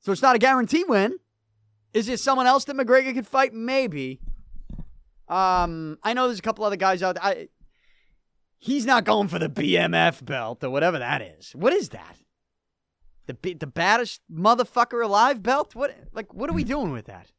So 0.00 0.12
it's 0.12 0.22
not 0.22 0.36
a 0.36 0.38
guarantee 0.38 0.84
win. 0.86 1.18
Is 1.94 2.06
there 2.06 2.16
someone 2.16 2.46
else 2.46 2.64
that 2.64 2.76
McGregor 2.76 3.14
could 3.14 3.26
fight? 3.26 3.54
Maybe. 3.54 4.20
Um, 5.28 5.98
I 6.02 6.12
know 6.12 6.26
there's 6.26 6.38
a 6.38 6.42
couple 6.42 6.64
other 6.64 6.76
guys 6.76 7.02
out 7.02 7.14
there. 7.14 7.24
I, 7.24 7.48
He's 8.64 8.86
not 8.86 9.04
going 9.04 9.26
for 9.26 9.40
the 9.40 9.48
BMF 9.48 10.24
belt 10.24 10.62
or 10.62 10.70
whatever 10.70 10.96
that 11.00 11.20
is. 11.20 11.50
What 11.50 11.72
is 11.72 11.88
that? 11.88 12.16
The 13.26 13.54
the 13.54 13.66
baddest 13.66 14.20
motherfucker 14.32 15.04
alive 15.04 15.42
belt? 15.42 15.74
What 15.74 15.96
like 16.12 16.32
what 16.32 16.48
are 16.48 16.52
we 16.52 16.62
doing 16.62 16.92
with 16.92 17.06
that? 17.06 17.32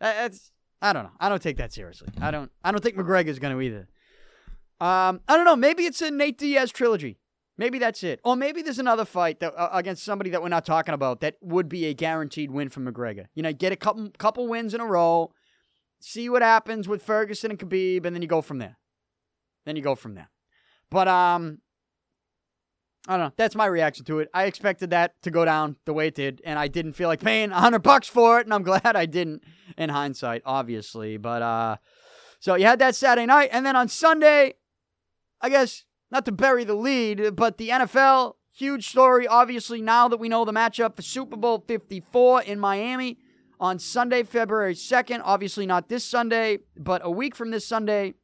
That's 0.00 0.50
I 0.80 0.92
don't 0.92 1.04
know. 1.04 1.12
I 1.20 1.28
don't 1.28 1.40
take 1.40 1.58
that 1.58 1.72
seriously. 1.72 2.08
I 2.20 2.32
don't 2.32 2.50
I 2.64 2.72
don't 2.72 2.82
think 2.82 2.96
McGregor's 2.96 3.38
going 3.38 3.56
to 3.56 3.62
either. 3.62 3.86
Um, 4.80 5.20
I 5.28 5.36
don't 5.36 5.44
know. 5.44 5.54
Maybe 5.54 5.84
it's 5.84 6.02
a 6.02 6.10
Nate 6.10 6.38
Diaz 6.38 6.72
trilogy. 6.72 7.20
Maybe 7.56 7.78
that's 7.78 8.02
it. 8.02 8.18
Or 8.24 8.34
maybe 8.34 8.62
there's 8.62 8.80
another 8.80 9.04
fight 9.04 9.38
that, 9.38 9.54
uh, 9.56 9.68
against 9.72 10.02
somebody 10.02 10.30
that 10.30 10.42
we're 10.42 10.48
not 10.48 10.66
talking 10.66 10.92
about 10.92 11.20
that 11.20 11.36
would 11.40 11.68
be 11.68 11.86
a 11.86 11.94
guaranteed 11.94 12.50
win 12.50 12.68
for 12.68 12.80
McGregor. 12.80 13.26
You 13.36 13.44
know, 13.44 13.52
get 13.52 13.72
a 13.72 13.76
couple 13.76 14.10
couple 14.18 14.48
wins 14.48 14.74
in 14.74 14.80
a 14.80 14.86
row, 14.86 15.30
see 16.00 16.28
what 16.28 16.42
happens 16.42 16.88
with 16.88 17.04
Ferguson 17.04 17.52
and 17.52 17.60
Khabib, 17.60 18.04
and 18.04 18.16
then 18.16 18.22
you 18.22 18.28
go 18.28 18.42
from 18.42 18.58
there. 18.58 18.76
Then 19.64 19.76
you 19.76 19.82
go 19.82 19.94
from 19.94 20.14
there. 20.14 20.28
But 20.90 21.08
um, 21.08 21.58
I 23.08 23.16
don't 23.16 23.26
know. 23.26 23.32
That's 23.36 23.54
my 23.54 23.66
reaction 23.66 24.04
to 24.06 24.20
it. 24.20 24.28
I 24.32 24.44
expected 24.44 24.90
that 24.90 25.20
to 25.22 25.30
go 25.30 25.44
down 25.44 25.76
the 25.84 25.92
way 25.92 26.08
it 26.08 26.14
did, 26.14 26.40
and 26.44 26.58
I 26.58 26.68
didn't 26.68 26.92
feel 26.92 27.08
like 27.08 27.20
paying 27.20 27.50
a 27.50 27.60
hundred 27.60 27.82
bucks 27.82 28.08
for 28.08 28.38
it, 28.38 28.46
and 28.46 28.54
I'm 28.54 28.62
glad 28.64 28.96
I 28.96 29.06
didn't. 29.06 29.42
In 29.78 29.88
hindsight, 29.88 30.42
obviously, 30.44 31.16
but 31.16 31.40
uh, 31.40 31.76
so 32.40 32.56
you 32.56 32.66
had 32.66 32.78
that 32.80 32.94
Saturday 32.94 33.24
night, 33.24 33.48
and 33.52 33.64
then 33.64 33.74
on 33.74 33.88
Sunday, 33.88 34.54
I 35.40 35.48
guess 35.48 35.86
not 36.10 36.26
to 36.26 36.32
bury 36.32 36.64
the 36.64 36.74
lead, 36.74 37.34
but 37.36 37.56
the 37.56 37.70
NFL 37.70 38.34
huge 38.52 38.88
story. 38.88 39.26
Obviously, 39.26 39.80
now 39.80 40.08
that 40.08 40.18
we 40.18 40.28
know 40.28 40.44
the 40.44 40.52
matchup 40.52 40.96
for 40.96 41.02
Super 41.02 41.36
Bowl 41.36 41.64
54 41.66 42.42
in 42.42 42.60
Miami 42.60 43.18
on 43.58 43.78
Sunday, 43.78 44.22
February 44.22 44.74
2nd. 44.74 45.22
Obviously, 45.24 45.66
not 45.66 45.88
this 45.88 46.04
Sunday, 46.04 46.58
but 46.76 47.00
a 47.04 47.10
week 47.10 47.34
from 47.34 47.50
this 47.50 47.66
Sunday. 47.66 48.14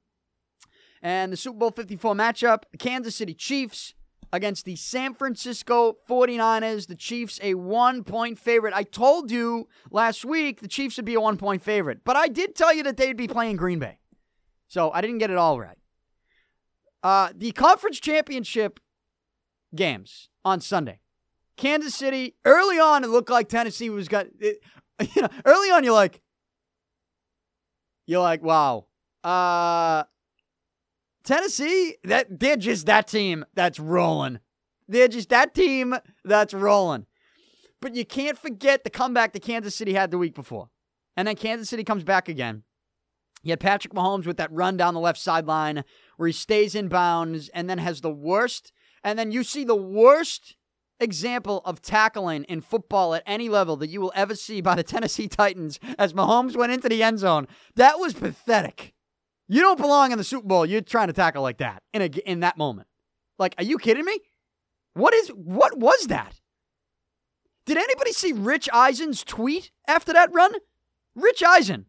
And 1.02 1.32
the 1.32 1.36
Super 1.36 1.58
Bowl 1.58 1.70
54 1.70 2.14
matchup, 2.14 2.62
Kansas 2.78 3.16
City 3.16 3.34
Chiefs 3.34 3.94
against 4.32 4.64
the 4.64 4.76
San 4.76 5.14
Francisco 5.14 5.96
49ers. 6.08 6.86
The 6.86 6.96
Chiefs, 6.96 7.38
a 7.42 7.54
one 7.54 8.04
point 8.04 8.38
favorite. 8.38 8.74
I 8.74 8.82
told 8.82 9.30
you 9.30 9.68
last 9.90 10.24
week 10.24 10.60
the 10.60 10.68
Chiefs 10.68 10.96
would 10.96 11.06
be 11.06 11.14
a 11.14 11.20
one 11.20 11.36
point 11.36 11.62
favorite, 11.62 12.00
but 12.04 12.16
I 12.16 12.28
did 12.28 12.54
tell 12.54 12.74
you 12.74 12.82
that 12.84 12.96
they'd 12.96 13.16
be 13.16 13.28
playing 13.28 13.56
Green 13.56 13.78
Bay. 13.78 13.98
So 14.68 14.90
I 14.90 15.00
didn't 15.00 15.18
get 15.18 15.30
it 15.30 15.38
all 15.38 15.58
right. 15.58 15.78
Uh, 17.02 17.30
the 17.34 17.52
conference 17.52 18.00
championship 18.00 18.80
games 19.74 20.28
on 20.44 20.60
Sunday. 20.60 21.00
Kansas 21.56 21.94
City, 21.94 22.36
early 22.44 22.78
on, 22.78 23.02
it 23.04 23.08
looked 23.08 23.30
like 23.30 23.48
Tennessee 23.48 23.90
was 23.90 24.08
got. 24.08 24.26
It, 24.38 24.60
you 25.14 25.22
know, 25.22 25.28
early 25.44 25.70
on, 25.70 25.84
you're 25.84 25.92
like, 25.92 26.20
you're 28.06 28.20
like, 28.20 28.42
wow, 28.42 28.86
uh, 29.22 30.04
Tennessee, 31.28 31.96
that 32.04 32.40
they're 32.40 32.56
just 32.56 32.86
that 32.86 33.06
team 33.06 33.44
that's 33.52 33.78
rolling. 33.78 34.38
They're 34.88 35.08
just 35.08 35.28
that 35.28 35.54
team 35.54 35.94
that's 36.24 36.54
rolling. 36.54 37.04
But 37.82 37.94
you 37.94 38.06
can't 38.06 38.38
forget 38.38 38.82
the 38.82 38.88
comeback 38.88 39.34
that 39.34 39.42
Kansas 39.42 39.74
City 39.74 39.92
had 39.92 40.10
the 40.10 40.16
week 40.16 40.34
before. 40.34 40.70
And 41.18 41.28
then 41.28 41.36
Kansas 41.36 41.68
City 41.68 41.84
comes 41.84 42.02
back 42.02 42.30
again. 42.30 42.62
You 43.42 43.52
had 43.52 43.60
Patrick 43.60 43.92
Mahomes 43.92 44.24
with 44.24 44.38
that 44.38 44.50
run 44.50 44.78
down 44.78 44.94
the 44.94 45.00
left 45.00 45.18
sideline 45.18 45.84
where 46.16 46.28
he 46.28 46.32
stays 46.32 46.74
in 46.74 46.88
bounds 46.88 47.50
and 47.50 47.68
then 47.68 47.76
has 47.76 48.00
the 48.00 48.10
worst. 48.10 48.72
And 49.04 49.18
then 49.18 49.30
you 49.30 49.44
see 49.44 49.64
the 49.64 49.76
worst 49.76 50.56
example 50.98 51.60
of 51.66 51.82
tackling 51.82 52.44
in 52.44 52.62
football 52.62 53.14
at 53.14 53.22
any 53.26 53.50
level 53.50 53.76
that 53.76 53.90
you 53.90 54.00
will 54.00 54.12
ever 54.14 54.34
see 54.34 54.62
by 54.62 54.74
the 54.74 54.82
Tennessee 54.94 55.28
Titans 55.28 55.78
as 55.98 56.14
Mahomes 56.14 56.56
went 56.56 56.72
into 56.72 56.88
the 56.88 57.02
end 57.02 57.18
zone. 57.18 57.46
That 57.76 57.98
was 57.98 58.14
pathetic. 58.14 58.94
You 59.48 59.62
don't 59.62 59.80
belong 59.80 60.12
in 60.12 60.18
the 60.18 60.24
Super 60.24 60.46
Bowl. 60.46 60.66
You're 60.66 60.82
trying 60.82 61.06
to 61.06 61.14
tackle 61.14 61.42
like 61.42 61.58
that 61.58 61.82
in 61.94 62.02
a, 62.02 62.06
in 62.06 62.40
that 62.40 62.58
moment. 62.58 62.86
Like, 63.38 63.54
are 63.58 63.64
you 63.64 63.78
kidding 63.78 64.04
me? 64.04 64.20
What 64.92 65.14
is 65.14 65.28
what 65.28 65.78
was 65.78 66.08
that? 66.08 66.40
Did 67.64 67.76
anybody 67.76 68.12
see 68.12 68.32
Rich 68.32 68.68
Eisen's 68.72 69.24
tweet 69.24 69.70
after 69.86 70.12
that 70.12 70.32
run? 70.32 70.52
Rich 71.14 71.42
Eisen, 71.42 71.86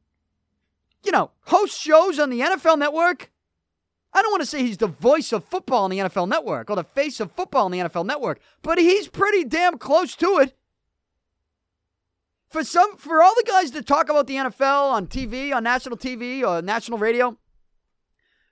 you 1.04 1.12
know, 1.12 1.32
hosts 1.46 1.80
shows 1.80 2.20
on 2.20 2.30
the 2.30 2.42
NFL 2.42 2.78
Network. 2.78 3.32
I 4.12 4.22
don't 4.22 4.32
want 4.32 4.42
to 4.42 4.48
say 4.48 4.62
he's 4.62 4.78
the 4.78 4.88
voice 4.88 5.32
of 5.32 5.46
football 5.46 5.84
on 5.84 5.92
the 5.92 6.00
NFL 6.00 6.28
Network 6.28 6.70
or 6.70 6.76
the 6.76 6.84
face 6.84 7.20
of 7.20 7.32
football 7.32 7.66
on 7.66 7.72
the 7.72 7.80
NFL 7.80 8.06
Network, 8.06 8.40
but 8.62 8.80
he's 8.80 9.08
pretty 9.08 9.44
damn 9.44 9.78
close 9.78 10.16
to 10.16 10.40
it. 10.40 10.56
For 12.50 12.64
some, 12.64 12.98
for 12.98 13.22
all 13.22 13.36
the 13.36 13.46
guys 13.48 13.72
that 13.72 13.86
talk 13.86 14.10
about 14.10 14.26
the 14.26 14.36
NFL 14.36 14.92
on 14.92 15.06
TV, 15.06 15.54
on 15.54 15.64
national 15.64 15.98
TV 15.98 16.42
or 16.44 16.64
national 16.64 16.98
radio, 16.98 17.38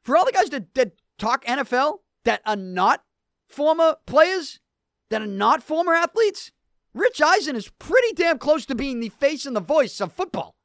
for 0.08 0.16
all 0.16 0.26
the 0.26 0.32
guys 0.32 0.50
that, 0.52 0.74
that 0.76 0.94
talk 1.18 1.44
NFL 1.44 2.00
that 2.24 2.42
are 2.46 2.56
not 2.56 3.04
former 3.50 3.98
players, 4.06 4.62
that 5.10 5.22
are 5.22 5.28
not 5.28 5.62
former 5.62 5.94
athletes, 5.94 6.54
Rich 6.94 7.22
Eisen 7.22 7.58
is 7.58 7.68
pretty 7.78 8.14
damn 8.14 8.38
close 8.38 8.66
to 8.68 8.74
being 8.74 9.02
the 9.02 9.10
face 9.10 9.46
and 9.46 9.54
the 9.54 9.60
voice 9.60 10.00
of 10.00 10.14
football. 10.14 10.56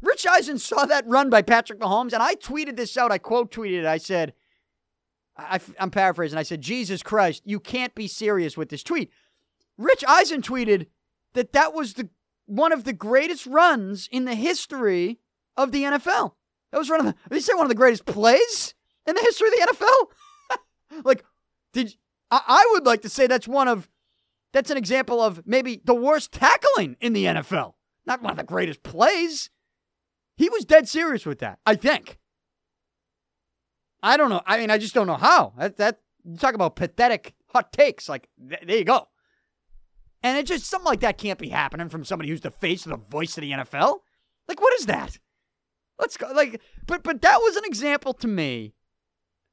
Rich 0.00 0.28
Eisen 0.28 0.60
saw 0.60 0.86
that 0.86 1.08
run 1.08 1.28
by 1.28 1.42
Patrick 1.42 1.80
Mahomes, 1.80 2.12
and 2.12 2.22
I 2.22 2.36
tweeted 2.36 2.76
this 2.76 2.96
out. 2.96 3.10
I 3.10 3.18
quote 3.18 3.50
tweeted 3.50 3.80
it. 3.80 3.84
I 3.86 3.98
said, 3.98 4.32
I, 5.36 5.58
am 5.80 5.90
paraphrasing. 5.90 6.38
I 6.38 6.44
said, 6.44 6.60
Jesus 6.60 7.02
Christ, 7.02 7.42
you 7.44 7.58
can't 7.58 7.96
be 7.96 8.06
serious 8.06 8.56
with 8.56 8.68
this 8.68 8.84
tweet. 8.84 9.10
Rich 9.76 10.04
Eisen 10.06 10.40
tweeted 10.40 10.86
that 11.34 11.52
that 11.52 11.74
was 11.74 11.94
the 11.94 12.10
one 12.46 12.70
of 12.70 12.84
the 12.84 12.92
greatest 12.92 13.44
runs 13.44 14.08
in 14.12 14.24
the 14.24 14.36
history 14.36 15.18
of 15.56 15.72
the 15.72 15.82
NFL. 15.82 16.34
That 16.72 16.78
was 16.78 16.90
one 16.90 17.00
of 17.00 17.06
the. 17.06 17.34
You 17.34 17.40
say 17.40 17.54
one 17.54 17.64
of 17.64 17.68
the 17.68 17.74
greatest 17.74 18.04
plays 18.04 18.74
in 19.06 19.14
the 19.14 19.20
history 19.20 19.48
of 19.48 19.54
the 19.54 19.74
NFL? 19.74 21.04
like, 21.04 21.24
did 21.72 21.94
I, 22.30 22.40
I 22.46 22.68
would 22.72 22.86
like 22.86 23.02
to 23.02 23.08
say 23.08 23.26
that's 23.26 23.48
one 23.48 23.68
of. 23.68 23.88
That's 24.52 24.70
an 24.70 24.76
example 24.76 25.20
of 25.20 25.46
maybe 25.46 25.82
the 25.84 25.94
worst 25.94 26.32
tackling 26.32 26.96
in 27.00 27.12
the 27.12 27.26
NFL. 27.26 27.74
Not 28.06 28.22
one 28.22 28.32
of 28.32 28.38
the 28.38 28.44
greatest 28.44 28.82
plays. 28.82 29.50
He 30.36 30.48
was 30.48 30.64
dead 30.64 30.88
serious 30.88 31.26
with 31.26 31.40
that. 31.40 31.58
I 31.66 31.74
think. 31.74 32.18
I 34.02 34.16
don't 34.16 34.30
know. 34.30 34.42
I 34.46 34.58
mean, 34.58 34.70
I 34.70 34.78
just 34.78 34.94
don't 34.94 35.06
know 35.06 35.16
how. 35.16 35.52
That 35.58 35.76
that 35.76 36.00
you 36.24 36.36
talk 36.36 36.54
about 36.54 36.76
pathetic 36.76 37.34
hot 37.48 37.72
takes. 37.72 38.08
Like 38.08 38.28
th- 38.48 38.62
there 38.66 38.78
you 38.78 38.84
go. 38.84 39.08
And 40.22 40.38
it 40.38 40.46
just 40.46 40.66
something 40.66 40.86
like 40.86 41.00
that 41.00 41.18
can't 41.18 41.38
be 41.38 41.48
happening 41.48 41.88
from 41.88 42.04
somebody 42.04 42.30
who's 42.30 42.40
the 42.40 42.50
face 42.50 42.86
of 42.86 42.90
the 42.90 42.96
voice 43.10 43.36
of 43.36 43.42
the 43.42 43.52
NFL. 43.52 43.98
Like, 44.48 44.60
what 44.60 44.74
is 44.74 44.86
that? 44.86 45.18
Let's 45.98 46.16
go. 46.16 46.30
Like, 46.34 46.60
but 46.86 47.02
but 47.02 47.22
that 47.22 47.38
was 47.38 47.56
an 47.56 47.64
example 47.64 48.12
to 48.14 48.28
me 48.28 48.74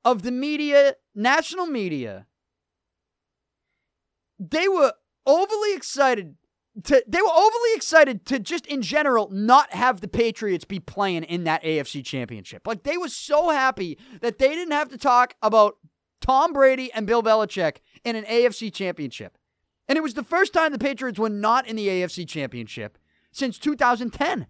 of 0.03 0.23
the 0.23 0.31
media, 0.31 0.95
national 1.15 1.65
media. 1.65 2.27
They 4.39 4.67
were 4.67 4.93
overly 5.25 5.73
excited 5.73 6.35
to. 6.83 7.03
They 7.07 7.21
were 7.21 7.33
overly 7.33 7.75
excited 7.75 8.25
to 8.25 8.39
just 8.39 8.65
in 8.67 8.81
general 8.81 9.29
not 9.31 9.73
have 9.73 10.01
the 10.01 10.07
Patriots 10.07 10.65
be 10.65 10.79
playing 10.79 11.23
in 11.23 11.45
that 11.45 11.63
AFC 11.63 12.03
Championship. 12.03 12.67
Like 12.67 12.83
they 12.83 12.97
were 12.97 13.09
so 13.09 13.49
happy 13.49 13.97
that 14.21 14.37
they 14.37 14.49
didn't 14.49 14.73
have 14.73 14.89
to 14.89 14.97
talk 14.97 15.35
about 15.41 15.77
Tom 16.19 16.53
Brady 16.53 16.91
and 16.93 17.07
Bill 17.07 17.23
Belichick 17.23 17.77
in 18.03 18.15
an 18.15 18.25
AFC 18.25 18.73
Championship. 18.73 19.37
And 19.87 19.97
it 19.97 20.01
was 20.01 20.13
the 20.13 20.23
first 20.23 20.53
time 20.53 20.71
the 20.71 20.79
Patriots 20.79 21.19
were 21.19 21.29
not 21.29 21.67
in 21.67 21.75
the 21.75 21.87
AFC 21.87 22.27
Championship 22.27 22.97
since 23.31 23.57
2010. 23.57 24.47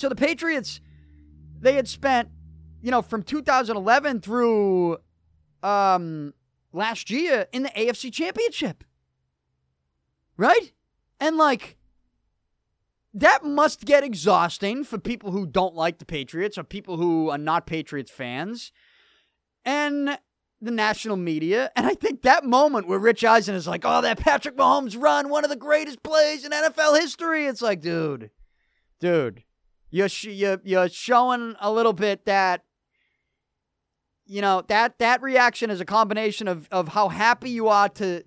So 0.00 0.08
the 0.08 0.16
Patriots, 0.16 0.80
they 1.60 1.74
had 1.74 1.86
spent, 1.86 2.30
you 2.80 2.90
know, 2.90 3.02
from 3.02 3.22
2011 3.22 4.22
through 4.22 4.96
um, 5.62 6.32
last 6.72 7.10
year 7.10 7.46
in 7.52 7.64
the 7.64 7.68
AFC 7.68 8.10
Championship. 8.10 8.82
Right? 10.38 10.72
And 11.20 11.36
like, 11.36 11.76
that 13.12 13.44
must 13.44 13.84
get 13.84 14.02
exhausting 14.02 14.84
for 14.84 14.96
people 14.96 15.32
who 15.32 15.46
don't 15.46 15.74
like 15.74 15.98
the 15.98 16.06
Patriots 16.06 16.56
or 16.56 16.64
people 16.64 16.96
who 16.96 17.28
are 17.28 17.36
not 17.36 17.66
Patriots 17.66 18.10
fans 18.10 18.72
and 19.66 20.18
the 20.62 20.70
national 20.70 21.18
media. 21.18 21.70
And 21.76 21.86
I 21.86 21.92
think 21.92 22.22
that 22.22 22.46
moment 22.46 22.88
where 22.88 22.98
Rich 22.98 23.22
Eisen 23.22 23.54
is 23.54 23.68
like, 23.68 23.82
oh, 23.84 24.00
that 24.00 24.18
Patrick 24.18 24.56
Mahomes 24.56 24.98
run, 24.98 25.28
one 25.28 25.44
of 25.44 25.50
the 25.50 25.56
greatest 25.56 26.02
plays 26.02 26.42
in 26.42 26.52
NFL 26.52 26.98
history. 26.98 27.44
It's 27.44 27.60
like, 27.60 27.82
dude, 27.82 28.30
dude, 28.98 29.42
you're 29.90 30.08
sh- 30.08 30.24
you're 30.26 30.60
you're 30.64 30.88
showing 30.88 31.54
a 31.60 31.70
little 31.70 31.92
bit 31.92 32.24
that 32.26 32.64
you 34.26 34.40
know 34.40 34.62
that 34.68 34.98
that 34.98 35.22
reaction 35.22 35.70
is 35.70 35.80
a 35.80 35.84
combination 35.84 36.48
of 36.48 36.68
of 36.70 36.88
how 36.88 37.08
happy 37.08 37.50
you 37.50 37.68
are 37.68 37.88
to 37.88 38.22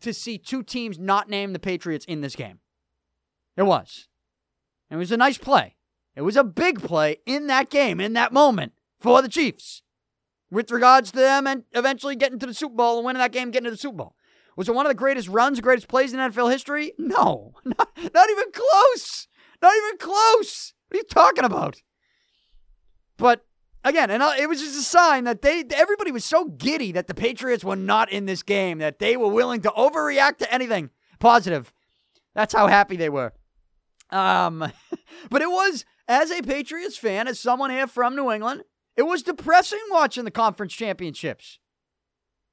to 0.00 0.14
see 0.14 0.38
two 0.38 0.62
teams 0.62 0.98
not 0.98 1.28
name 1.28 1.52
the 1.52 1.58
Patriots 1.58 2.04
in 2.04 2.20
this 2.20 2.36
game. 2.36 2.60
It 3.56 3.62
was. 3.64 4.08
It 4.90 4.96
was 4.96 5.10
a 5.12 5.16
nice 5.16 5.38
play. 5.38 5.76
It 6.14 6.22
was 6.22 6.36
a 6.36 6.44
big 6.44 6.80
play 6.80 7.16
in 7.26 7.46
that 7.48 7.70
game, 7.70 8.00
in 8.00 8.12
that 8.12 8.32
moment 8.32 8.72
for 9.00 9.22
the 9.22 9.28
Chiefs. 9.28 9.82
With 10.50 10.70
regards 10.70 11.10
to 11.10 11.18
them 11.18 11.46
and 11.46 11.64
eventually 11.72 12.14
getting 12.14 12.38
to 12.38 12.46
the 12.46 12.54
Super 12.54 12.76
Bowl 12.76 12.98
and 12.98 13.06
winning 13.06 13.20
that 13.20 13.32
game, 13.32 13.50
getting 13.50 13.64
to 13.64 13.70
the 13.70 13.76
Super 13.76 13.96
Bowl. 13.96 14.14
Was 14.56 14.68
it 14.68 14.74
one 14.74 14.86
of 14.86 14.90
the 14.90 14.94
greatest 14.94 15.28
runs, 15.28 15.60
greatest 15.60 15.88
plays 15.88 16.12
in 16.12 16.20
NFL 16.20 16.52
history? 16.52 16.92
No, 16.96 17.54
not, 17.64 17.88
not 18.14 18.30
even 18.30 18.52
close. 18.52 19.26
Not 19.64 19.76
even 19.78 19.96
close. 19.96 20.74
What 20.88 20.94
are 20.94 20.98
you 20.98 21.04
talking 21.04 21.44
about? 21.46 21.80
But 23.16 23.46
again, 23.82 24.10
and 24.10 24.22
it 24.38 24.46
was 24.46 24.60
just 24.60 24.78
a 24.78 24.82
sign 24.82 25.24
that 25.24 25.40
they 25.40 25.64
everybody 25.74 26.12
was 26.12 26.22
so 26.22 26.44
giddy 26.44 26.92
that 26.92 27.06
the 27.06 27.14
Patriots 27.14 27.64
were 27.64 27.74
not 27.74 28.12
in 28.12 28.26
this 28.26 28.42
game 28.42 28.76
that 28.76 28.98
they 28.98 29.16
were 29.16 29.28
willing 29.28 29.62
to 29.62 29.70
overreact 29.70 30.36
to 30.38 30.52
anything 30.52 30.90
positive. 31.18 31.72
That's 32.34 32.52
how 32.52 32.66
happy 32.66 32.96
they 32.96 33.08
were. 33.08 33.32
Um, 34.10 34.58
but 35.30 35.40
it 35.40 35.48
was 35.48 35.86
as 36.08 36.30
a 36.30 36.42
Patriots 36.42 36.98
fan, 36.98 37.26
as 37.26 37.40
someone 37.40 37.70
here 37.70 37.86
from 37.86 38.14
New 38.14 38.30
England, 38.30 38.64
it 38.98 39.04
was 39.04 39.22
depressing 39.22 39.80
watching 39.90 40.24
the 40.24 40.30
conference 40.30 40.74
championships. 40.74 41.58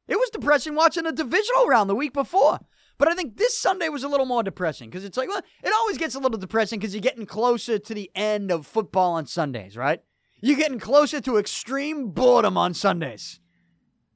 It 0.07 0.15
was 0.15 0.29
depressing 0.29 0.75
watching 0.75 1.05
a 1.05 1.11
divisional 1.11 1.67
round 1.67 1.89
the 1.89 1.95
week 1.95 2.13
before. 2.13 2.59
But 2.97 3.07
I 3.07 3.15
think 3.15 3.37
this 3.37 3.57
Sunday 3.57 3.89
was 3.89 4.03
a 4.03 4.07
little 4.07 4.25
more 4.25 4.43
depressing 4.43 4.89
because 4.89 5.05
it's 5.05 5.17
like, 5.17 5.29
well, 5.29 5.41
it 5.63 5.73
always 5.73 5.97
gets 5.97 6.15
a 6.15 6.19
little 6.19 6.37
depressing 6.37 6.79
because 6.79 6.93
you're 6.93 7.01
getting 7.01 7.25
closer 7.25 7.79
to 7.79 7.93
the 7.93 8.11
end 8.15 8.51
of 8.51 8.67
football 8.67 9.13
on 9.13 9.25
Sundays, 9.25 9.75
right? 9.75 10.01
You're 10.41 10.57
getting 10.57 10.79
closer 10.79 11.19
to 11.21 11.37
extreme 11.37 12.09
boredom 12.09 12.57
on 12.57 12.73
Sundays. 12.73 13.39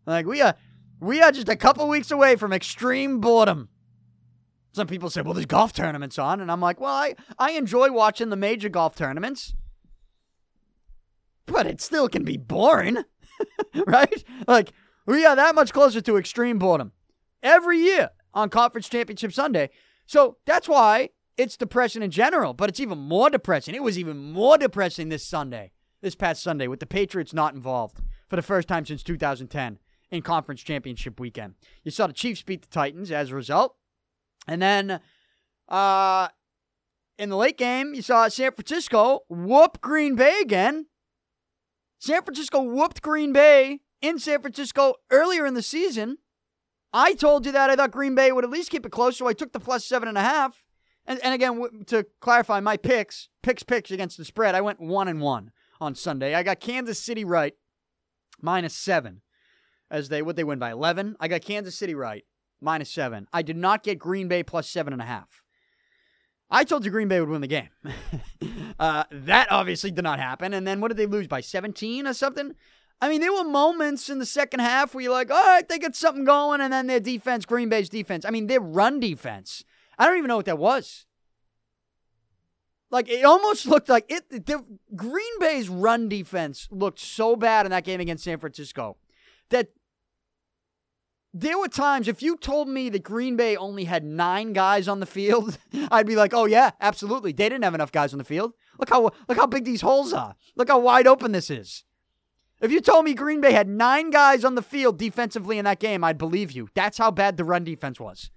Like 0.06 0.26
we 0.26 0.42
are, 0.42 0.56
We 1.00 1.22
are 1.22 1.32
just 1.32 1.50
a 1.50 1.56
couple 1.56 1.88
weeks 1.88 2.12
away 2.12 2.36
from 2.36 2.54
extreme 2.54 3.20
boredom. 3.20 3.70
Some 4.74 4.88
people 4.88 5.10
say, 5.10 5.22
well, 5.22 5.34
there's 5.34 5.46
golf 5.46 5.72
tournaments 5.74 6.20
on. 6.20 6.42
And 6.42 6.52
I'm 6.52 6.62
like, 6.62 6.80
well, 6.80 6.94
I, 6.94 7.16
I 7.40 7.52
enjoy 7.52 7.92
watching 7.92 8.30
the 8.30 8.36
major 8.36 8.70
golf 8.70 8.96
tournaments, 8.96 9.54
but 11.46 11.66
it 11.66 11.80
still 11.82 12.10
can 12.10 12.24
be 12.24 12.38
boring, 12.38 12.98
right? 13.88 14.24
Like, 14.48 14.74
we 15.06 15.26
are 15.26 15.36
that 15.36 15.56
much 15.56 15.72
closer 15.74 16.02
to 16.02 16.18
extreme 16.18 16.60
boredom 16.60 16.92
every 17.42 17.80
year 17.80 18.10
on 18.36 18.50
Conference 18.50 18.88
Championship 18.88 19.34
Sunday. 19.34 19.72
So 20.06 20.38
that's 20.46 20.70
why 20.70 21.10
it's 21.38 21.58
depressing 21.58 22.04
in 22.04 22.12
general, 22.12 22.54
but 22.54 22.70
it's 22.70 22.80
even 22.80 22.98
more 22.98 23.30
depressing. 23.30 23.74
It 23.74 23.84
was 23.84 23.98
even 23.98 24.18
more 24.18 24.58
depressing 24.58 25.10
this 25.10 25.26
Sunday, 25.26 25.72
this 26.02 26.16
past 26.16 26.44
Sunday, 26.44 26.68
with 26.68 26.80
the 26.80 26.86
Patriots 26.86 27.34
not 27.34 27.56
involved 27.56 28.02
for 28.30 28.36
the 28.36 28.42
first 28.42 28.68
time 28.68 28.86
since 28.86 29.02
2010 29.02 29.80
in 30.12 30.22
Conference 30.22 30.62
Championship 30.62 31.20
weekend. 31.20 31.56
You 31.84 31.92
saw 31.92 32.08
the 32.08 32.14
Chiefs 32.14 32.44
beat 32.44 32.62
the 32.62 32.68
Titans 32.68 33.12
as 33.12 33.32
a 33.32 33.36
result. 33.36 33.76
And 34.48 34.62
then 34.62 35.00
uh, 35.68 36.28
in 37.18 37.30
the 37.30 37.38
late 37.38 37.58
game, 37.58 37.94
you 37.96 38.02
saw 38.02 38.28
San 38.28 38.52
Francisco 38.52 39.22
whoop 39.30 39.82
Green 39.82 40.16
Bay 40.16 40.40
again. 40.42 40.88
San 41.98 42.22
Francisco 42.24 42.62
whooped 42.62 43.02
Green 43.02 43.34
Bay 43.34 43.80
in 44.02 44.20
San 44.20 44.42
Francisco 44.42 44.96
earlier 45.10 45.46
in 45.46 45.54
the 45.56 45.64
season. 45.64 46.18
I 46.98 47.14
told 47.14 47.46
you 47.46 47.52
that 47.52 47.70
I 47.70 47.76
thought 47.76 47.92
Green 47.92 48.16
Bay 48.16 48.32
would 48.32 48.46
at 48.46 48.50
least 48.50 48.72
keep 48.72 48.86
it 48.86 48.92
close, 48.94 49.18
so 49.18 49.28
I 49.28 49.34
took 49.34 49.52
the 49.52 49.60
plus 49.60 49.86
seven 49.86 50.08
and 50.08 50.18
a 50.18 50.22
half. 50.22 50.64
And, 51.06 51.20
and 51.22 51.34
again, 51.34 51.84
to 51.88 52.06
clarify 52.22 52.62
my 52.62 52.78
picks, 52.78 53.28
picks, 53.44 53.64
picks 53.64 53.92
against 53.92 54.18
the 54.18 54.24
spread, 54.24 54.56
I 54.56 54.62
went 54.62 54.80
one 54.80 55.10
and 55.10 55.20
one 55.20 55.52
on 55.82 55.94
Sunday. 55.94 56.34
I 56.34 56.42
got 56.42 56.62
Kansas 56.62 56.98
City 56.98 57.26
right, 57.26 57.54
minus 58.42 58.74
seven, 58.74 59.22
as 59.92 60.08
they 60.08 60.22
would 60.22 60.38
they 60.38 60.46
win 60.46 60.58
by 60.58 60.72
eleven. 60.72 61.18
I 61.20 61.28
got 61.28 61.42
Kansas 61.42 61.78
City 61.78 61.94
right, 61.94 62.24
minus 62.62 62.92
seven. 62.92 63.28
I 63.34 63.42
did 63.42 63.58
not 63.58 63.84
get 63.84 64.00
Green 64.00 64.30
Bay 64.30 64.42
plus 64.42 64.70
seven 64.70 64.94
and 64.94 65.02
a 65.02 65.06
half. 65.06 65.44
I 66.50 66.64
told 66.64 66.86
you 66.86 66.92
Green 66.92 67.10
Bay 67.10 67.20
would 67.20 67.28
win 67.28 67.42
the 67.42 67.48
game. 67.48 67.70
uh, 68.80 69.04
that 69.12 69.52
obviously 69.52 69.92
did 69.92 70.04
not 70.04 70.20
happen. 70.20 70.54
And 70.54 70.66
then 70.66 70.80
what 70.80 70.90
did 70.90 70.98
they 70.98 71.08
lose 71.08 71.28
by 71.28 71.42
17 71.42 72.08
or 72.08 72.14
something? 72.14 72.54
I 73.02 73.10
mean, 73.10 73.22
there 73.22 73.34
were 73.34 73.44
moments 73.44 74.10
in 74.10 74.20
the 74.20 74.26
second 74.26 74.62
half 74.62 74.94
where 74.94 75.04
you're 75.04 75.12
like, 75.12 75.30
all 75.30 75.44
right, 75.44 75.68
they 75.68 75.78
got 75.78 75.96
something 75.96 76.24
going, 76.24 76.62
and 76.62 76.72
then 76.72 76.88
their 76.88 77.00
defense, 77.00 77.46
Green 77.46 77.70
Bay's 77.70 77.90
defense. 77.90 78.26
I 78.26 78.32
mean, 78.32 78.48
their 78.48 78.62
run 78.62 79.00
defense. 79.00 79.64
I 80.00 80.06
don't 80.06 80.18
even 80.18 80.30
know 80.30 80.38
what 80.38 80.46
that 80.46 80.58
was. 80.58 81.06
Like 82.92 83.10
it 83.10 83.26
almost 83.26 83.66
looked 83.68 83.90
like 83.90 84.06
it. 84.10 84.30
The 84.30 84.64
Green 84.96 85.40
Bay's 85.40 85.70
run 85.70 86.08
defense 86.10 86.68
looked 86.72 87.00
so 87.00 87.36
bad 87.36 87.66
in 87.66 87.72
that 87.72 87.84
game 87.84 88.00
against 88.00 88.24
San 88.24 88.40
Francisco 88.40 88.98
that 89.50 89.70
there 91.34 91.58
were 91.58 91.68
times 91.68 92.08
if 92.08 92.24
you 92.24 92.38
told 92.38 92.70
me 92.70 92.88
that 92.90 93.04
Green 93.04 93.36
Bay 93.36 93.58
only 93.58 93.84
had 93.84 94.06
nine 94.06 94.54
guys 94.54 94.88
on 94.88 95.02
the 95.02 95.06
field, 95.06 95.58
I'd 95.92 96.08
be 96.08 96.16
like, 96.16 96.34
"Oh 96.34 96.46
yeah, 96.46 96.72
absolutely. 96.80 97.34
They 97.34 97.50
didn't 97.50 97.66
have 97.66 97.76
enough 97.76 97.92
guys 97.92 98.14
on 98.14 98.18
the 98.18 98.24
field. 98.24 98.54
Look 98.80 98.90
how 98.90 99.12
look 99.28 99.38
how 99.38 99.48
big 99.48 99.66
these 99.66 99.82
holes 99.82 100.14
are. 100.14 100.36
Look 100.56 100.70
how 100.70 100.80
wide 100.80 101.08
open 101.08 101.34
this 101.34 101.50
is." 101.50 101.84
If 102.62 102.72
you 102.72 102.80
told 102.82 103.06
me 103.06 103.14
Green 103.14 103.42
Bay 103.42 103.52
had 103.52 103.68
nine 103.68 104.10
guys 104.10 104.46
on 104.46 104.56
the 104.56 104.62
field 104.62 104.98
defensively 104.98 105.58
in 105.58 105.66
that 105.66 105.80
game, 105.80 106.04
I'd 106.04 106.18
believe 106.18 106.52
you. 106.52 106.70
That's 106.74 106.98
how 106.98 107.12
bad 107.12 107.38
the 107.38 107.44
run 107.44 107.64
defense 107.64 108.00
was. 108.00 108.32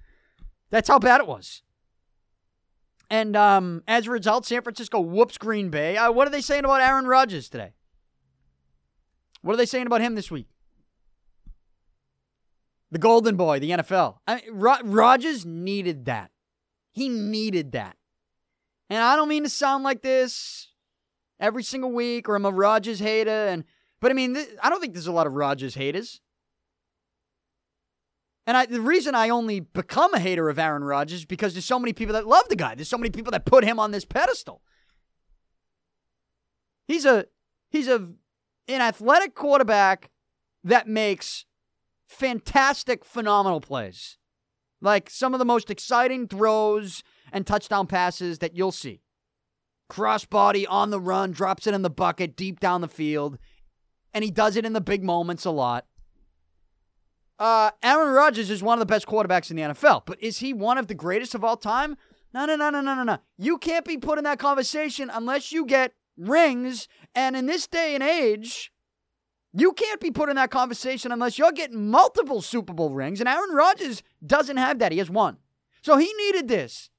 That's 0.70 0.88
how 0.88 0.98
bad 0.98 1.20
it 1.20 1.26
was. 1.26 1.62
And 3.10 3.36
um, 3.36 3.82
as 3.88 4.06
a 4.06 4.10
result, 4.10 4.44
San 4.44 4.62
Francisco 4.62 5.00
whoops 5.00 5.38
Green 5.38 5.70
Bay. 5.70 5.96
Uh, 5.96 6.12
what 6.12 6.26
are 6.26 6.30
they 6.30 6.40
saying 6.40 6.64
about 6.64 6.82
Aaron 6.82 7.06
Rodgers 7.06 7.48
today? 7.48 7.72
What 9.40 9.54
are 9.54 9.56
they 9.56 9.66
saying 9.66 9.86
about 9.86 10.00
him 10.00 10.14
this 10.14 10.30
week? 10.30 10.48
The 12.90 12.98
Golden 12.98 13.36
Boy, 13.36 13.60
the 13.60 13.70
NFL. 13.70 14.18
I 14.26 14.36
mean, 14.36 14.44
Ro- 14.52 14.82
Rodgers 14.82 15.46
needed 15.46 16.06
that. 16.06 16.30
He 16.92 17.08
needed 17.08 17.72
that. 17.72 17.96
And 18.90 19.02
I 19.02 19.16
don't 19.16 19.28
mean 19.28 19.42
to 19.44 19.48
sound 19.50 19.84
like 19.84 20.02
this 20.02 20.68
every 21.38 21.62
single 21.62 21.92
week 21.92 22.28
or 22.28 22.34
I'm 22.34 22.44
a 22.44 22.50
Rodgers 22.50 22.98
hater. 22.98 23.30
And 23.30 23.64
but 24.00 24.10
I 24.10 24.14
mean, 24.14 24.34
th- 24.34 24.48
I 24.62 24.70
don't 24.70 24.80
think 24.80 24.94
there's 24.94 25.06
a 25.06 25.12
lot 25.12 25.26
of 25.26 25.34
Rodgers 25.34 25.74
haters. 25.74 26.20
And 28.46 28.56
I, 28.56 28.64
the 28.64 28.80
reason 28.80 29.14
I 29.14 29.28
only 29.28 29.60
become 29.60 30.14
a 30.14 30.18
hater 30.18 30.48
of 30.48 30.58
Aaron 30.58 30.82
Rodgers 30.82 31.20
is 31.20 31.24
because 31.26 31.52
there's 31.52 31.66
so 31.66 31.78
many 31.78 31.92
people 31.92 32.14
that 32.14 32.26
love 32.26 32.48
the 32.48 32.56
guy. 32.56 32.74
There's 32.74 32.88
so 32.88 32.96
many 32.96 33.10
people 33.10 33.30
that 33.32 33.44
put 33.44 33.62
him 33.62 33.78
on 33.78 33.90
this 33.90 34.06
pedestal. 34.06 34.62
He's 36.86 37.04
a 37.04 37.26
he's 37.70 37.88
a 37.88 37.96
an 38.66 38.80
athletic 38.80 39.34
quarterback 39.34 40.10
that 40.64 40.88
makes 40.88 41.44
fantastic, 42.08 43.04
phenomenal 43.04 43.60
plays. 43.60 44.16
Like 44.80 45.10
some 45.10 45.34
of 45.34 45.38
the 45.38 45.44
most 45.44 45.70
exciting 45.70 46.26
throws 46.26 47.02
and 47.32 47.46
touchdown 47.46 47.86
passes 47.86 48.38
that 48.38 48.56
you'll 48.56 48.72
see. 48.72 49.02
Crossbody 49.90 50.64
on 50.68 50.90
the 50.90 51.00
run, 51.00 51.32
drops 51.32 51.66
it 51.66 51.74
in 51.74 51.82
the 51.82 51.90
bucket 51.90 52.36
deep 52.36 52.60
down 52.60 52.80
the 52.80 52.88
field, 52.88 53.38
and 54.14 54.24
he 54.24 54.30
does 54.30 54.56
it 54.56 54.64
in 54.64 54.72
the 54.72 54.80
big 54.80 55.02
moments 55.02 55.44
a 55.44 55.50
lot. 55.50 55.86
Uh, 57.38 57.70
Aaron 57.82 58.12
Rodgers 58.14 58.50
is 58.50 58.62
one 58.62 58.78
of 58.78 58.80
the 58.80 58.92
best 58.92 59.06
quarterbacks 59.06 59.50
in 59.50 59.56
the 59.56 59.62
NFL, 59.62 60.02
but 60.06 60.20
is 60.20 60.38
he 60.38 60.52
one 60.52 60.76
of 60.76 60.88
the 60.88 60.94
greatest 60.94 61.34
of 61.34 61.44
all 61.44 61.56
time? 61.56 61.96
No, 62.34 62.44
no, 62.46 62.56
no, 62.56 62.70
no, 62.70 62.80
no, 62.80 62.94
no, 62.94 63.04
no. 63.04 63.18
You 63.36 63.58
can't 63.58 63.84
be 63.84 63.96
put 63.96 64.18
in 64.18 64.24
that 64.24 64.38
conversation 64.38 65.10
unless 65.12 65.52
you 65.52 65.64
get 65.64 65.92
rings. 66.16 66.88
And 67.14 67.36
in 67.36 67.46
this 67.46 67.66
day 67.66 67.94
and 67.94 68.02
age, 68.02 68.72
you 69.52 69.72
can't 69.72 70.00
be 70.00 70.10
put 70.10 70.28
in 70.28 70.36
that 70.36 70.50
conversation 70.50 71.10
unless 71.10 71.38
you're 71.38 71.52
getting 71.52 71.90
multiple 71.90 72.42
Super 72.42 72.74
Bowl 72.74 72.90
rings. 72.90 73.20
And 73.20 73.28
Aaron 73.28 73.54
Rodgers 73.54 74.02
doesn't 74.24 74.58
have 74.58 74.78
that. 74.80 74.92
He 74.92 74.98
has 74.98 75.08
one. 75.08 75.38
So 75.82 75.96
he 75.96 76.12
needed 76.14 76.48
this 76.48 76.90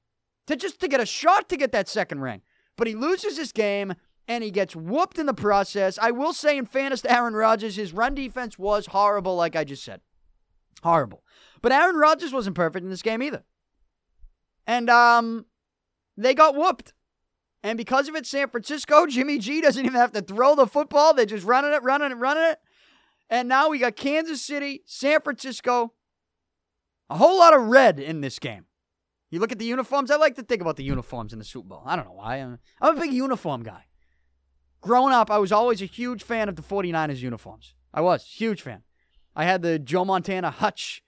to 0.46 0.56
just 0.56 0.80
to 0.80 0.88
get 0.88 1.00
a 1.00 1.06
shot 1.06 1.48
to 1.50 1.56
get 1.56 1.72
that 1.72 1.88
second 1.88 2.20
ring. 2.20 2.42
But 2.76 2.86
he 2.86 2.94
loses 2.94 3.36
this 3.36 3.52
game 3.52 3.94
and 4.28 4.44
he 4.44 4.50
gets 4.50 4.76
whooped 4.76 5.18
in 5.18 5.26
the 5.26 5.34
process. 5.34 5.98
I 6.00 6.10
will 6.10 6.32
say, 6.32 6.56
in 6.56 6.66
fairness 6.66 7.02
to 7.02 7.12
Aaron 7.12 7.34
Rodgers, 7.34 7.76
his 7.76 7.92
run 7.92 8.14
defense 8.14 8.58
was 8.58 8.86
horrible, 8.86 9.36
like 9.36 9.56
I 9.56 9.64
just 9.64 9.84
said. 9.84 10.00
Horrible. 10.82 11.24
But 11.62 11.72
Aaron 11.72 11.96
Rodgers 11.96 12.32
wasn't 12.32 12.56
perfect 12.56 12.84
in 12.84 12.90
this 12.90 13.02
game 13.02 13.22
either. 13.22 13.44
And 14.66 14.88
um, 14.88 15.46
they 16.16 16.34
got 16.34 16.54
whooped. 16.54 16.92
And 17.62 17.76
because 17.76 18.08
of 18.08 18.14
it, 18.14 18.26
San 18.26 18.48
Francisco, 18.48 19.06
Jimmy 19.08 19.38
G 19.38 19.60
doesn't 19.60 19.84
even 19.84 19.98
have 19.98 20.12
to 20.12 20.22
throw 20.22 20.54
the 20.54 20.66
football. 20.66 21.14
They're 21.14 21.26
just 21.26 21.44
running 21.44 21.72
it, 21.72 21.82
running 21.82 22.10
it, 22.12 22.14
running 22.14 22.44
it. 22.44 22.58
And 23.28 23.48
now 23.48 23.68
we 23.68 23.78
got 23.78 23.96
Kansas 23.96 24.42
City, 24.42 24.82
San 24.86 25.20
Francisco. 25.20 25.92
A 27.08 27.16
whole 27.16 27.38
lot 27.38 27.54
of 27.54 27.62
red 27.62 27.98
in 28.00 28.20
this 28.20 28.38
game. 28.38 28.66
You 29.30 29.38
look 29.38 29.52
at 29.52 29.58
the 29.58 29.64
uniforms. 29.64 30.10
I 30.10 30.16
like 30.16 30.34
to 30.36 30.42
think 30.42 30.60
about 30.60 30.76
the 30.76 30.84
uniforms 30.84 31.32
in 31.32 31.38
the 31.38 31.44
Super 31.44 31.68
Bowl. 31.68 31.82
I 31.86 31.94
don't 31.94 32.06
know 32.06 32.12
why. 32.12 32.36
I'm, 32.36 32.58
I'm 32.80 32.96
a 32.96 33.00
big 33.00 33.12
uniform 33.12 33.62
guy. 33.62 33.84
Growing 34.80 35.12
up, 35.12 35.30
I 35.30 35.38
was 35.38 35.52
always 35.52 35.82
a 35.82 35.86
huge 35.86 36.22
fan 36.22 36.48
of 36.48 36.56
the 36.56 36.62
49ers 36.62 37.18
uniforms. 37.18 37.74
I 37.92 38.00
was. 38.00 38.24
Huge 38.24 38.62
fan. 38.62 38.82
I 39.36 39.44
had 39.44 39.62
the 39.62 39.78
Joe 39.78 40.04
Montana 40.04 40.50
Hutch 40.50 41.02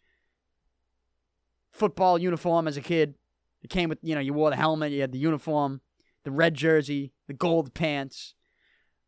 football 1.70 2.18
uniform 2.18 2.68
as 2.68 2.76
a 2.76 2.80
kid. 2.80 3.14
It 3.62 3.70
came 3.70 3.88
with, 3.88 3.98
you 4.02 4.14
know, 4.14 4.20
you 4.20 4.34
wore 4.34 4.50
the 4.50 4.56
helmet, 4.56 4.92
you 4.92 5.00
had 5.00 5.12
the 5.12 5.18
uniform, 5.18 5.80
the 6.24 6.30
red 6.30 6.54
jersey, 6.54 7.12
the 7.28 7.34
gold 7.34 7.74
pants, 7.74 8.34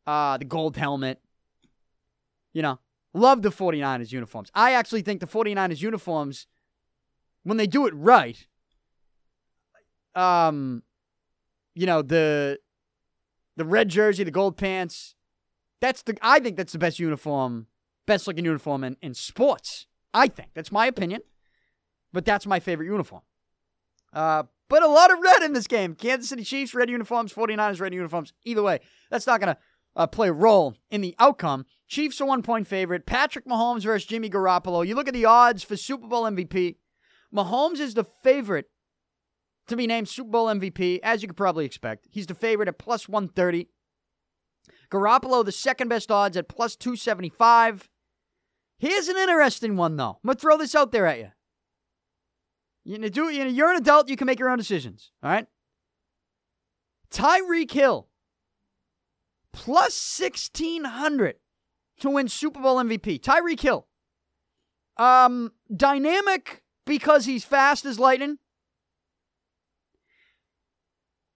uh, 0.06 0.38
the 0.38 0.44
gold 0.44 0.76
helmet. 0.76 1.20
You 2.52 2.62
know, 2.62 2.78
love 3.12 3.42
the 3.42 3.50
49ers 3.50 4.12
uniforms. 4.12 4.50
I 4.54 4.72
actually 4.72 5.02
think 5.02 5.20
the 5.20 5.26
49ers 5.26 5.82
uniforms, 5.82 6.46
when 7.42 7.56
they 7.56 7.66
do 7.66 7.86
it 7.86 7.94
right, 7.94 8.46
um, 10.14 10.82
you 11.74 11.86
know, 11.86 12.02
the 12.02 12.58
the 13.56 13.64
red 13.64 13.88
jersey, 13.88 14.24
the 14.24 14.30
gold 14.30 14.56
pants, 14.56 15.14
that's 15.80 16.02
the 16.02 16.16
I 16.22 16.40
think 16.40 16.56
that's 16.56 16.72
the 16.72 16.78
best 16.78 16.98
uniform 16.98 17.66
best 18.06 18.26
looking 18.26 18.44
uniform 18.44 18.84
in, 18.84 18.96
in 19.02 19.14
sports. 19.14 19.86
I 20.12 20.28
think. 20.28 20.50
That's 20.54 20.70
my 20.70 20.86
opinion. 20.86 21.22
But 22.12 22.24
that's 22.24 22.46
my 22.46 22.60
favorite 22.60 22.86
uniform. 22.86 23.22
Uh, 24.12 24.44
but 24.68 24.82
a 24.82 24.88
lot 24.88 25.12
of 25.12 25.18
red 25.20 25.42
in 25.42 25.52
this 25.52 25.66
game. 25.66 25.94
Kansas 25.94 26.28
City 26.28 26.44
Chiefs, 26.44 26.74
red 26.74 26.88
uniforms, 26.88 27.32
49ers, 27.32 27.80
red 27.80 27.92
uniforms. 27.92 28.32
Either 28.44 28.62
way, 28.62 28.80
that's 29.10 29.26
not 29.26 29.40
going 29.40 29.54
to 29.54 29.60
uh, 29.96 30.06
play 30.06 30.28
a 30.28 30.32
role 30.32 30.74
in 30.90 31.00
the 31.00 31.14
outcome. 31.18 31.66
Chiefs 31.88 32.20
are 32.20 32.26
one 32.26 32.42
point 32.42 32.66
favorite. 32.66 33.06
Patrick 33.06 33.46
Mahomes 33.46 33.82
versus 33.82 34.06
Jimmy 34.06 34.30
Garoppolo. 34.30 34.86
You 34.86 34.94
look 34.94 35.08
at 35.08 35.14
the 35.14 35.24
odds 35.24 35.64
for 35.64 35.76
Super 35.76 36.06
Bowl 36.06 36.22
MVP. 36.22 36.76
Mahomes 37.34 37.80
is 37.80 37.94
the 37.94 38.04
favorite 38.04 38.70
to 39.68 39.76
be 39.76 39.86
named 39.86 40.08
Super 40.08 40.30
Bowl 40.30 40.46
MVP, 40.46 41.00
as 41.02 41.22
you 41.22 41.28
could 41.28 41.36
probably 41.36 41.64
expect. 41.64 42.06
He's 42.10 42.26
the 42.26 42.34
favorite 42.34 42.68
at 42.68 42.78
plus 42.78 43.08
130. 43.08 43.68
Garoppolo, 44.90 45.44
the 45.44 45.52
second 45.52 45.88
best 45.88 46.10
odds 46.10 46.36
at 46.36 46.48
plus 46.48 46.76
275. 46.76 47.88
Here's 48.78 49.08
an 49.08 49.16
interesting 49.16 49.76
one, 49.76 49.96
though. 49.96 50.18
I'm 50.22 50.26
going 50.26 50.36
to 50.36 50.40
throw 50.40 50.56
this 50.56 50.74
out 50.74 50.92
there 50.92 51.06
at 51.06 51.18
you. 51.18 51.30
You're 52.84 53.70
an 53.70 53.76
adult, 53.76 54.08
you 54.08 54.16
can 54.16 54.26
make 54.26 54.38
your 54.38 54.50
own 54.50 54.58
decisions, 54.58 55.10
all 55.22 55.30
right? 55.30 55.46
Tyreek 57.10 57.70
Hill, 57.70 58.08
plus 59.52 60.18
1,600 60.20 61.36
to 62.00 62.10
win 62.10 62.28
Super 62.28 62.60
Bowl 62.60 62.76
MVP. 62.76 63.20
Tyreek 63.20 63.60
Hill. 63.60 63.86
Um, 64.96 65.52
dynamic 65.74 66.62
because 66.84 67.24
he's 67.24 67.44
fast 67.44 67.84
as 67.84 67.98
lightning. 67.98 68.38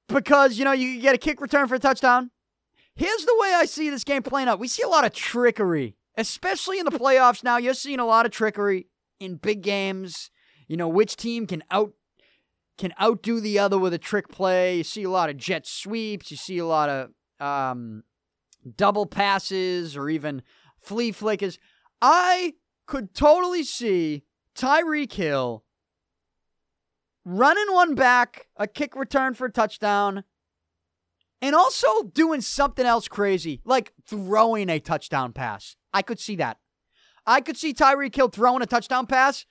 Because, 0.08 0.58
you 0.58 0.64
know, 0.64 0.72
you 0.72 1.00
get 1.00 1.14
a 1.14 1.18
kick 1.18 1.40
return 1.40 1.68
for 1.68 1.74
a 1.74 1.78
touchdown. 1.78 2.30
Here's 2.94 3.24
the 3.24 3.36
way 3.38 3.52
I 3.54 3.64
see 3.66 3.90
this 3.90 4.04
game 4.04 4.22
playing 4.22 4.48
out. 4.48 4.58
We 4.58 4.66
see 4.66 4.82
a 4.82 4.88
lot 4.88 5.04
of 5.04 5.12
trickery, 5.12 5.96
especially 6.16 6.78
in 6.78 6.84
the 6.84 6.90
playoffs 6.90 7.44
now. 7.44 7.56
You're 7.56 7.74
seeing 7.74 8.00
a 8.00 8.06
lot 8.06 8.26
of 8.26 8.32
trickery 8.32 8.88
in 9.20 9.36
big 9.36 9.62
games. 9.62 10.30
You 10.66 10.76
know, 10.76 10.88
which 10.88 11.16
team 11.16 11.46
can 11.46 11.62
out 11.70 11.92
can 12.76 12.92
outdo 13.00 13.40
the 13.40 13.58
other 13.58 13.78
with 13.78 13.92
a 13.92 13.98
trick 13.98 14.28
play. 14.28 14.78
You 14.78 14.84
see 14.84 15.02
a 15.02 15.10
lot 15.10 15.30
of 15.30 15.36
jet 15.36 15.66
sweeps. 15.66 16.30
You 16.30 16.36
see 16.36 16.58
a 16.58 16.66
lot 16.66 16.88
of 16.88 17.10
um, 17.40 18.04
double 18.76 19.06
passes 19.06 19.96
or 19.96 20.08
even 20.08 20.42
flea 20.78 21.12
flickers. 21.12 21.58
I 22.00 22.54
could 22.86 23.14
totally 23.14 23.64
see 23.64 24.24
Tyreek 24.56 25.12
Hill 25.12 25.64
running 27.28 27.72
one 27.72 27.94
back, 27.94 28.46
a 28.56 28.66
kick 28.66 28.96
return 28.96 29.34
for 29.34 29.46
a 29.46 29.52
touchdown, 29.52 30.24
and 31.42 31.54
also 31.54 32.04
doing 32.04 32.40
something 32.40 32.86
else 32.86 33.06
crazy, 33.06 33.60
like 33.64 33.92
throwing 34.06 34.70
a 34.70 34.80
touchdown 34.80 35.32
pass. 35.32 35.76
I 35.92 36.02
could 36.02 36.18
see 36.18 36.36
that. 36.36 36.58
I 37.26 37.42
could 37.42 37.58
see 37.58 37.74
Tyreek 37.74 38.16
Hill 38.16 38.28
throwing 38.28 38.62
a 38.62 38.66
touchdown 38.66 39.06
pass, 39.06 39.44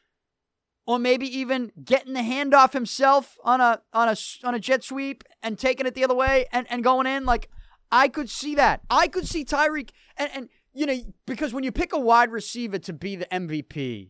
or 0.88 0.98
maybe 0.98 1.28
even 1.38 1.72
getting 1.84 2.14
the 2.14 2.22
handoff 2.22 2.74
himself 2.74 3.38
on 3.44 3.62
a 3.62 3.82
on 3.94 4.10
a 4.10 4.16
on 4.44 4.56
a 4.56 4.60
jet 4.60 4.84
sweep 4.84 5.24
and 5.44 5.60
taking 5.60 5.86
it 5.86 5.94
the 5.94 6.04
other 6.04 6.16
way 6.16 6.48
and, 6.52 6.66
and 6.72 6.84
going 6.84 7.06
in. 7.06 7.26
Like 7.26 7.48
I 7.92 8.08
could 8.08 8.30
see 8.30 8.56
that. 8.56 8.82
I 8.90 9.08
could 9.08 9.28
see 9.28 9.46
Tyreek 9.46 9.92
and, 10.18 10.32
and 10.34 10.50
you 10.74 10.88
know, 10.88 10.98
because 11.28 11.54
when 11.54 11.64
you 11.64 11.72
pick 11.72 11.94
a 11.94 12.00
wide 12.00 12.32
receiver 12.32 12.80
to 12.80 12.94
be 12.94 13.16
the 13.16 13.28
MVP, 13.28 14.10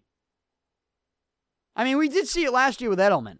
I 1.75 1.83
mean, 1.83 1.97
we 1.97 2.07
did 2.07 2.27
see 2.27 2.45
it 2.45 2.53
last 2.53 2.79
year 2.79 2.89
with 2.89 2.99
Edelman. 2.99 3.39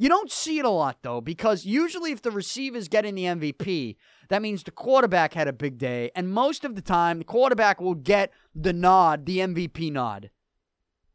You 0.00 0.08
don't 0.08 0.32
see 0.32 0.58
it 0.58 0.64
a 0.64 0.70
lot, 0.70 0.96
though, 1.02 1.20
because 1.20 1.66
usually 1.66 2.10
if 2.10 2.22
the 2.22 2.30
receiver's 2.30 2.88
getting 2.88 3.14
the 3.16 3.24
MVP, 3.24 3.96
that 4.30 4.40
means 4.40 4.62
the 4.62 4.70
quarterback 4.70 5.34
had 5.34 5.46
a 5.46 5.52
big 5.52 5.76
day. 5.76 6.10
And 6.16 6.32
most 6.32 6.64
of 6.64 6.74
the 6.74 6.80
time, 6.80 7.18
the 7.18 7.24
quarterback 7.24 7.82
will 7.82 7.94
get 7.94 8.32
the 8.54 8.72
nod, 8.72 9.26
the 9.26 9.40
MVP 9.40 9.92
nod, 9.92 10.30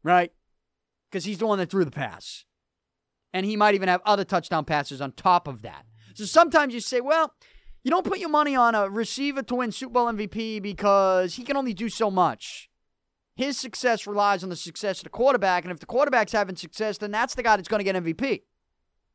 right? 0.04 0.30
Because 1.10 1.24
he's 1.24 1.38
the 1.38 1.48
one 1.48 1.58
that 1.58 1.68
threw 1.68 1.84
the 1.84 1.90
pass. 1.90 2.44
And 3.32 3.44
he 3.44 3.56
might 3.56 3.74
even 3.74 3.88
have 3.88 4.02
other 4.06 4.22
touchdown 4.22 4.64
passes 4.64 5.00
on 5.00 5.10
top 5.10 5.48
of 5.48 5.62
that. 5.62 5.84
So 6.14 6.24
sometimes 6.24 6.72
you 6.72 6.78
say, 6.78 7.00
well, 7.00 7.34
you 7.82 7.90
don't 7.90 8.06
put 8.06 8.20
your 8.20 8.28
money 8.28 8.54
on 8.54 8.76
a 8.76 8.88
receiver 8.88 9.42
to 9.42 9.54
win 9.56 9.72
Super 9.72 9.94
Bowl 9.94 10.06
MVP 10.06 10.62
because 10.62 11.34
he 11.34 11.42
can 11.42 11.56
only 11.56 11.74
do 11.74 11.88
so 11.88 12.08
much. 12.08 12.70
His 13.34 13.58
success 13.58 14.06
relies 14.06 14.44
on 14.44 14.48
the 14.48 14.54
success 14.54 15.00
of 15.00 15.04
the 15.04 15.10
quarterback. 15.10 15.64
And 15.64 15.72
if 15.72 15.80
the 15.80 15.86
quarterback's 15.86 16.30
having 16.30 16.54
success, 16.54 16.98
then 16.98 17.10
that's 17.10 17.34
the 17.34 17.42
guy 17.42 17.56
that's 17.56 17.66
going 17.66 17.84
to 17.84 17.92
get 17.92 18.00
MVP. 18.00 18.42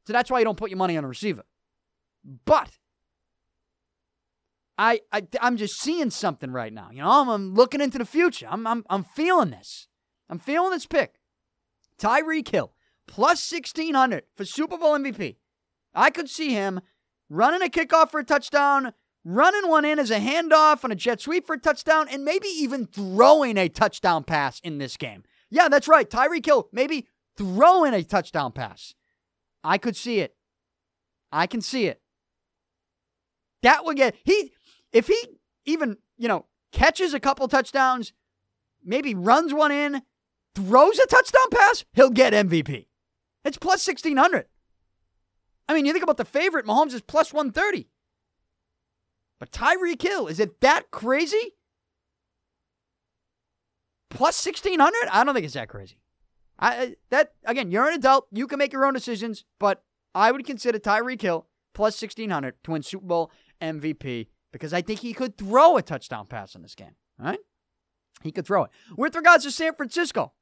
So 0.05 0.13
that's 0.13 0.31
why 0.31 0.39
you 0.39 0.45
don't 0.45 0.57
put 0.57 0.69
your 0.69 0.77
money 0.77 0.97
on 0.97 1.03
a 1.03 1.07
receiver. 1.07 1.43
But 2.45 2.71
I, 4.77 5.01
I 5.11 5.27
I'm 5.41 5.57
just 5.57 5.79
seeing 5.79 6.09
something 6.09 6.51
right 6.51 6.73
now. 6.73 6.89
You 6.91 7.01
know, 7.01 7.09
I'm, 7.09 7.29
I'm 7.29 7.53
looking 7.53 7.81
into 7.81 7.97
the 7.97 8.05
future. 8.05 8.47
I'm, 8.49 8.65
I'm 8.65 8.83
I'm 8.89 9.03
feeling 9.03 9.51
this. 9.51 9.87
I'm 10.29 10.39
feeling 10.39 10.71
this 10.71 10.85
pick. 10.85 11.19
Tyreek 11.99 12.47
Hill 12.47 12.73
plus 13.07 13.51
1600 13.51 14.23
for 14.35 14.45
Super 14.45 14.77
Bowl 14.77 14.97
MVP. 14.97 15.35
I 15.93 16.09
could 16.09 16.29
see 16.29 16.51
him 16.51 16.81
running 17.29 17.61
a 17.61 17.69
kickoff 17.69 18.09
for 18.09 18.21
a 18.21 18.23
touchdown, 18.23 18.93
running 19.23 19.69
one 19.69 19.85
in 19.85 19.99
as 19.99 20.09
a 20.09 20.19
handoff 20.19 20.83
on 20.83 20.91
a 20.91 20.95
jet 20.95 21.21
sweep 21.21 21.45
for 21.45 21.53
a 21.53 21.59
touchdown, 21.59 22.07
and 22.09 22.23
maybe 22.23 22.47
even 22.47 22.87
throwing 22.87 23.57
a 23.57 23.69
touchdown 23.69 24.23
pass 24.23 24.59
in 24.61 24.77
this 24.77 24.97
game. 24.97 25.23
Yeah, 25.49 25.67
that's 25.67 25.87
right. 25.87 26.09
Tyreek 26.09 26.45
Hill 26.45 26.69
maybe 26.71 27.07
throwing 27.37 27.93
a 27.93 28.03
touchdown 28.03 28.51
pass. 28.51 28.95
I 29.63 29.77
could 29.77 29.95
see 29.95 30.19
it. 30.19 30.35
I 31.31 31.47
can 31.47 31.61
see 31.61 31.87
it. 31.87 32.01
That 33.63 33.85
would 33.85 33.97
get 33.97 34.15
he 34.23 34.51
if 34.91 35.07
he 35.07 35.17
even, 35.65 35.97
you 36.17 36.27
know, 36.27 36.45
catches 36.71 37.13
a 37.13 37.19
couple 37.19 37.47
touchdowns, 37.47 38.13
maybe 38.83 39.13
runs 39.13 39.53
one 39.53 39.71
in, 39.71 40.01
throws 40.55 40.99
a 40.99 41.07
touchdown 41.07 41.49
pass, 41.51 41.85
he'll 41.93 42.09
get 42.09 42.33
MVP. 42.33 42.87
It's 43.45 43.57
plus 43.57 43.85
1600. 43.85 44.45
I 45.69 45.73
mean, 45.73 45.85
you 45.85 45.93
think 45.93 46.03
about 46.03 46.17
the 46.17 46.25
favorite, 46.25 46.65
Mahomes 46.65 46.93
is 46.93 47.01
plus 47.01 47.33
130. 47.33 47.87
But 49.39 49.51
Tyreek 49.51 50.01
Hill, 50.01 50.27
is 50.27 50.39
it 50.39 50.59
that 50.61 50.91
crazy? 50.91 51.55
Plus 54.09 54.45
1600? 54.45 55.07
I 55.11 55.23
don't 55.23 55.33
think 55.33 55.45
it's 55.45 55.53
that 55.53 55.69
crazy. 55.69 56.00
I 56.61 56.95
that 57.09 57.33
again, 57.45 57.71
you're 57.71 57.87
an 57.87 57.95
adult, 57.95 58.27
you 58.31 58.47
can 58.47 58.59
make 58.59 58.71
your 58.71 58.85
own 58.85 58.93
decisions, 58.93 59.43
but 59.59 59.83
I 60.13 60.31
would 60.31 60.45
consider 60.45 60.77
Tyreek 60.77 61.21
Hill 61.21 61.47
plus 61.73 61.99
1600 62.01 62.63
to 62.63 62.71
win 62.71 62.83
Super 62.83 63.05
Bowl 63.05 63.31
MVP 63.61 64.27
because 64.51 64.73
I 64.73 64.81
think 64.81 64.99
he 64.99 65.13
could 65.13 65.37
throw 65.37 65.77
a 65.77 65.81
touchdown 65.81 66.27
pass 66.27 66.55
in 66.55 66.61
this 66.61 66.75
game. 66.75 66.95
All 67.19 67.27
right? 67.27 67.39
He 68.21 68.31
could 68.31 68.45
throw 68.45 68.65
it. 68.65 68.71
With 68.95 69.15
regards 69.15 69.43
to 69.45 69.51
San 69.51 69.73
Francisco, 69.73 70.33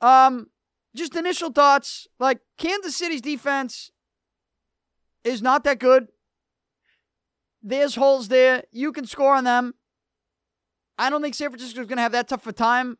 um, 0.00 0.48
just 0.94 1.16
initial 1.16 1.50
thoughts. 1.50 2.06
Like 2.20 2.40
Kansas 2.58 2.96
City's 2.96 3.22
defense 3.22 3.90
is 5.24 5.42
not 5.42 5.64
that 5.64 5.80
good. 5.80 6.08
There's 7.62 7.96
holes 7.96 8.28
there. 8.28 8.62
You 8.70 8.92
can 8.92 9.06
score 9.06 9.34
on 9.34 9.44
them. 9.44 9.74
I 10.98 11.10
don't 11.10 11.20
think 11.20 11.34
San 11.34 11.50
Francisco 11.50 11.80
is 11.80 11.86
going 11.88 11.96
to 11.96 12.02
have 12.02 12.12
that 12.12 12.28
tough 12.28 12.46
a 12.46 12.52
time 12.52 12.98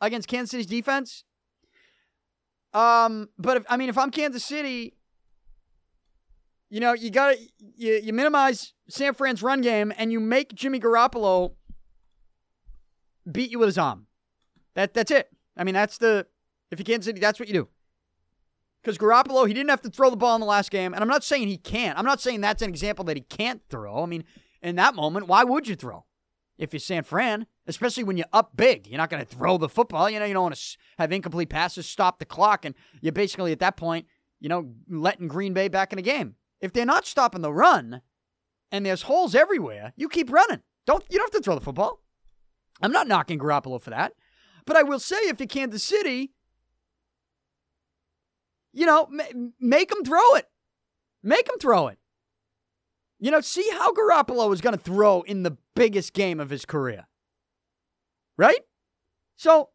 against 0.00 0.28
Kansas 0.28 0.50
City's 0.50 0.66
defense. 0.66 1.24
Um, 2.72 3.28
but 3.38 3.58
if, 3.58 3.64
I 3.68 3.76
mean, 3.76 3.88
if 3.88 3.96
I'm 3.96 4.10
Kansas 4.10 4.44
City, 4.44 4.94
you 6.68 6.80
know, 6.80 6.92
you 6.92 7.10
got 7.10 7.34
to 7.34 7.38
you, 7.76 8.00
you 8.02 8.12
minimize 8.12 8.74
San 8.88 9.14
Fran's 9.14 9.42
run 9.42 9.60
game 9.60 9.92
and 9.96 10.12
you 10.12 10.20
make 10.20 10.54
Jimmy 10.54 10.80
Garoppolo 10.80 11.52
beat 13.30 13.50
you 13.50 13.58
with 13.58 13.68
his 13.68 13.78
arm. 13.78 14.06
That 14.74 14.94
that's 14.94 15.10
it. 15.10 15.30
I 15.56 15.64
mean, 15.64 15.74
that's 15.74 15.98
the 15.98 16.26
if 16.70 16.78
you 16.78 16.84
Kansas 16.84 17.06
City, 17.06 17.20
that's 17.20 17.38
what 17.38 17.48
you 17.48 17.54
do. 17.54 17.68
Because 18.82 18.98
Garoppolo, 18.98 19.48
he 19.48 19.54
didn't 19.54 19.70
have 19.70 19.82
to 19.82 19.90
throw 19.90 20.10
the 20.10 20.16
ball 20.16 20.34
in 20.36 20.40
the 20.40 20.46
last 20.46 20.70
game, 20.70 20.94
and 20.94 21.02
I'm 21.02 21.08
not 21.08 21.24
saying 21.24 21.48
he 21.48 21.56
can't. 21.56 21.98
I'm 21.98 22.04
not 22.04 22.20
saying 22.20 22.40
that's 22.40 22.62
an 22.62 22.68
example 22.68 23.04
that 23.06 23.16
he 23.16 23.22
can't 23.22 23.60
throw. 23.68 24.02
I 24.02 24.06
mean, 24.06 24.24
in 24.62 24.76
that 24.76 24.94
moment, 24.94 25.26
why 25.26 25.44
would 25.44 25.66
you 25.66 25.74
throw 25.74 26.04
if 26.58 26.72
you're 26.72 26.80
San 26.80 27.02
Fran? 27.02 27.46
especially 27.66 28.04
when 28.04 28.16
you're 28.16 28.26
up 28.32 28.56
big. 28.56 28.86
You're 28.86 28.98
not 28.98 29.10
going 29.10 29.24
to 29.24 29.28
throw 29.28 29.58
the 29.58 29.68
football. 29.68 30.08
You 30.08 30.18
know, 30.18 30.24
you 30.24 30.34
don't 30.34 30.44
want 30.44 30.54
to 30.54 30.76
have 30.98 31.12
incomplete 31.12 31.50
passes, 31.50 31.86
stop 31.86 32.18
the 32.18 32.24
clock, 32.24 32.64
and 32.64 32.74
you're 33.00 33.12
basically 33.12 33.52
at 33.52 33.58
that 33.60 33.76
point, 33.76 34.06
you 34.40 34.48
know, 34.48 34.72
letting 34.88 35.28
Green 35.28 35.52
Bay 35.52 35.68
back 35.68 35.92
in 35.92 35.96
the 35.96 36.02
game. 36.02 36.36
If 36.60 36.72
they're 36.72 36.86
not 36.86 37.06
stopping 37.06 37.42
the 37.42 37.52
run, 37.52 38.02
and 38.72 38.84
there's 38.84 39.02
holes 39.02 39.34
everywhere, 39.34 39.92
you 39.96 40.08
keep 40.08 40.30
running. 40.30 40.62
Don't 40.86 41.04
you 41.08 41.18
don't 41.18 41.32
have 41.32 41.40
to 41.40 41.44
throw 41.44 41.54
the 41.54 41.60
football. 41.60 42.02
I'm 42.82 42.92
not 42.92 43.06
knocking 43.06 43.38
Garoppolo 43.38 43.80
for 43.80 43.90
that, 43.90 44.12
but 44.64 44.76
I 44.76 44.82
will 44.82 44.98
say 44.98 45.16
if 45.16 45.38
you're 45.38 45.46
Kansas 45.46 45.84
City, 45.84 46.32
you 48.72 48.86
know, 48.86 49.08
make 49.60 49.90
them 49.90 50.04
throw 50.04 50.34
it. 50.34 50.46
Make 51.22 51.46
them 51.46 51.58
throw 51.58 51.88
it. 51.88 51.98
You 53.26 53.32
know, 53.32 53.40
see 53.40 53.68
how 53.72 53.92
Garoppolo 53.92 54.52
is 54.52 54.60
going 54.60 54.76
to 54.76 54.82
throw 54.82 55.22
in 55.22 55.42
the 55.42 55.56
biggest 55.74 56.12
game 56.12 56.38
of 56.38 56.48
his 56.48 56.64
career 56.64 57.06
right? 58.36 58.60
So 59.36 59.70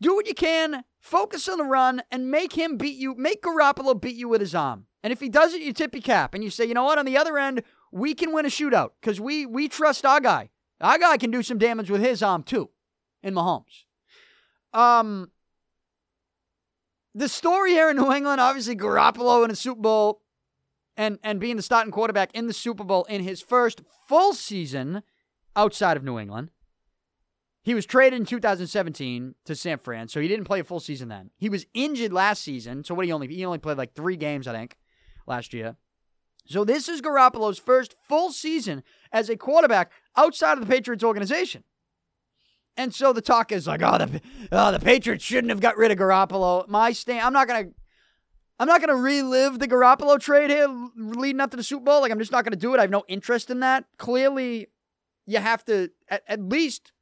do 0.00 0.14
what 0.14 0.26
you 0.26 0.34
can, 0.34 0.84
focus 1.00 1.48
on 1.48 1.58
the 1.58 1.64
run, 1.64 2.02
and 2.10 2.30
make 2.30 2.52
him 2.52 2.76
beat 2.76 2.96
you, 2.96 3.14
make 3.14 3.42
Garoppolo 3.42 4.00
beat 4.00 4.16
you 4.16 4.28
with 4.28 4.40
his 4.40 4.54
arm. 4.54 4.86
And 5.02 5.12
if 5.12 5.20
he 5.20 5.28
does 5.28 5.52
it, 5.54 5.62
you 5.62 5.72
tip 5.72 5.94
your 5.94 6.02
cap 6.02 6.34
and 6.34 6.44
you 6.44 6.50
say, 6.50 6.64
you 6.64 6.74
know 6.74 6.84
what, 6.84 6.98
on 6.98 7.06
the 7.06 7.16
other 7.16 7.38
end, 7.38 7.62
we 7.90 8.14
can 8.14 8.32
win 8.32 8.46
a 8.46 8.48
shootout 8.48 8.90
because 9.00 9.20
we 9.20 9.44
we 9.44 9.68
trust 9.68 10.06
our 10.06 10.20
guy. 10.20 10.50
Our 10.80 10.98
guy 10.98 11.16
can 11.16 11.30
do 11.30 11.42
some 11.42 11.58
damage 11.58 11.90
with 11.90 12.00
his 12.00 12.22
arm 12.22 12.42
too, 12.42 12.70
in 13.22 13.34
Mahomes. 13.34 13.84
Um, 14.72 15.30
the 17.14 17.28
story 17.28 17.72
here 17.72 17.90
in 17.90 17.96
New 17.96 18.12
England, 18.12 18.40
obviously 18.40 18.76
Garoppolo 18.76 19.44
in 19.44 19.50
a 19.50 19.56
Super 19.56 19.80
Bowl 19.80 20.21
and 20.96 21.18
and 21.22 21.40
being 21.40 21.56
the 21.56 21.62
starting 21.62 21.92
quarterback 21.92 22.30
in 22.34 22.46
the 22.46 22.52
Super 22.52 22.84
Bowl 22.84 23.04
in 23.04 23.22
his 23.22 23.40
first 23.40 23.82
full 24.08 24.34
season 24.34 25.02
outside 25.56 25.96
of 25.96 26.04
New 26.04 26.18
England. 26.18 26.50
He 27.64 27.74
was 27.74 27.86
traded 27.86 28.18
in 28.18 28.26
2017 28.26 29.36
to 29.44 29.54
San 29.54 29.78
Fran, 29.78 30.08
so 30.08 30.20
he 30.20 30.26
didn't 30.26 30.46
play 30.46 30.60
a 30.60 30.64
full 30.64 30.80
season 30.80 31.08
then. 31.08 31.30
He 31.36 31.48
was 31.48 31.64
injured 31.74 32.12
last 32.12 32.42
season, 32.42 32.82
so 32.82 32.94
what 32.94 33.06
he 33.06 33.12
only 33.12 33.28
he 33.28 33.44
only 33.44 33.58
played 33.58 33.78
like 33.78 33.94
three 33.94 34.16
games, 34.16 34.48
I 34.48 34.52
think, 34.52 34.76
last 35.26 35.54
year. 35.54 35.76
So 36.46 36.64
this 36.64 36.88
is 36.88 37.00
Garoppolo's 37.00 37.58
first 37.58 37.94
full 38.08 38.32
season 38.32 38.82
as 39.12 39.28
a 39.28 39.36
quarterback 39.36 39.92
outside 40.16 40.54
of 40.58 40.60
the 40.60 40.72
Patriots 40.72 41.04
organization. 41.04 41.62
And 42.76 42.94
so 42.94 43.12
the 43.12 43.20
talk 43.20 43.52
is 43.52 43.66
like, 43.66 43.82
oh, 43.82 43.98
the 43.98 44.20
oh, 44.50 44.72
the 44.72 44.80
Patriots 44.80 45.24
shouldn't 45.24 45.50
have 45.50 45.60
got 45.60 45.76
rid 45.76 45.92
of 45.92 45.98
Garoppolo. 45.98 46.66
My 46.68 46.92
stand, 46.92 47.24
I'm 47.24 47.32
not 47.32 47.46
gonna, 47.46 47.68
I'm 48.62 48.68
not 48.68 48.80
gonna 48.80 48.94
relive 48.94 49.58
the 49.58 49.66
Garoppolo 49.66 50.20
trade 50.20 50.48
here 50.48 50.68
leading 50.96 51.40
up 51.40 51.50
to 51.50 51.56
the 51.56 51.64
Super 51.64 51.84
Bowl. 51.84 52.00
Like 52.00 52.12
I'm 52.12 52.18
just 52.20 52.30
not 52.30 52.44
gonna 52.44 52.54
do 52.54 52.72
it. 52.74 52.78
I 52.78 52.82
have 52.82 52.90
no 52.90 53.02
interest 53.08 53.50
in 53.50 53.58
that. 53.60 53.86
Clearly, 53.98 54.68
you 55.26 55.38
have 55.38 55.64
to 55.64 55.90
at, 56.08 56.22
at 56.28 56.40
least 56.40 56.92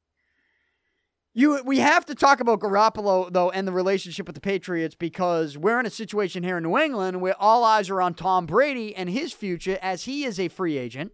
You, 1.34 1.62
we 1.64 1.78
have 1.78 2.06
to 2.06 2.14
talk 2.14 2.40
about 2.40 2.60
Garoppolo 2.60 3.30
though 3.32 3.50
and 3.50 3.68
the 3.68 3.72
relationship 3.72 4.26
with 4.26 4.34
the 4.34 4.40
Patriots 4.40 4.94
because 4.94 5.56
we're 5.58 5.78
in 5.78 5.86
a 5.86 5.90
situation 5.90 6.42
here 6.42 6.56
in 6.56 6.64
New 6.64 6.78
England 6.78 7.20
where 7.20 7.36
all 7.38 7.62
eyes 7.62 7.88
are 7.90 8.00
on 8.00 8.14
Tom 8.14 8.46
Brady 8.46 8.96
and 8.96 9.08
his 9.08 9.32
future 9.32 9.78
as 9.82 10.04
he 10.04 10.24
is 10.24 10.40
a 10.40 10.48
free 10.48 10.78
agent. 10.78 11.12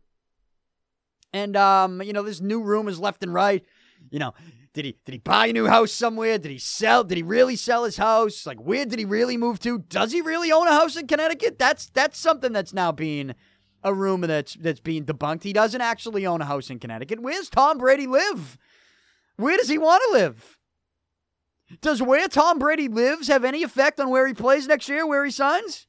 And 1.33 1.57
um, 1.57 2.01
you 2.03 2.13
know, 2.13 2.23
this 2.23 2.41
new 2.41 2.63
rumors 2.63 2.99
left 2.99 3.23
and 3.23 3.35
right. 3.35 3.65
You 4.11 4.21
know, 4.21 4.35
did 4.77 4.85
he 4.85 4.97
did 5.07 5.13
he 5.13 5.19
buy 5.19 5.47
a 5.47 5.53
new 5.55 5.67
house 5.67 5.91
somewhere? 5.91 6.37
Did 6.37 6.51
he 6.51 6.59
sell? 6.59 7.03
Did 7.03 7.17
he 7.17 7.23
really 7.23 7.57
sell 7.57 7.85
his 7.85 7.97
house? 7.97 8.45
Like, 8.45 8.59
where 8.59 8.85
did 8.85 8.99
he 8.99 9.07
really 9.07 9.39
move 9.39 9.59
to? 9.61 9.79
Does 9.79 10.13
he 10.13 10.21
really 10.21 10.53
own 10.53 10.69
a 10.69 10.73
house 10.73 10.97
in 10.97 11.07
Connecticut? 11.07 11.59
That's 11.59 11.87
that's 11.87 12.19
something 12.19 12.53
that's 12.53 12.75
now 12.75 12.93
being 12.93 13.35
a 13.83 13.95
rumor 13.95 14.27
that's 14.27 14.53
that's 14.55 14.81
being 14.81 15.07
debunked. 15.07 15.45
He 15.45 15.55
doesn't 15.55 15.81
actually 15.81 16.27
own 16.27 16.43
a 16.43 16.45
house 16.45 16.69
in 16.69 16.79
Connecticut. 16.79 17.21
Where's 17.21 17.49
Tom 17.49 17.79
Brady 17.79 18.07
live? 18.07 18.59
Where 19.37 19.57
does 19.57 19.71
he 19.71 19.79
want 19.79 20.03
to 20.09 20.19
live? 20.19 20.59
Does 21.81 22.03
where 22.03 22.29
Tom 22.29 22.59
Brady 22.59 22.89
lives 22.89 23.29
have 23.29 23.47
any 23.47 23.63
effect 23.63 23.99
on 23.99 24.11
where 24.11 24.27
he 24.27 24.35
plays 24.35 24.69
next 24.69 24.91
year, 24.91 25.07
where 25.07 25.25
he 25.25 25.31
signs? 25.31 25.87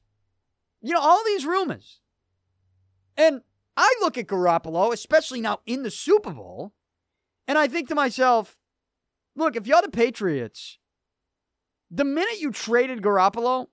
You 0.81 0.93
know, 0.93 1.01
all 1.01 1.25
these 1.25 1.45
rumors. 1.45 1.99
And 3.17 3.41
I 3.75 3.93
look 3.99 4.17
at 4.17 4.27
Garoppolo, 4.27 4.93
especially 4.93 5.41
now 5.41 5.59
in 5.65 5.83
the 5.83 5.91
Super 5.91 6.31
Bowl, 6.31 6.71
and 7.49 7.57
I 7.57 7.67
think 7.67 7.89
to 7.89 7.95
myself, 7.95 8.57
look, 9.37 9.55
if 9.55 9.67
you're 9.67 9.81
the 9.81 9.89
Patriots, 9.89 10.77
the 11.89 12.03
minute 12.03 12.39
you 12.39 12.51
traded 12.51 13.01
Garoppolo, 13.01 13.67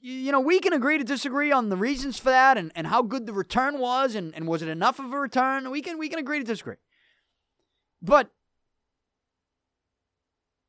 you 0.00 0.32
know, 0.32 0.40
we 0.40 0.60
can 0.60 0.72
agree 0.72 0.98
to 0.98 1.04
disagree 1.04 1.52
on 1.52 1.68
the 1.68 1.76
reasons 1.76 2.18
for 2.18 2.30
that 2.30 2.56
and, 2.56 2.72
and 2.74 2.86
how 2.86 3.02
good 3.02 3.26
the 3.26 3.32
return 3.32 3.78
was 3.78 4.14
and, 4.14 4.34
and 4.34 4.46
was 4.46 4.62
it 4.62 4.68
enough 4.68 4.98
of 4.98 5.12
a 5.12 5.18
return? 5.18 5.70
We 5.70 5.82
can 5.82 5.98
we 5.98 6.08
can 6.08 6.18
agree 6.18 6.38
to 6.38 6.44
disagree. 6.44 6.76
But 8.00 8.30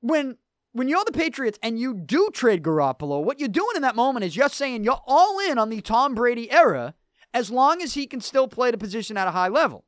when 0.02 0.38
when 0.72 0.88
you're 0.88 1.06
the 1.06 1.12
Patriots 1.12 1.60
and 1.62 1.80
you 1.80 1.94
do 1.94 2.30
trade 2.34 2.64
Garoppolo, 2.64 3.24
what 3.24 3.40
you're 3.40 3.50
doing 3.50 3.76
in 3.76 3.82
that 3.84 3.96
moment 3.96 4.26
is 4.26 4.36
you're 4.36 4.50
saying 4.50 4.84
you're 4.84 5.02
all 5.06 5.40
in 5.40 5.58
on 5.58 5.70
the 5.70 5.82
Tom 5.82 6.16
Brady 6.16 6.52
era 6.52 6.96
as 7.34 7.52
long 7.52 7.82
as 7.82 7.94
he 7.94 8.08
can 8.08 8.22
still 8.22 8.48
play 8.48 8.72
the 8.72 8.78
position 8.78 9.16
at 9.16 9.28
a 9.28 9.32
high 9.32 9.48
level. 9.48 9.86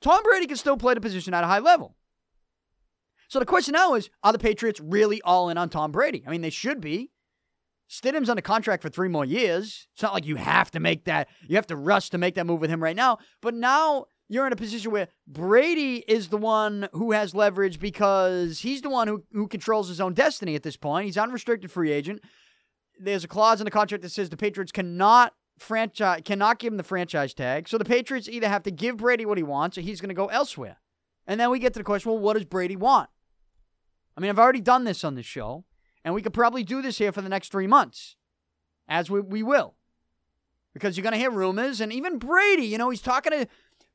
Tom 0.00 0.22
Brady 0.22 0.46
can 0.46 0.56
still 0.56 0.76
play 0.76 0.94
the 0.94 1.00
position 1.00 1.34
at 1.34 1.44
a 1.44 1.48
high 1.48 1.58
level. 1.58 1.96
So 3.28 3.38
the 3.38 3.46
question 3.46 3.72
now 3.72 3.94
is 3.94 4.10
are 4.22 4.32
the 4.32 4.38
Patriots 4.38 4.80
really 4.80 5.20
all 5.22 5.48
in 5.50 5.58
on 5.58 5.68
Tom 5.68 5.92
Brady? 5.92 6.24
I 6.26 6.30
mean, 6.30 6.40
they 6.40 6.50
should 6.50 6.80
be. 6.80 7.10
Stidham's 7.90 8.28
under 8.28 8.42
contract 8.42 8.82
for 8.82 8.90
three 8.90 9.08
more 9.08 9.24
years. 9.24 9.88
It's 9.94 10.02
not 10.02 10.12
like 10.12 10.26
you 10.26 10.36
have 10.36 10.70
to 10.72 10.80
make 10.80 11.04
that, 11.04 11.28
you 11.46 11.56
have 11.56 11.66
to 11.68 11.76
rush 11.76 12.10
to 12.10 12.18
make 12.18 12.34
that 12.34 12.46
move 12.46 12.60
with 12.60 12.70
him 12.70 12.82
right 12.82 12.96
now. 12.96 13.18
But 13.40 13.54
now 13.54 14.06
you're 14.28 14.46
in 14.46 14.52
a 14.52 14.56
position 14.56 14.90
where 14.90 15.08
Brady 15.26 16.04
is 16.06 16.28
the 16.28 16.36
one 16.36 16.88
who 16.92 17.12
has 17.12 17.34
leverage 17.34 17.80
because 17.80 18.60
he's 18.60 18.82
the 18.82 18.90
one 18.90 19.08
who, 19.08 19.24
who 19.32 19.48
controls 19.48 19.88
his 19.88 20.02
own 20.02 20.12
destiny 20.12 20.54
at 20.54 20.62
this 20.62 20.76
point. 20.76 21.06
He's 21.06 21.16
unrestricted 21.16 21.70
free 21.70 21.90
agent. 21.90 22.22
There's 23.00 23.24
a 23.24 23.28
clause 23.28 23.60
in 23.60 23.64
the 23.64 23.70
contract 23.70 24.02
that 24.02 24.10
says 24.10 24.28
the 24.28 24.36
Patriots 24.36 24.72
cannot 24.72 25.32
franchise 25.58 26.22
cannot 26.24 26.58
give 26.58 26.72
him 26.72 26.76
the 26.76 26.82
franchise 26.82 27.34
tag. 27.34 27.68
So 27.68 27.78
the 27.78 27.84
Patriots 27.84 28.28
either 28.28 28.48
have 28.48 28.62
to 28.64 28.70
give 28.70 28.98
Brady 28.98 29.26
what 29.26 29.38
he 29.38 29.44
wants 29.44 29.76
or 29.76 29.80
he's 29.80 30.00
going 30.00 30.08
to 30.08 30.14
go 30.14 30.26
elsewhere. 30.26 30.78
And 31.26 31.38
then 31.38 31.50
we 31.50 31.58
get 31.58 31.74
to 31.74 31.80
the 31.80 31.84
question, 31.84 32.10
well, 32.10 32.20
what 32.20 32.34
does 32.34 32.44
Brady 32.44 32.76
want? 32.76 33.10
I 34.16 34.20
mean, 34.20 34.30
I've 34.30 34.38
already 34.38 34.60
done 34.60 34.84
this 34.84 35.04
on 35.04 35.14
this 35.14 35.26
show, 35.26 35.64
and 36.04 36.14
we 36.14 36.22
could 36.22 36.32
probably 36.32 36.64
do 36.64 36.82
this 36.82 36.98
here 36.98 37.12
for 37.12 37.22
the 37.22 37.28
next 37.28 37.52
three 37.52 37.66
months, 37.66 38.16
as 38.88 39.10
we, 39.10 39.20
we 39.20 39.42
will. 39.42 39.74
Because 40.74 40.96
you're 40.96 41.02
going 41.02 41.12
to 41.12 41.18
hear 41.18 41.30
rumors, 41.30 41.80
and 41.80 41.92
even 41.92 42.18
Brady, 42.18 42.64
you 42.64 42.78
know, 42.78 42.90
he's 42.90 43.02
talking 43.02 43.32
to 43.32 43.46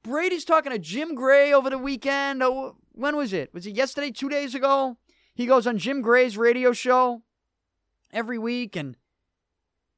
Brady's 0.03 0.45
talking 0.45 0.71
to 0.71 0.79
Jim 0.79 1.15
Gray 1.15 1.53
over 1.53 1.69
the 1.69 1.77
weekend. 1.77 2.43
Oh, 2.43 2.75
when 2.91 3.15
was 3.15 3.33
it? 3.33 3.53
Was 3.53 3.65
it 3.65 3.75
yesterday, 3.75 4.11
two 4.11 4.29
days 4.29 4.53
ago? 4.53 4.97
He 5.33 5.45
goes 5.45 5.65
on 5.65 5.77
Jim 5.77 6.01
Gray's 6.01 6.37
radio 6.37 6.73
show 6.73 7.23
every 8.11 8.37
week, 8.37 8.75
and 8.75 8.95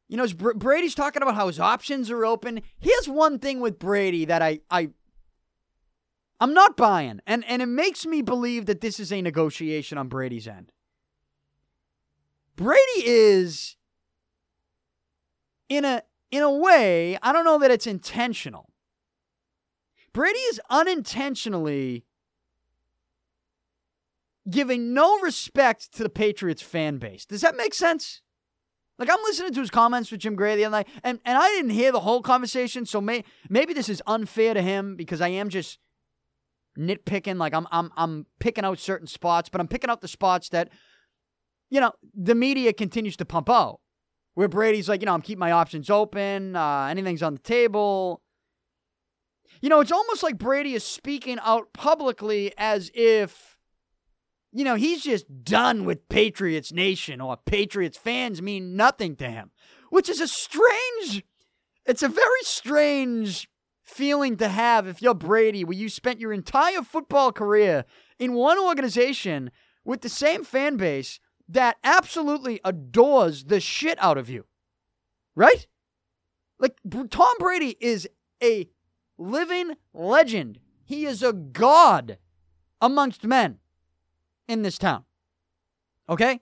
you 0.08 0.18
know, 0.18 0.28
Brady's 0.28 0.96
talking 0.96 1.22
about 1.22 1.36
how 1.36 1.48
his 1.48 1.60
options 1.60 2.12
are 2.12 2.26
open. 2.26 2.62
Here's 2.80 3.08
one 3.08 3.40
thing 3.40 3.60
with 3.60 3.80
Brady 3.80 4.26
that 4.26 4.42
I, 4.42 4.60
I, 4.70 4.90
I'm 6.40 6.54
not 6.54 6.78
buying, 6.78 7.22
and 7.26 7.44
and 7.46 7.62
it 7.62 7.68
makes 7.68 8.06
me 8.06 8.22
believe 8.22 8.66
that 8.68 8.82
this 8.82 9.00
is 9.00 9.12
a 9.12 9.22
negotiation 9.22 9.98
on 9.98 10.08
Brady's 10.08 10.48
end. 10.48 10.72
Brady 12.56 13.04
is, 13.04 13.76
in 15.70 15.86
a 15.86 16.04
in 16.32 16.44
a 16.44 16.52
way, 16.52 17.18
I 17.22 17.32
don't 17.32 17.46
know 17.46 17.60
that 17.60 17.72
it's 17.72 17.88
intentional 17.88 18.70
Brady 20.16 20.40
is 20.40 20.62
unintentionally 20.70 22.06
giving 24.50 24.94
no 24.94 25.20
respect 25.20 25.94
to 25.96 26.04
the 26.04 26.10
Patriots 26.10 26.62
fan 26.62 27.00
base. 27.00 27.26
Does 27.26 27.42
that 27.42 27.58
make 27.58 27.74
sense? 27.74 28.22
Like 28.98 29.10
I'm 29.10 29.22
listening 29.24 29.54
to 29.54 29.60
his 29.60 29.70
comments 29.70 30.10
with 30.10 30.22
Jim 30.22 30.36
Gray 30.36 30.56
the 30.56 30.66
other 30.66 30.78
night, 30.78 30.88
and, 31.04 31.20
and 31.26 31.38
I 31.38 31.50
didn't 31.50 31.72
hear 31.72 31.92
the 31.92 32.00
whole 32.00 32.22
conversation, 32.22 32.86
so 32.86 33.02
may, 33.02 33.24
maybe 33.50 33.74
this 33.74 33.90
is 33.90 34.02
unfair 34.08 34.54
to 34.54 34.62
him 34.62 34.96
because 34.96 35.20
I 35.20 35.30
am 35.30 35.50
just 35.50 35.80
nitpicking. 36.78 37.38
Like 37.38 37.54
I'm 37.54 37.68
I'm 37.72 37.92
I'm 37.98 38.26
picking 38.40 38.64
out 38.64 38.80
certain 38.80 39.08
spots, 39.08 39.50
but 39.50 39.60
I'm 39.60 39.68
picking 39.68 39.90
out 39.90 40.02
the 40.02 40.08
spots 40.08 40.50
that, 40.50 40.70
you 41.70 41.82
know, 41.82 41.92
the 42.14 42.36
media 42.36 42.72
continues 42.74 43.18
to 43.18 43.26
pump 43.26 43.50
out. 43.50 43.80
Where 44.34 44.50
Brady's 44.50 44.90
like, 44.90 45.02
you 45.02 45.06
know, 45.06 45.14
I'm 45.14 45.22
keeping 45.22 45.40
my 45.40 45.52
options 45.52 45.90
open, 45.90 46.56
uh, 46.56 46.88
anything's 46.90 47.24
on 47.24 47.36
the 47.36 47.42
table. 47.42 48.22
You 49.62 49.70
know, 49.70 49.80
it's 49.80 49.92
almost 49.92 50.24
like 50.24 50.38
Brady 50.38 50.74
is 50.74 50.84
speaking 50.84 51.38
out 51.42 51.72
publicly 51.74 52.54
as 52.58 52.92
if, 52.94 53.55
you 54.56 54.64
know, 54.64 54.76
he's 54.76 55.04
just 55.04 55.44
done 55.44 55.84
with 55.84 56.08
Patriots 56.08 56.72
Nation 56.72 57.20
or 57.20 57.36
Patriots 57.36 57.98
fans 57.98 58.42
mean 58.42 58.78
nothing 58.78 59.18
to 59.18 59.30
him, 59.30 59.52
which 59.90 60.08
is 60.08 60.22
a 60.22 60.30
strange, 60.30 61.26
it's 61.86 62.02
a 62.02 62.08
very 62.08 62.42
strange 62.44 63.50
feeling 63.84 64.38
to 64.38 64.48
have 64.48 64.88
if 64.88 65.02
you're 65.02 65.14
Brady, 65.14 65.66
where 65.66 65.76
you 65.76 65.90
spent 65.90 66.22
your 66.22 66.32
entire 66.32 66.84
football 66.84 67.34
career 67.34 67.84
in 68.18 68.32
one 68.32 68.58
organization 68.58 69.52
with 69.84 70.00
the 70.00 70.08
same 70.08 70.46
fan 70.46 70.78
base 70.78 71.20
that 71.50 71.76
absolutely 71.84 72.62
adores 72.64 73.44
the 73.44 73.60
shit 73.60 74.02
out 74.02 74.18
of 74.18 74.30
you. 74.30 74.46
Right? 75.36 75.68
Like, 76.60 76.78
Tom 77.10 77.36
Brady 77.40 77.76
is 77.82 78.08
a 78.42 78.70
living 79.18 79.74
legend. 79.94 80.60
He 80.86 81.06
is 81.06 81.22
a 81.22 81.34
god 81.34 82.20
amongst 82.80 83.26
men 83.26 83.60
in 84.48 84.62
this 84.62 84.78
town. 84.78 85.06
Okay? 86.10 86.42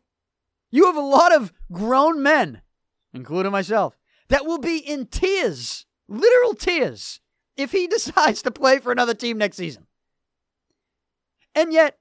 You 0.72 0.86
have 0.88 0.96
a 0.98 1.02
lot 1.02 1.34
of 1.34 1.54
grown 1.72 2.22
men, 2.22 2.62
including 3.14 3.52
myself, 3.52 3.98
that 4.30 4.46
will 4.46 4.58
be 4.58 4.78
in 4.78 5.06
tears, 5.08 5.86
literal 6.08 6.54
tears, 6.54 7.20
if 7.56 7.72
he 7.72 7.88
decides 7.88 8.42
to 8.42 8.52
play 8.52 8.80
for 8.80 8.92
another 8.92 9.14
team 9.14 9.38
next 9.38 9.58
season. 9.58 9.88
And 11.56 11.72
yet, 11.72 12.00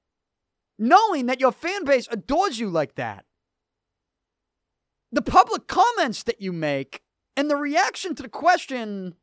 knowing 0.79 1.27
that 1.27 1.41
your 1.41 1.53
fan 1.53 1.85
base 1.85 2.09
adores 2.11 2.59
you 2.59 2.71
like 2.71 2.95
that, 2.95 3.25
the 5.11 5.23
public 5.23 5.67
comments 5.67 6.23
that 6.23 6.41
you 6.41 6.53
make 6.53 7.03
and 7.37 7.51
the 7.51 7.57
reaction 7.57 8.15
to 8.15 8.23
the 8.23 8.31
question 8.31 9.15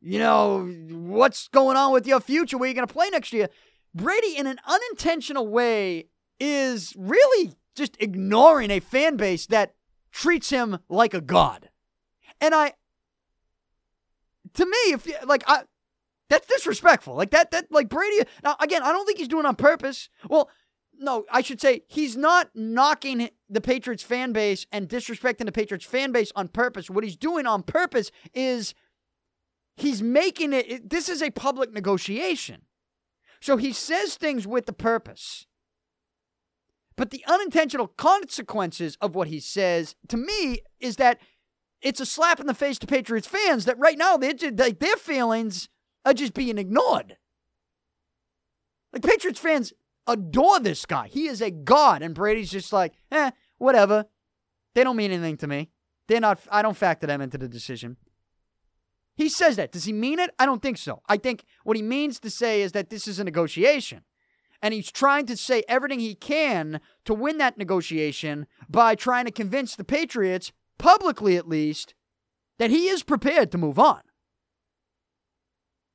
you 0.00 0.18
know, 0.18 0.64
what's 0.90 1.48
going 1.48 1.76
on 1.76 1.92
with 1.92 2.06
your 2.06 2.20
future? 2.20 2.56
Where 2.56 2.66
are 2.66 2.68
you 2.68 2.74
going 2.74 2.86
to 2.86 2.92
play 2.92 3.10
next 3.10 3.32
year? 3.32 3.48
Brady, 3.94 4.36
in 4.36 4.46
an 4.46 4.58
unintentional 4.66 5.46
way, 5.46 6.08
is 6.38 6.94
really 6.96 7.52
just 7.74 7.96
ignoring 8.00 8.70
a 8.70 8.80
fan 8.80 9.16
base 9.16 9.46
that 9.46 9.74
treats 10.12 10.50
him 10.50 10.78
like 10.88 11.14
a 11.14 11.20
god. 11.20 11.70
And 12.40 12.54
I, 12.54 12.72
to 14.54 14.64
me, 14.64 14.92
if 14.92 15.06
you, 15.06 15.14
like 15.26 15.44
I, 15.46 15.62
that's 16.28 16.46
disrespectful. 16.46 17.14
Like 17.14 17.30
that, 17.30 17.50
that 17.50 17.66
like 17.70 17.88
Brady. 17.88 18.24
Now 18.42 18.56
again, 18.60 18.82
I 18.82 18.92
don't 18.92 19.06
think 19.06 19.18
he's 19.18 19.28
doing 19.28 19.46
on 19.46 19.56
purpose. 19.56 20.08
Well, 20.28 20.48
no, 20.98 21.24
I 21.30 21.40
should 21.42 21.60
say 21.60 21.82
he's 21.88 22.16
not 22.16 22.50
knocking 22.54 23.30
the 23.48 23.60
Patriots 23.60 24.02
fan 24.02 24.32
base 24.32 24.66
and 24.70 24.88
disrespecting 24.88 25.46
the 25.46 25.52
Patriots 25.52 25.84
fan 25.84 26.12
base 26.12 26.30
on 26.36 26.48
purpose. 26.48 26.90
What 26.90 27.04
he's 27.04 27.16
doing 27.16 27.46
on 27.46 27.62
purpose 27.62 28.10
is 28.34 28.74
He's 29.80 30.02
making 30.02 30.52
it, 30.52 30.90
this 30.90 31.08
is 31.08 31.22
a 31.22 31.30
public 31.30 31.72
negotiation. 31.72 32.62
So 33.40 33.56
he 33.56 33.72
says 33.72 34.16
things 34.16 34.46
with 34.46 34.66
the 34.66 34.72
purpose. 34.72 35.46
But 36.96 37.10
the 37.10 37.24
unintentional 37.26 37.86
consequences 37.88 38.98
of 39.00 39.14
what 39.14 39.28
he 39.28 39.40
says, 39.40 39.94
to 40.08 40.16
me, 40.16 40.60
is 40.78 40.96
that 40.96 41.18
it's 41.80 42.00
a 42.00 42.06
slap 42.06 42.40
in 42.40 42.46
the 42.46 42.54
face 42.54 42.78
to 42.80 42.86
Patriots 42.86 43.26
fans 43.26 43.64
that 43.64 43.78
right 43.78 43.96
now 43.96 44.18
just, 44.18 44.58
like, 44.58 44.80
their 44.80 44.96
feelings 44.96 45.68
are 46.04 46.12
just 46.12 46.34
being 46.34 46.58
ignored. 46.58 47.16
Like 48.92 49.02
Patriots 49.02 49.40
fans 49.40 49.72
adore 50.06 50.60
this 50.60 50.84
guy. 50.84 51.08
He 51.08 51.26
is 51.26 51.40
a 51.40 51.50
god, 51.50 52.02
and 52.02 52.14
Brady's 52.14 52.50
just 52.50 52.72
like, 52.72 52.92
eh, 53.10 53.30
whatever. 53.58 54.06
They 54.74 54.84
don't 54.84 54.96
mean 54.96 55.12
anything 55.12 55.36
to 55.38 55.46
me. 55.46 55.70
They're 56.08 56.20
not. 56.20 56.40
I 56.50 56.62
don't 56.62 56.76
factor 56.76 57.06
them 57.06 57.20
into 57.20 57.38
the 57.38 57.48
decision. 57.48 57.96
He 59.20 59.28
says 59.28 59.56
that. 59.56 59.70
Does 59.70 59.84
he 59.84 59.92
mean 59.92 60.18
it? 60.18 60.30
I 60.38 60.46
don't 60.46 60.62
think 60.62 60.78
so. 60.78 61.02
I 61.06 61.18
think 61.18 61.44
what 61.62 61.76
he 61.76 61.82
means 61.82 62.18
to 62.20 62.30
say 62.30 62.62
is 62.62 62.72
that 62.72 62.88
this 62.88 63.06
is 63.06 63.18
a 63.18 63.24
negotiation. 63.24 64.00
And 64.62 64.72
he's 64.72 64.90
trying 64.90 65.26
to 65.26 65.36
say 65.36 65.62
everything 65.68 66.00
he 66.00 66.14
can 66.14 66.80
to 67.04 67.12
win 67.12 67.36
that 67.36 67.58
negotiation 67.58 68.46
by 68.66 68.94
trying 68.94 69.26
to 69.26 69.30
convince 69.30 69.76
the 69.76 69.84
Patriots, 69.84 70.52
publicly 70.78 71.36
at 71.36 71.46
least, 71.46 71.92
that 72.58 72.70
he 72.70 72.88
is 72.88 73.02
prepared 73.02 73.52
to 73.52 73.58
move 73.58 73.78
on. 73.78 74.00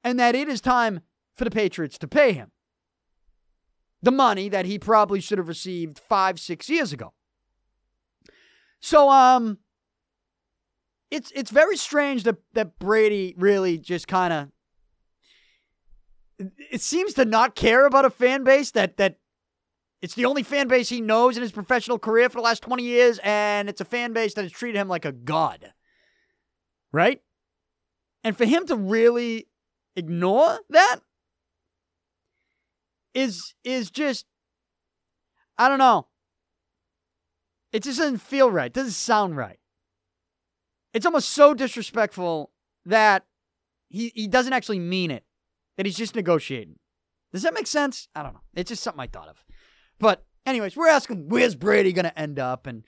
And 0.03 0.19
that 0.19 0.35
it 0.35 0.47
is 0.47 0.61
time 0.61 0.99
for 1.33 1.45
the 1.45 1.51
Patriots 1.51 1.97
to 1.97 2.07
pay 2.07 2.31
him 2.31 2.51
the 4.03 4.11
money 4.11 4.49
that 4.49 4.67
he 4.67 4.77
probably 4.77 5.19
should 5.19 5.39
have 5.39 5.47
received 5.47 5.97
five, 5.97 6.39
six 6.39 6.69
years 6.69 6.93
ago. 6.93 7.13
So, 8.79 9.09
um, 9.09 9.57
it's 11.11 11.31
it's 11.35 11.51
very 11.51 11.77
strange 11.77 12.23
that 12.23 12.37
that 12.53 12.77
Brady 12.79 13.33
really 13.37 13.77
just 13.77 14.07
kind 14.07 14.33
of 14.33 14.49
it 16.71 16.81
seems 16.81 17.13
to 17.13 17.25
not 17.25 17.55
care 17.55 17.85
about 17.85 18.05
a 18.05 18.09
fan 18.09 18.43
base 18.43 18.71
that 18.71 18.97
that 18.97 19.17
it's 20.01 20.15
the 20.15 20.25
only 20.25 20.43
fan 20.43 20.67
base 20.67 20.89
he 20.89 21.01
knows 21.01 21.37
in 21.37 21.41
his 21.41 21.51
professional 21.51 21.97
career 21.97 22.29
for 22.29 22.37
the 22.37 22.43
last 22.43 22.61
20 22.61 22.83
years 22.83 23.19
and 23.23 23.69
it's 23.69 23.81
a 23.81 23.85
fan 23.85 24.13
base 24.13 24.33
that 24.33 24.43
has 24.43 24.51
treated 24.51 24.77
him 24.79 24.87
like 24.87 25.05
a 25.05 25.11
god. 25.11 25.73
Right? 26.91 27.21
And 28.23 28.37
for 28.37 28.45
him 28.45 28.65
to 28.67 28.75
really 28.75 29.47
ignore 29.95 30.59
that 30.69 30.97
is 33.13 33.55
is 33.63 33.89
just 33.89 34.25
I 35.57 35.69
don't 35.69 35.79
know. 35.79 36.07
It 37.71 37.83
just 37.83 37.99
doesn't 37.99 38.19
feel 38.19 38.51
right. 38.51 38.67
It 38.67 38.73
doesn't 38.73 38.91
sound 38.91 39.37
right. 39.37 39.59
It's 40.95 41.05
almost 41.05 41.29
so 41.29 41.53
disrespectful 41.53 42.51
that 42.85 43.25
he, 43.89 44.11
he 44.15 44.27
doesn't 44.27 44.53
actually 44.53 44.79
mean 44.79 45.11
it. 45.11 45.23
That 45.77 45.85
he's 45.85 45.97
just 45.97 46.15
negotiating. 46.15 46.79
Does 47.33 47.43
that 47.43 47.53
make 47.53 47.67
sense? 47.67 48.07
I 48.15 48.23
don't 48.23 48.33
know. 48.33 48.41
It's 48.55 48.69
just 48.69 48.81
something 48.81 49.01
I 49.01 49.07
thought 49.07 49.27
of. 49.27 49.43
But 49.99 50.25
anyways, 50.45 50.77
we're 50.77 50.87
asking 50.87 51.27
where's 51.29 51.53
Brady 51.53 51.91
gonna 51.91 52.13
end 52.15 52.39
up? 52.39 52.65
And 52.65 52.85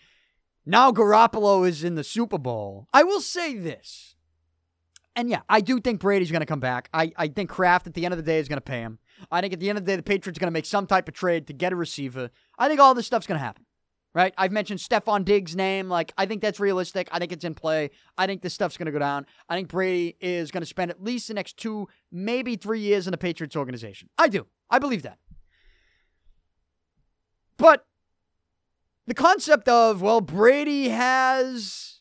now 0.65 0.91
Garoppolo 0.91 1.67
is 1.67 1.83
in 1.83 1.95
the 1.95 2.03
Super 2.03 2.37
Bowl. 2.37 2.87
I 2.93 3.03
will 3.03 3.21
say 3.21 3.55
this. 3.55 4.15
And 5.15 5.29
yeah, 5.29 5.41
I 5.49 5.61
do 5.61 5.81
think 5.81 5.99
Brady's 5.99 6.31
gonna 6.31 6.45
come 6.45 6.61
back. 6.61 6.89
I, 6.93 7.11
I 7.17 7.27
think 7.27 7.49
Kraft 7.49 7.87
at 7.87 7.93
the 7.93 8.05
end 8.05 8.13
of 8.13 8.17
the 8.17 8.23
day 8.23 8.39
is 8.39 8.47
gonna 8.47 8.61
pay 8.61 8.79
him. 8.79 8.99
I 9.31 9.41
think 9.41 9.53
at 9.53 9.59
the 9.59 9.69
end 9.69 9.77
of 9.77 9.85
the 9.85 9.91
day, 9.91 9.95
the 9.95 10.03
Patriots 10.03 10.37
are 10.37 10.41
going 10.41 10.51
to 10.51 10.57
make 10.57 10.65
some 10.65 10.87
type 10.87 11.07
of 11.07 11.13
trade 11.13 11.47
to 11.47 11.53
get 11.53 11.73
a 11.73 11.75
receiver. 11.75 12.29
I 12.57 12.67
think 12.67 12.79
all 12.79 12.93
this 12.93 13.07
stuff's 13.07 13.27
going 13.27 13.39
to 13.39 13.43
happen. 13.43 13.65
Right? 14.17 14.33
I've 14.35 14.51
mentioned 14.51 14.79
Stefon 14.79 15.25
Diggs' 15.25 15.55
name. 15.55 15.89
Like, 15.89 16.11
I 16.17 16.25
think 16.25 16.41
that's 16.41 16.59
realistic. 16.59 17.07
I 17.11 17.19
think 17.19 17.31
it's 17.31 17.45
in 17.45 17.53
play. 17.53 17.91
I 18.17 18.25
think 18.25 18.41
this 18.41 18.51
stuff's 18.51 18.75
going 18.75 18.87
to 18.87 18.91
go 18.91 18.97
down. 18.97 19.27
I 19.47 19.55
think 19.55 19.67
Brady 19.67 20.17
is 20.19 20.49
going 20.49 20.63
to 20.63 20.67
spend 20.67 20.89
at 20.89 21.03
least 21.03 21.27
the 21.27 21.35
next 21.35 21.57
two, 21.57 21.87
maybe 22.11 22.55
three 22.55 22.79
years 22.79 23.05
in 23.05 23.11
the 23.11 23.17
Patriots 23.19 23.55
organization. 23.55 24.09
I 24.17 24.27
do. 24.27 24.47
I 24.71 24.79
believe 24.79 25.03
that. 25.03 25.19
But 27.57 27.85
the 29.05 29.13
concept 29.13 29.69
of, 29.69 30.01
well, 30.01 30.19
Brady 30.19 30.89
has. 30.89 31.99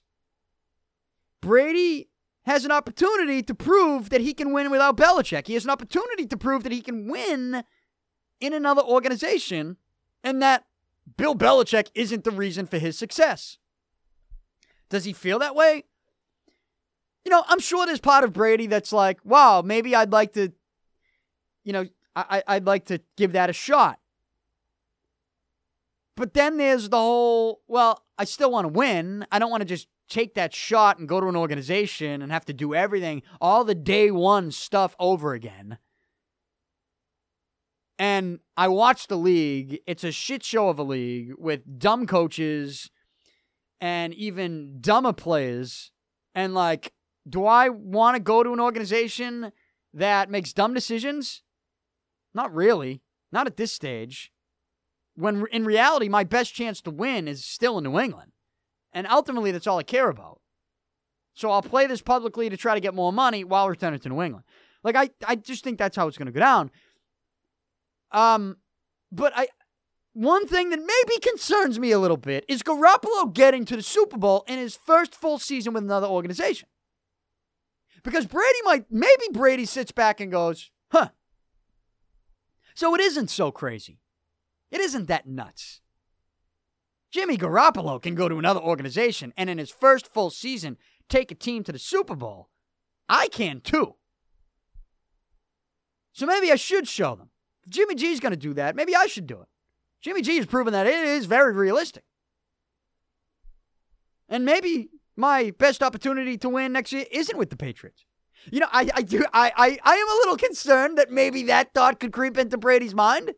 Brady 1.43 2.09
has 2.47 2.65
an 2.65 2.73
opportunity 2.73 3.43
to 3.43 3.55
prove 3.55 4.09
that 4.09 4.23
he 4.23 4.33
can 4.33 4.55
win 4.55 4.71
without 4.71 4.97
Belichick. 4.97 5.49
He 5.49 5.53
has 5.53 5.65
an 5.65 5.71
opportunity 5.71 6.25
to 6.25 6.37
prove 6.39 6.63
that 6.63 6.73
he 6.73 6.81
can 6.81 7.11
win 7.11 7.63
in 8.41 8.55
another 8.55 8.81
organization 8.81 9.77
and 10.25 10.41
that 10.41 10.65
Bill 11.17 11.35
Belichick 11.35 11.89
isn't 11.95 12.25
the 12.25 12.31
reason 12.31 12.67
for 12.67 12.79
his 12.79 12.99
success. 12.99 13.59
Does 14.89 15.05
he 15.05 15.13
feel 15.13 15.39
that 15.39 15.55
way? 15.55 15.85
You 17.25 17.31
know, 17.31 17.45
I'm 17.49 17.59
sure 17.59 17.87
there's 17.87 18.01
part 18.01 18.25
of 18.25 18.33
Brady 18.33 18.67
that's 18.67 18.93
like, 18.93 19.19
wow, 19.25 19.63
maybe 19.63 19.95
I'd 19.95 20.13
like 20.13 20.35
to, 20.35 20.53
you 21.65 21.73
know, 21.73 21.87
I, 22.15 22.43
I'd 22.47 22.67
like 22.67 22.87
to 22.87 23.01
give 23.17 23.33
that 23.33 23.51
a 23.51 23.53
shot. 23.53 23.99
But 26.17 26.35
then 26.35 26.57
there's 26.57 26.89
the 26.89 26.97
whole, 26.97 27.63
well, 27.67 28.03
I 28.17 28.25
still 28.25 28.51
want 28.51 28.65
to 28.65 28.73
win. 28.73 29.27
I 29.31 29.39
don't 29.39 29.51
want 29.51 29.61
to 29.63 29.67
just 29.67 29.89
take 30.09 30.35
that 30.35 30.55
shot 30.55 30.99
and 30.99 31.09
go 31.09 31.21
to 31.21 31.27
an 31.27 31.37
organization 31.37 32.23
and 32.23 32.31
have 32.31 32.45
to 32.47 32.55
do 32.55 32.75
everything, 32.75 33.23
all 33.41 33.65
the 33.65 33.75
day 33.75 34.11
one 34.11 34.51
stuff 34.51 34.95
over 34.99 35.35
again. 35.35 35.79
And 37.99 38.41
I 38.57 38.69
watched 38.69 39.09
the 39.09 39.17
league. 39.17 39.81
It's 39.87 40.05
a 40.05 40.13
shit 40.13 40.43
show 40.43 40.69
of 40.69 40.79
a 40.79 40.83
league 40.83 41.33
with 41.39 41.79
dumb 41.79 42.07
coaches 42.07 42.91
and 43.81 44.13
even 44.15 44.79
dumber 44.81 45.13
players. 45.13 45.93
And 46.35 46.55
like, 46.55 46.93
do 47.29 47.47
I 47.47 47.71
want 47.71 48.17
to 48.17 48.21
go 48.21 48.43
to 48.43 48.53
an 48.53 48.61
organization 48.61 49.53
that 49.95 50.31
makes 50.31 50.53
dumb 50.53 50.75
decisions? 50.75 51.43
Not 52.35 52.55
really. 52.55 53.01
Not 53.33 53.47
at 53.47 53.57
this 53.57 53.73
stage. 53.73 54.31
When 55.15 55.47
in 55.51 55.65
reality, 55.65 56.09
my 56.09 56.25
best 56.25 56.55
chance 56.55 56.83
to 56.83 56.91
win 56.91 57.27
is 57.27 57.45
still 57.45 57.79
in 57.79 57.85
New 57.85 57.99
England. 57.99 58.33
And 58.93 59.07
ultimately, 59.07 59.51
that's 59.51 59.67
all 59.67 59.79
I 59.79 59.83
care 59.83 60.11
about. 60.11 60.41
So 61.35 61.51
I'll 61.51 61.63
play 61.63 61.87
this 61.87 62.03
publicly 62.03 62.49
to 62.49 62.57
try 62.57 62.75
to 62.75 62.81
get 62.81 62.95
more 62.95 63.13
money 63.13 63.45
while 63.45 63.69
returning 63.69 64.01
to 64.01 64.09
New 64.09 64.23
England. 64.23 64.45
Like 64.83 64.97
I, 64.97 65.11
I 65.27 65.37
just 65.37 65.65
think 65.65 65.79
that's 65.79 65.97
how 65.97 66.07
it's 66.09 66.17
going 66.17 66.27
to 66.27 66.33
go 66.33 66.41
down. 66.41 66.71
Um, 68.17 68.57
but 69.13 69.35
I, 69.37 69.49
one 70.15 70.49
thing 70.49 70.71
that 70.71 70.79
maybe 70.79 71.21
concerns 71.21 71.79
me 71.79 71.91
a 71.91 71.99
little 71.99 72.17
bit 72.17 72.47
is 72.49 72.63
Garoppolo 72.63 73.33
getting 73.33 73.67
to 73.67 73.77
the 73.77 73.83
Super 73.83 74.17
Bowl 74.17 74.43
in 74.49 74.59
his 74.59 74.75
first 74.75 75.15
full 75.15 75.39
season 75.39 75.75
with 75.75 75.85
another 75.85 76.07
organization. 76.07 76.71
Because 78.03 78.25
Brady 78.25 78.59
might, 78.65 78.87
maybe 78.91 79.27
Brady 79.33 79.67
sits 79.67 79.93
back 79.93 80.21
and 80.21 80.33
goes, 80.33 80.71
huh. 80.91 81.11
So 82.75 82.95
it 82.95 83.03
isn't 83.03 83.29
so 83.29 83.51
crazy. 83.51 84.01
It 84.71 84.81
isn't 84.81 85.09
that 85.09 85.27
nuts. 85.27 85.83
Jimmy 87.11 87.37
Garoppolo 87.37 88.01
can 88.01 88.15
go 88.15 88.31
to 88.31 88.39
another 88.39 88.61
organization 88.61 89.35
and 89.37 89.51
in 89.51 89.59
his 89.59 89.71
first 89.71 90.07
full 90.07 90.31
season 90.31 90.79
take 91.11 91.31
a 91.31 91.35
team 91.35 91.63
to 91.65 91.73
the 91.73 91.79
Super 91.79 92.17
Bowl. 92.17 92.49
I 93.11 93.29
can 93.29 93.61
too. 93.61 93.97
So 96.13 96.25
maybe 96.25 96.51
I 96.51 96.57
should 96.57 96.89
show 96.89 97.15
them. 97.15 97.29
Jimmy 97.69 97.95
G's 97.95 98.21
going 98.21 98.33
to 98.33 98.37
do 98.37 98.55
that, 98.55 98.77
maybe 98.77 98.95
I 98.95 99.07
should 99.07 99.27
do 99.27 99.41
it. 99.41 99.49
Jimmy 100.01 100.23
G 100.23 100.37
has 100.37 100.47
proven 100.47 100.73
that 100.73 100.87
it 100.87 100.95
is 100.95 101.27
very 101.27 101.53
realistic. 101.53 102.05
And 104.29 104.45
maybe 104.45 104.91
my 105.17 105.53
best 105.59 105.83
opportunity 105.83 106.37
to 106.39 106.49
win 106.49 106.73
next 106.73 106.93
year 106.93 107.07
isn't 107.11 107.39
with 107.39 107.51
the 107.51 107.57
Patriots. 107.57 108.05
You 108.51 108.61
know, 108.61 108.69
I, 108.71 108.89
I 108.95 109.03
do 109.03 109.25
I, 109.33 109.53
I 109.57 109.79
I 109.83 109.97
am 109.97 110.09
a 110.09 110.15
little 110.15 110.37
concerned 110.37 110.99
that 110.99 111.11
maybe 111.11 111.45
that 111.45 111.75
thought 111.75 111.99
could 111.99 112.13
creep 112.13 112.39
into 112.39 112.59
Brady's 112.59 112.95
mind. 112.95 113.33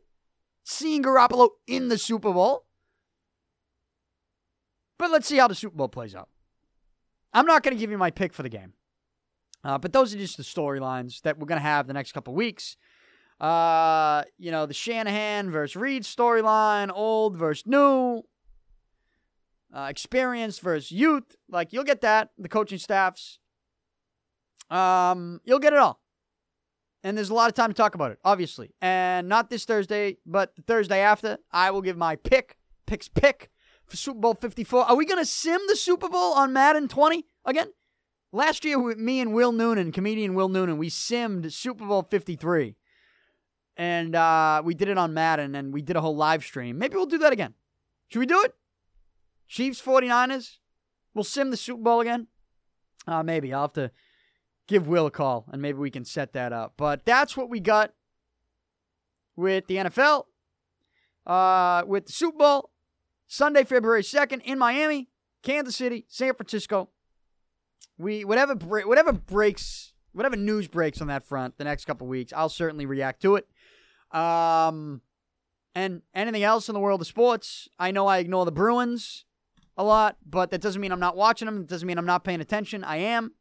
Seeing 0.64 1.02
Garoppolo 1.02 1.50
in 1.66 1.88
the 1.88 1.96
Super 1.96 2.32
Bowl. 2.32 2.66
But 4.98 5.10
let's 5.10 5.26
see 5.26 5.38
how 5.38 5.48
the 5.48 5.54
Super 5.54 5.76
Bowl 5.76 5.88
plays 5.88 6.14
out. 6.14 6.28
I'm 7.32 7.46
not 7.46 7.62
going 7.62 7.74
to 7.74 7.80
give 7.80 7.90
you 7.90 7.96
my 7.96 8.10
pick 8.10 8.34
for 8.34 8.42
the 8.42 8.50
game. 8.50 8.74
Uh, 9.64 9.78
but 9.78 9.92
those 9.92 10.14
are 10.14 10.18
just 10.18 10.36
the 10.36 10.42
storylines 10.42 11.22
that 11.22 11.38
we're 11.38 11.46
going 11.46 11.60
to 11.60 11.66
have 11.66 11.86
the 11.86 11.94
next 11.94 12.12
couple 12.12 12.34
weeks. 12.34 12.76
Uh, 13.40 14.24
you 14.36 14.50
know, 14.50 14.66
the 14.66 14.74
Shanahan 14.74 15.50
versus 15.50 15.76
Reid 15.76 16.02
storyline, 16.02 16.90
old 16.92 17.36
versus 17.36 17.66
new, 17.66 18.24
uh, 19.72 19.92
versus 19.92 20.90
youth. 20.90 21.36
Like, 21.48 21.72
you'll 21.72 21.84
get 21.84 22.00
that, 22.00 22.30
the 22.36 22.48
coaching 22.48 22.78
staffs. 22.78 23.38
Um, 24.70 25.40
you'll 25.44 25.60
get 25.60 25.72
it 25.72 25.78
all. 25.78 26.00
And 27.04 27.16
there's 27.16 27.30
a 27.30 27.34
lot 27.34 27.48
of 27.48 27.54
time 27.54 27.70
to 27.70 27.74
talk 27.74 27.94
about 27.94 28.10
it, 28.10 28.18
obviously. 28.24 28.74
And 28.82 29.28
not 29.28 29.50
this 29.50 29.64
Thursday, 29.64 30.18
but 30.26 30.56
the 30.56 30.62
Thursday 30.62 31.00
after, 31.00 31.38
I 31.52 31.70
will 31.70 31.82
give 31.82 31.96
my 31.96 32.16
pick, 32.16 32.56
picks 32.86 33.08
pick 33.08 33.50
for 33.86 33.96
Super 33.96 34.18
Bowl 34.18 34.34
54. 34.34 34.84
Are 34.84 34.96
we 34.96 35.06
going 35.06 35.22
to 35.22 35.26
sim 35.26 35.60
the 35.68 35.76
Super 35.76 36.08
Bowl 36.08 36.32
on 36.34 36.52
Madden 36.52 36.88
20 36.88 37.24
again? 37.44 37.68
Last 38.32 38.64
year, 38.64 38.78
me 38.96 39.20
and 39.20 39.32
Will 39.32 39.52
Noonan, 39.52 39.92
comedian 39.92 40.34
Will 40.34 40.48
Noonan, 40.48 40.76
we 40.76 40.90
simmed 40.90 41.50
Super 41.52 41.86
Bowl 41.86 42.02
53. 42.02 42.76
And 43.78 44.16
uh, 44.16 44.60
we 44.64 44.74
did 44.74 44.88
it 44.88 44.98
on 44.98 45.14
Madden 45.14 45.54
and 45.54 45.72
we 45.72 45.82
did 45.82 45.96
a 45.96 46.00
whole 46.00 46.16
live 46.16 46.44
stream. 46.44 46.78
Maybe 46.78 46.96
we'll 46.96 47.06
do 47.06 47.18
that 47.18 47.32
again. 47.32 47.54
Should 48.08 48.18
we 48.18 48.26
do 48.26 48.42
it? 48.42 48.54
Chiefs 49.46 49.80
49ers? 49.80 50.58
We'll 51.14 51.24
sim 51.24 51.50
the 51.50 51.56
Super 51.56 51.82
Bowl 51.82 52.00
again? 52.00 52.26
Uh, 53.06 53.22
maybe. 53.22 53.54
I'll 53.54 53.62
have 53.62 53.72
to 53.74 53.92
give 54.66 54.88
Will 54.88 55.06
a 55.06 55.10
call 55.12 55.46
and 55.52 55.62
maybe 55.62 55.78
we 55.78 55.92
can 55.92 56.04
set 56.04 56.32
that 56.32 56.52
up. 56.52 56.74
But 56.76 57.04
that's 57.04 57.36
what 57.36 57.48
we 57.48 57.60
got 57.60 57.92
with 59.36 59.68
the 59.68 59.76
NFL, 59.76 60.24
uh, 61.24 61.84
with 61.86 62.06
the 62.06 62.12
Super 62.12 62.38
Bowl, 62.38 62.70
Sunday, 63.28 63.62
February 63.62 64.02
2nd 64.02 64.42
in 64.42 64.58
Miami, 64.58 65.08
Kansas 65.44 65.76
City, 65.76 66.04
San 66.08 66.34
Francisco. 66.34 66.88
We 67.96 68.24
whatever 68.24 68.54
whatever 68.54 69.12
breaks, 69.12 69.92
whatever 70.12 70.36
news 70.36 70.66
breaks 70.66 71.00
on 71.00 71.06
that 71.08 71.22
front 71.24 71.58
the 71.58 71.64
next 71.64 71.84
couple 71.84 72.06
weeks, 72.06 72.32
I'll 72.32 72.48
certainly 72.48 72.86
react 72.86 73.22
to 73.22 73.36
it. 73.36 73.48
Um 74.12 75.02
and 75.74 76.02
anything 76.14 76.42
else 76.42 76.68
in 76.68 76.74
the 76.74 76.80
world 76.80 77.00
of 77.00 77.06
sports, 77.06 77.68
I 77.78 77.90
know 77.90 78.06
I 78.06 78.18
ignore 78.18 78.44
the 78.44 78.52
Bruins 78.52 79.24
a 79.76 79.84
lot, 79.84 80.16
but 80.26 80.50
that 80.50 80.60
doesn't 80.60 80.80
mean 80.80 80.90
I'm 80.90 81.00
not 81.00 81.16
watching 81.16 81.46
them. 81.46 81.60
It 81.60 81.68
doesn't 81.68 81.86
mean 81.86 81.98
I'm 81.98 82.06
not 82.06 82.24
paying 82.24 82.40
attention. 82.40 82.82
I 82.82 82.96
am. 82.96 83.32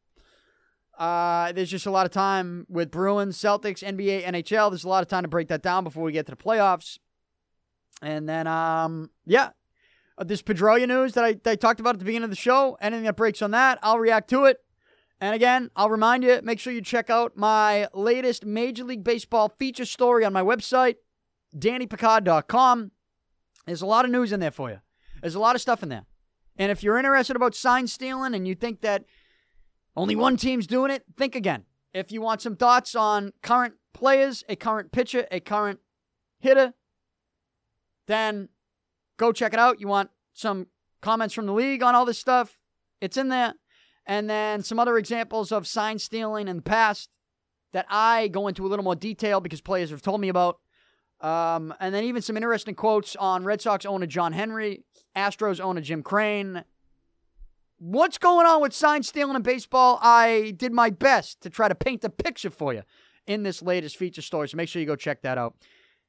Uh, 0.97 1.51
there's 1.51 1.69
just 1.69 1.85
a 1.85 1.91
lot 1.91 2.05
of 2.05 2.11
time 2.11 2.65
with 2.69 2.91
Bruins, 2.91 3.37
Celtics, 3.37 3.83
NBA, 3.83 4.23
NHL. 4.23 4.71
There's 4.71 4.83
a 4.83 4.89
lot 4.89 5.01
of 5.01 5.07
time 5.07 5.23
to 5.23 5.27
break 5.27 5.47
that 5.47 5.61
down 5.61 5.83
before 5.83 6.03
we 6.03 6.11
get 6.11 6.25
to 6.27 6.31
the 6.31 6.37
playoffs. 6.37 6.99
And 8.01 8.27
then, 8.27 8.47
um, 8.47 9.09
yeah, 9.25 9.49
uh, 10.17 10.23
this 10.23 10.41
Pedroia 10.41 10.87
news 10.87 11.13
that 11.13 11.23
I, 11.23 11.33
that 11.33 11.47
I 11.47 11.55
talked 11.55 11.79
about 11.79 11.95
at 11.95 11.99
the 11.99 12.05
beginning 12.05 12.25
of 12.25 12.29
the 12.29 12.35
show. 12.35 12.77
Anything 12.81 13.05
that 13.05 13.15
breaks 13.15 13.41
on 13.41 13.51
that, 13.51 13.79
I'll 13.81 13.99
react 13.99 14.29
to 14.31 14.45
it. 14.45 14.59
And 15.19 15.33
again, 15.33 15.71
I'll 15.75 15.89
remind 15.89 16.23
you 16.23 16.39
make 16.43 16.59
sure 16.59 16.71
you 16.71 16.81
check 16.81 17.09
out 17.09 17.35
my 17.35 17.87
latest 17.93 18.45
Major 18.45 18.83
League 18.83 19.03
Baseball 19.03 19.49
feature 19.57 19.85
story 19.85 20.23
on 20.23 20.33
my 20.33 20.43
website, 20.43 20.95
DannyPicard.com. 21.55 22.91
There's 23.65 23.81
a 23.81 23.87
lot 23.87 24.05
of 24.05 24.11
news 24.11 24.31
in 24.31 24.39
there 24.39 24.51
for 24.51 24.69
you. 24.69 24.79
There's 25.21 25.35
a 25.35 25.39
lot 25.39 25.55
of 25.55 25.61
stuff 25.61 25.81
in 25.81 25.89
there. 25.89 26.05
And 26.57 26.71
if 26.71 26.83
you're 26.83 26.97
interested 26.97 27.35
about 27.35 27.55
sign 27.55 27.87
stealing 27.87 28.33
and 28.33 28.47
you 28.47 28.55
think 28.55 28.81
that 28.81 29.05
only 29.95 30.15
one 30.15 30.37
team's 30.37 30.67
doing 30.67 30.91
it, 30.91 31.03
think 31.17 31.35
again. 31.35 31.65
If 31.93 32.11
you 32.11 32.21
want 32.21 32.41
some 32.41 32.55
thoughts 32.55 32.93
on 32.93 33.33
current 33.41 33.73
players, 33.93 34.43
a 34.47 34.55
current 34.55 34.91
pitcher, 34.91 35.25
a 35.31 35.39
current 35.39 35.79
hitter, 36.39 36.73
then 38.05 38.49
go 39.17 39.31
check 39.31 39.53
it 39.53 39.59
out. 39.59 39.81
You 39.81 39.87
want 39.87 40.11
some 40.33 40.67
comments 41.01 41.33
from 41.33 41.47
the 41.47 41.53
league 41.53 41.81
on 41.81 41.95
all 41.95 42.05
this 42.05 42.19
stuff? 42.19 42.59
It's 43.01 43.17
in 43.17 43.29
there. 43.29 43.55
And 44.07 44.29
then 44.29 44.63
some 44.63 44.79
other 44.79 44.97
examples 44.97 45.51
of 45.51 45.67
sign 45.67 45.99
stealing 45.99 46.47
in 46.47 46.55
the 46.55 46.61
past 46.61 47.09
that 47.73 47.85
I 47.89 48.29
go 48.29 48.47
into 48.47 48.65
a 48.65 48.69
little 48.69 48.83
more 48.83 48.95
detail 48.95 49.41
because 49.41 49.59
players 49.61 49.89
have 49.91 50.01
told 50.01 50.21
me 50.21 50.29
about. 50.29 50.59
Um, 51.19 51.73
and 51.79 51.93
then 51.93 52.05
even 52.05 52.21
some 52.21 52.37
interesting 52.37 52.73
quotes 52.73 53.15
on 53.17 53.43
Red 53.43 53.61
Sox 53.61 53.85
owner 53.85 54.05
John 54.05 54.31
Henry, 54.31 54.83
Astros 55.15 55.59
owner 55.59 55.81
Jim 55.81 56.03
Crane. 56.03 56.63
What's 57.79 58.17
going 58.17 58.47
on 58.47 58.61
with 58.61 58.73
sign 58.73 59.03
stealing 59.03 59.35
in 59.35 59.41
baseball? 59.41 59.99
I 60.01 60.53
did 60.55 60.71
my 60.71 60.89
best 60.89 61.41
to 61.41 61.49
try 61.49 61.67
to 61.67 61.75
paint 61.75 62.01
the 62.01 62.09
picture 62.09 62.49
for 62.49 62.73
you 62.73 62.83
in 63.27 63.43
this 63.43 63.61
latest 63.61 63.97
feature 63.97 64.21
story. 64.21 64.47
So 64.47 64.57
make 64.57 64.69
sure 64.69 64.79
you 64.79 64.87
go 64.87 64.95
check 64.95 65.21
that 65.23 65.37
out. 65.37 65.55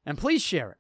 And 0.07 0.17
please 0.17 0.41
share 0.41 0.71
it. 0.71 0.77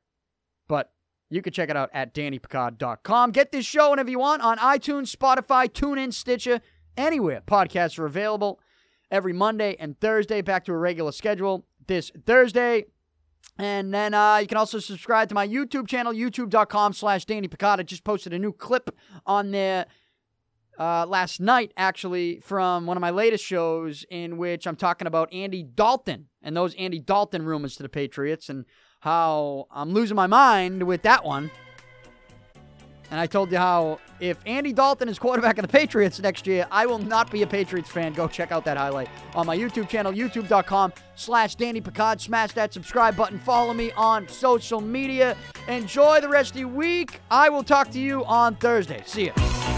But 0.68 0.92
you 1.30 1.42
can 1.42 1.52
check 1.52 1.68
it 1.68 1.76
out 1.76 1.90
at 1.92 2.14
DannyPicard.com. 2.14 3.32
Get 3.32 3.52
this 3.52 3.66
show 3.66 3.90
whenever 3.90 4.10
you 4.10 4.18
want 4.18 4.40
on 4.40 4.56
iTunes, 4.58 5.14
Spotify, 5.14 5.68
TuneIn, 5.68 6.12
Stitcher, 6.12 6.60
anywhere 6.96 7.42
podcasts 7.46 7.98
are 7.98 8.06
available 8.06 8.60
every 9.10 9.32
Monday 9.32 9.76
and 9.78 9.98
Thursday. 10.00 10.40
Back 10.40 10.64
to 10.66 10.72
a 10.72 10.78
regular 10.78 11.12
schedule 11.12 11.66
this 11.86 12.10
Thursday. 12.26 12.84
And 13.58 13.92
then 13.92 14.14
uh, 14.14 14.36
you 14.36 14.46
can 14.46 14.56
also 14.56 14.78
subscribe 14.78 15.28
to 15.30 15.34
my 15.34 15.46
YouTube 15.46 15.88
channel, 15.88 16.12
youtube.com 16.12 16.92
slash 16.92 17.24
Danny. 17.24 17.48
I 17.60 17.82
just 17.82 18.04
posted 18.04 18.32
a 18.32 18.38
new 18.38 18.52
clip 18.52 18.96
on 19.26 19.50
there 19.50 19.86
uh, 20.78 21.06
last 21.06 21.40
night, 21.40 21.72
actually, 21.76 22.40
from 22.40 22.86
one 22.86 22.96
of 22.96 23.00
my 23.00 23.10
latest 23.10 23.44
shows 23.44 24.04
in 24.10 24.36
which 24.36 24.66
I'm 24.66 24.76
talking 24.76 25.08
about 25.08 25.32
Andy 25.32 25.64
Dalton 25.64 26.28
and 26.40 26.56
those 26.56 26.74
Andy 26.76 27.00
Dalton 27.00 27.44
rumors 27.44 27.74
to 27.76 27.82
the 27.82 27.88
Patriots 27.88 28.48
and 28.48 28.64
how 29.00 29.66
I'm 29.72 29.92
losing 29.92 30.14
my 30.14 30.28
mind 30.28 30.84
with 30.84 31.02
that 31.02 31.24
one. 31.24 31.50
And 33.10 33.18
I 33.18 33.26
told 33.26 33.50
you 33.50 33.58
how 33.58 34.00
if 34.20 34.38
Andy 34.46 34.72
Dalton 34.72 35.08
is 35.08 35.18
quarterback 35.18 35.58
of 35.58 35.62
the 35.62 35.68
Patriots 35.68 36.20
next 36.20 36.46
year, 36.46 36.66
I 36.70 36.86
will 36.86 36.98
not 36.98 37.30
be 37.30 37.42
a 37.42 37.46
Patriots 37.46 37.88
fan. 37.88 38.12
Go 38.12 38.28
check 38.28 38.52
out 38.52 38.64
that 38.64 38.76
highlight 38.76 39.08
on 39.34 39.46
my 39.46 39.56
YouTube 39.56 39.88
channel, 39.88 40.12
youtube.com 40.12 40.92
slash 41.14 41.54
Danny 41.54 41.80
Picard. 41.80 42.20
Smash 42.20 42.52
that 42.52 42.72
subscribe 42.72 43.16
button. 43.16 43.38
Follow 43.38 43.72
me 43.72 43.92
on 43.92 44.28
social 44.28 44.80
media. 44.80 45.36
Enjoy 45.68 46.20
the 46.20 46.28
rest 46.28 46.52
of 46.52 46.58
your 46.58 46.68
week. 46.68 47.20
I 47.30 47.48
will 47.48 47.62
talk 47.64 47.90
to 47.92 47.98
you 47.98 48.24
on 48.24 48.56
Thursday. 48.56 49.02
See 49.06 49.26
ya. 49.26 49.77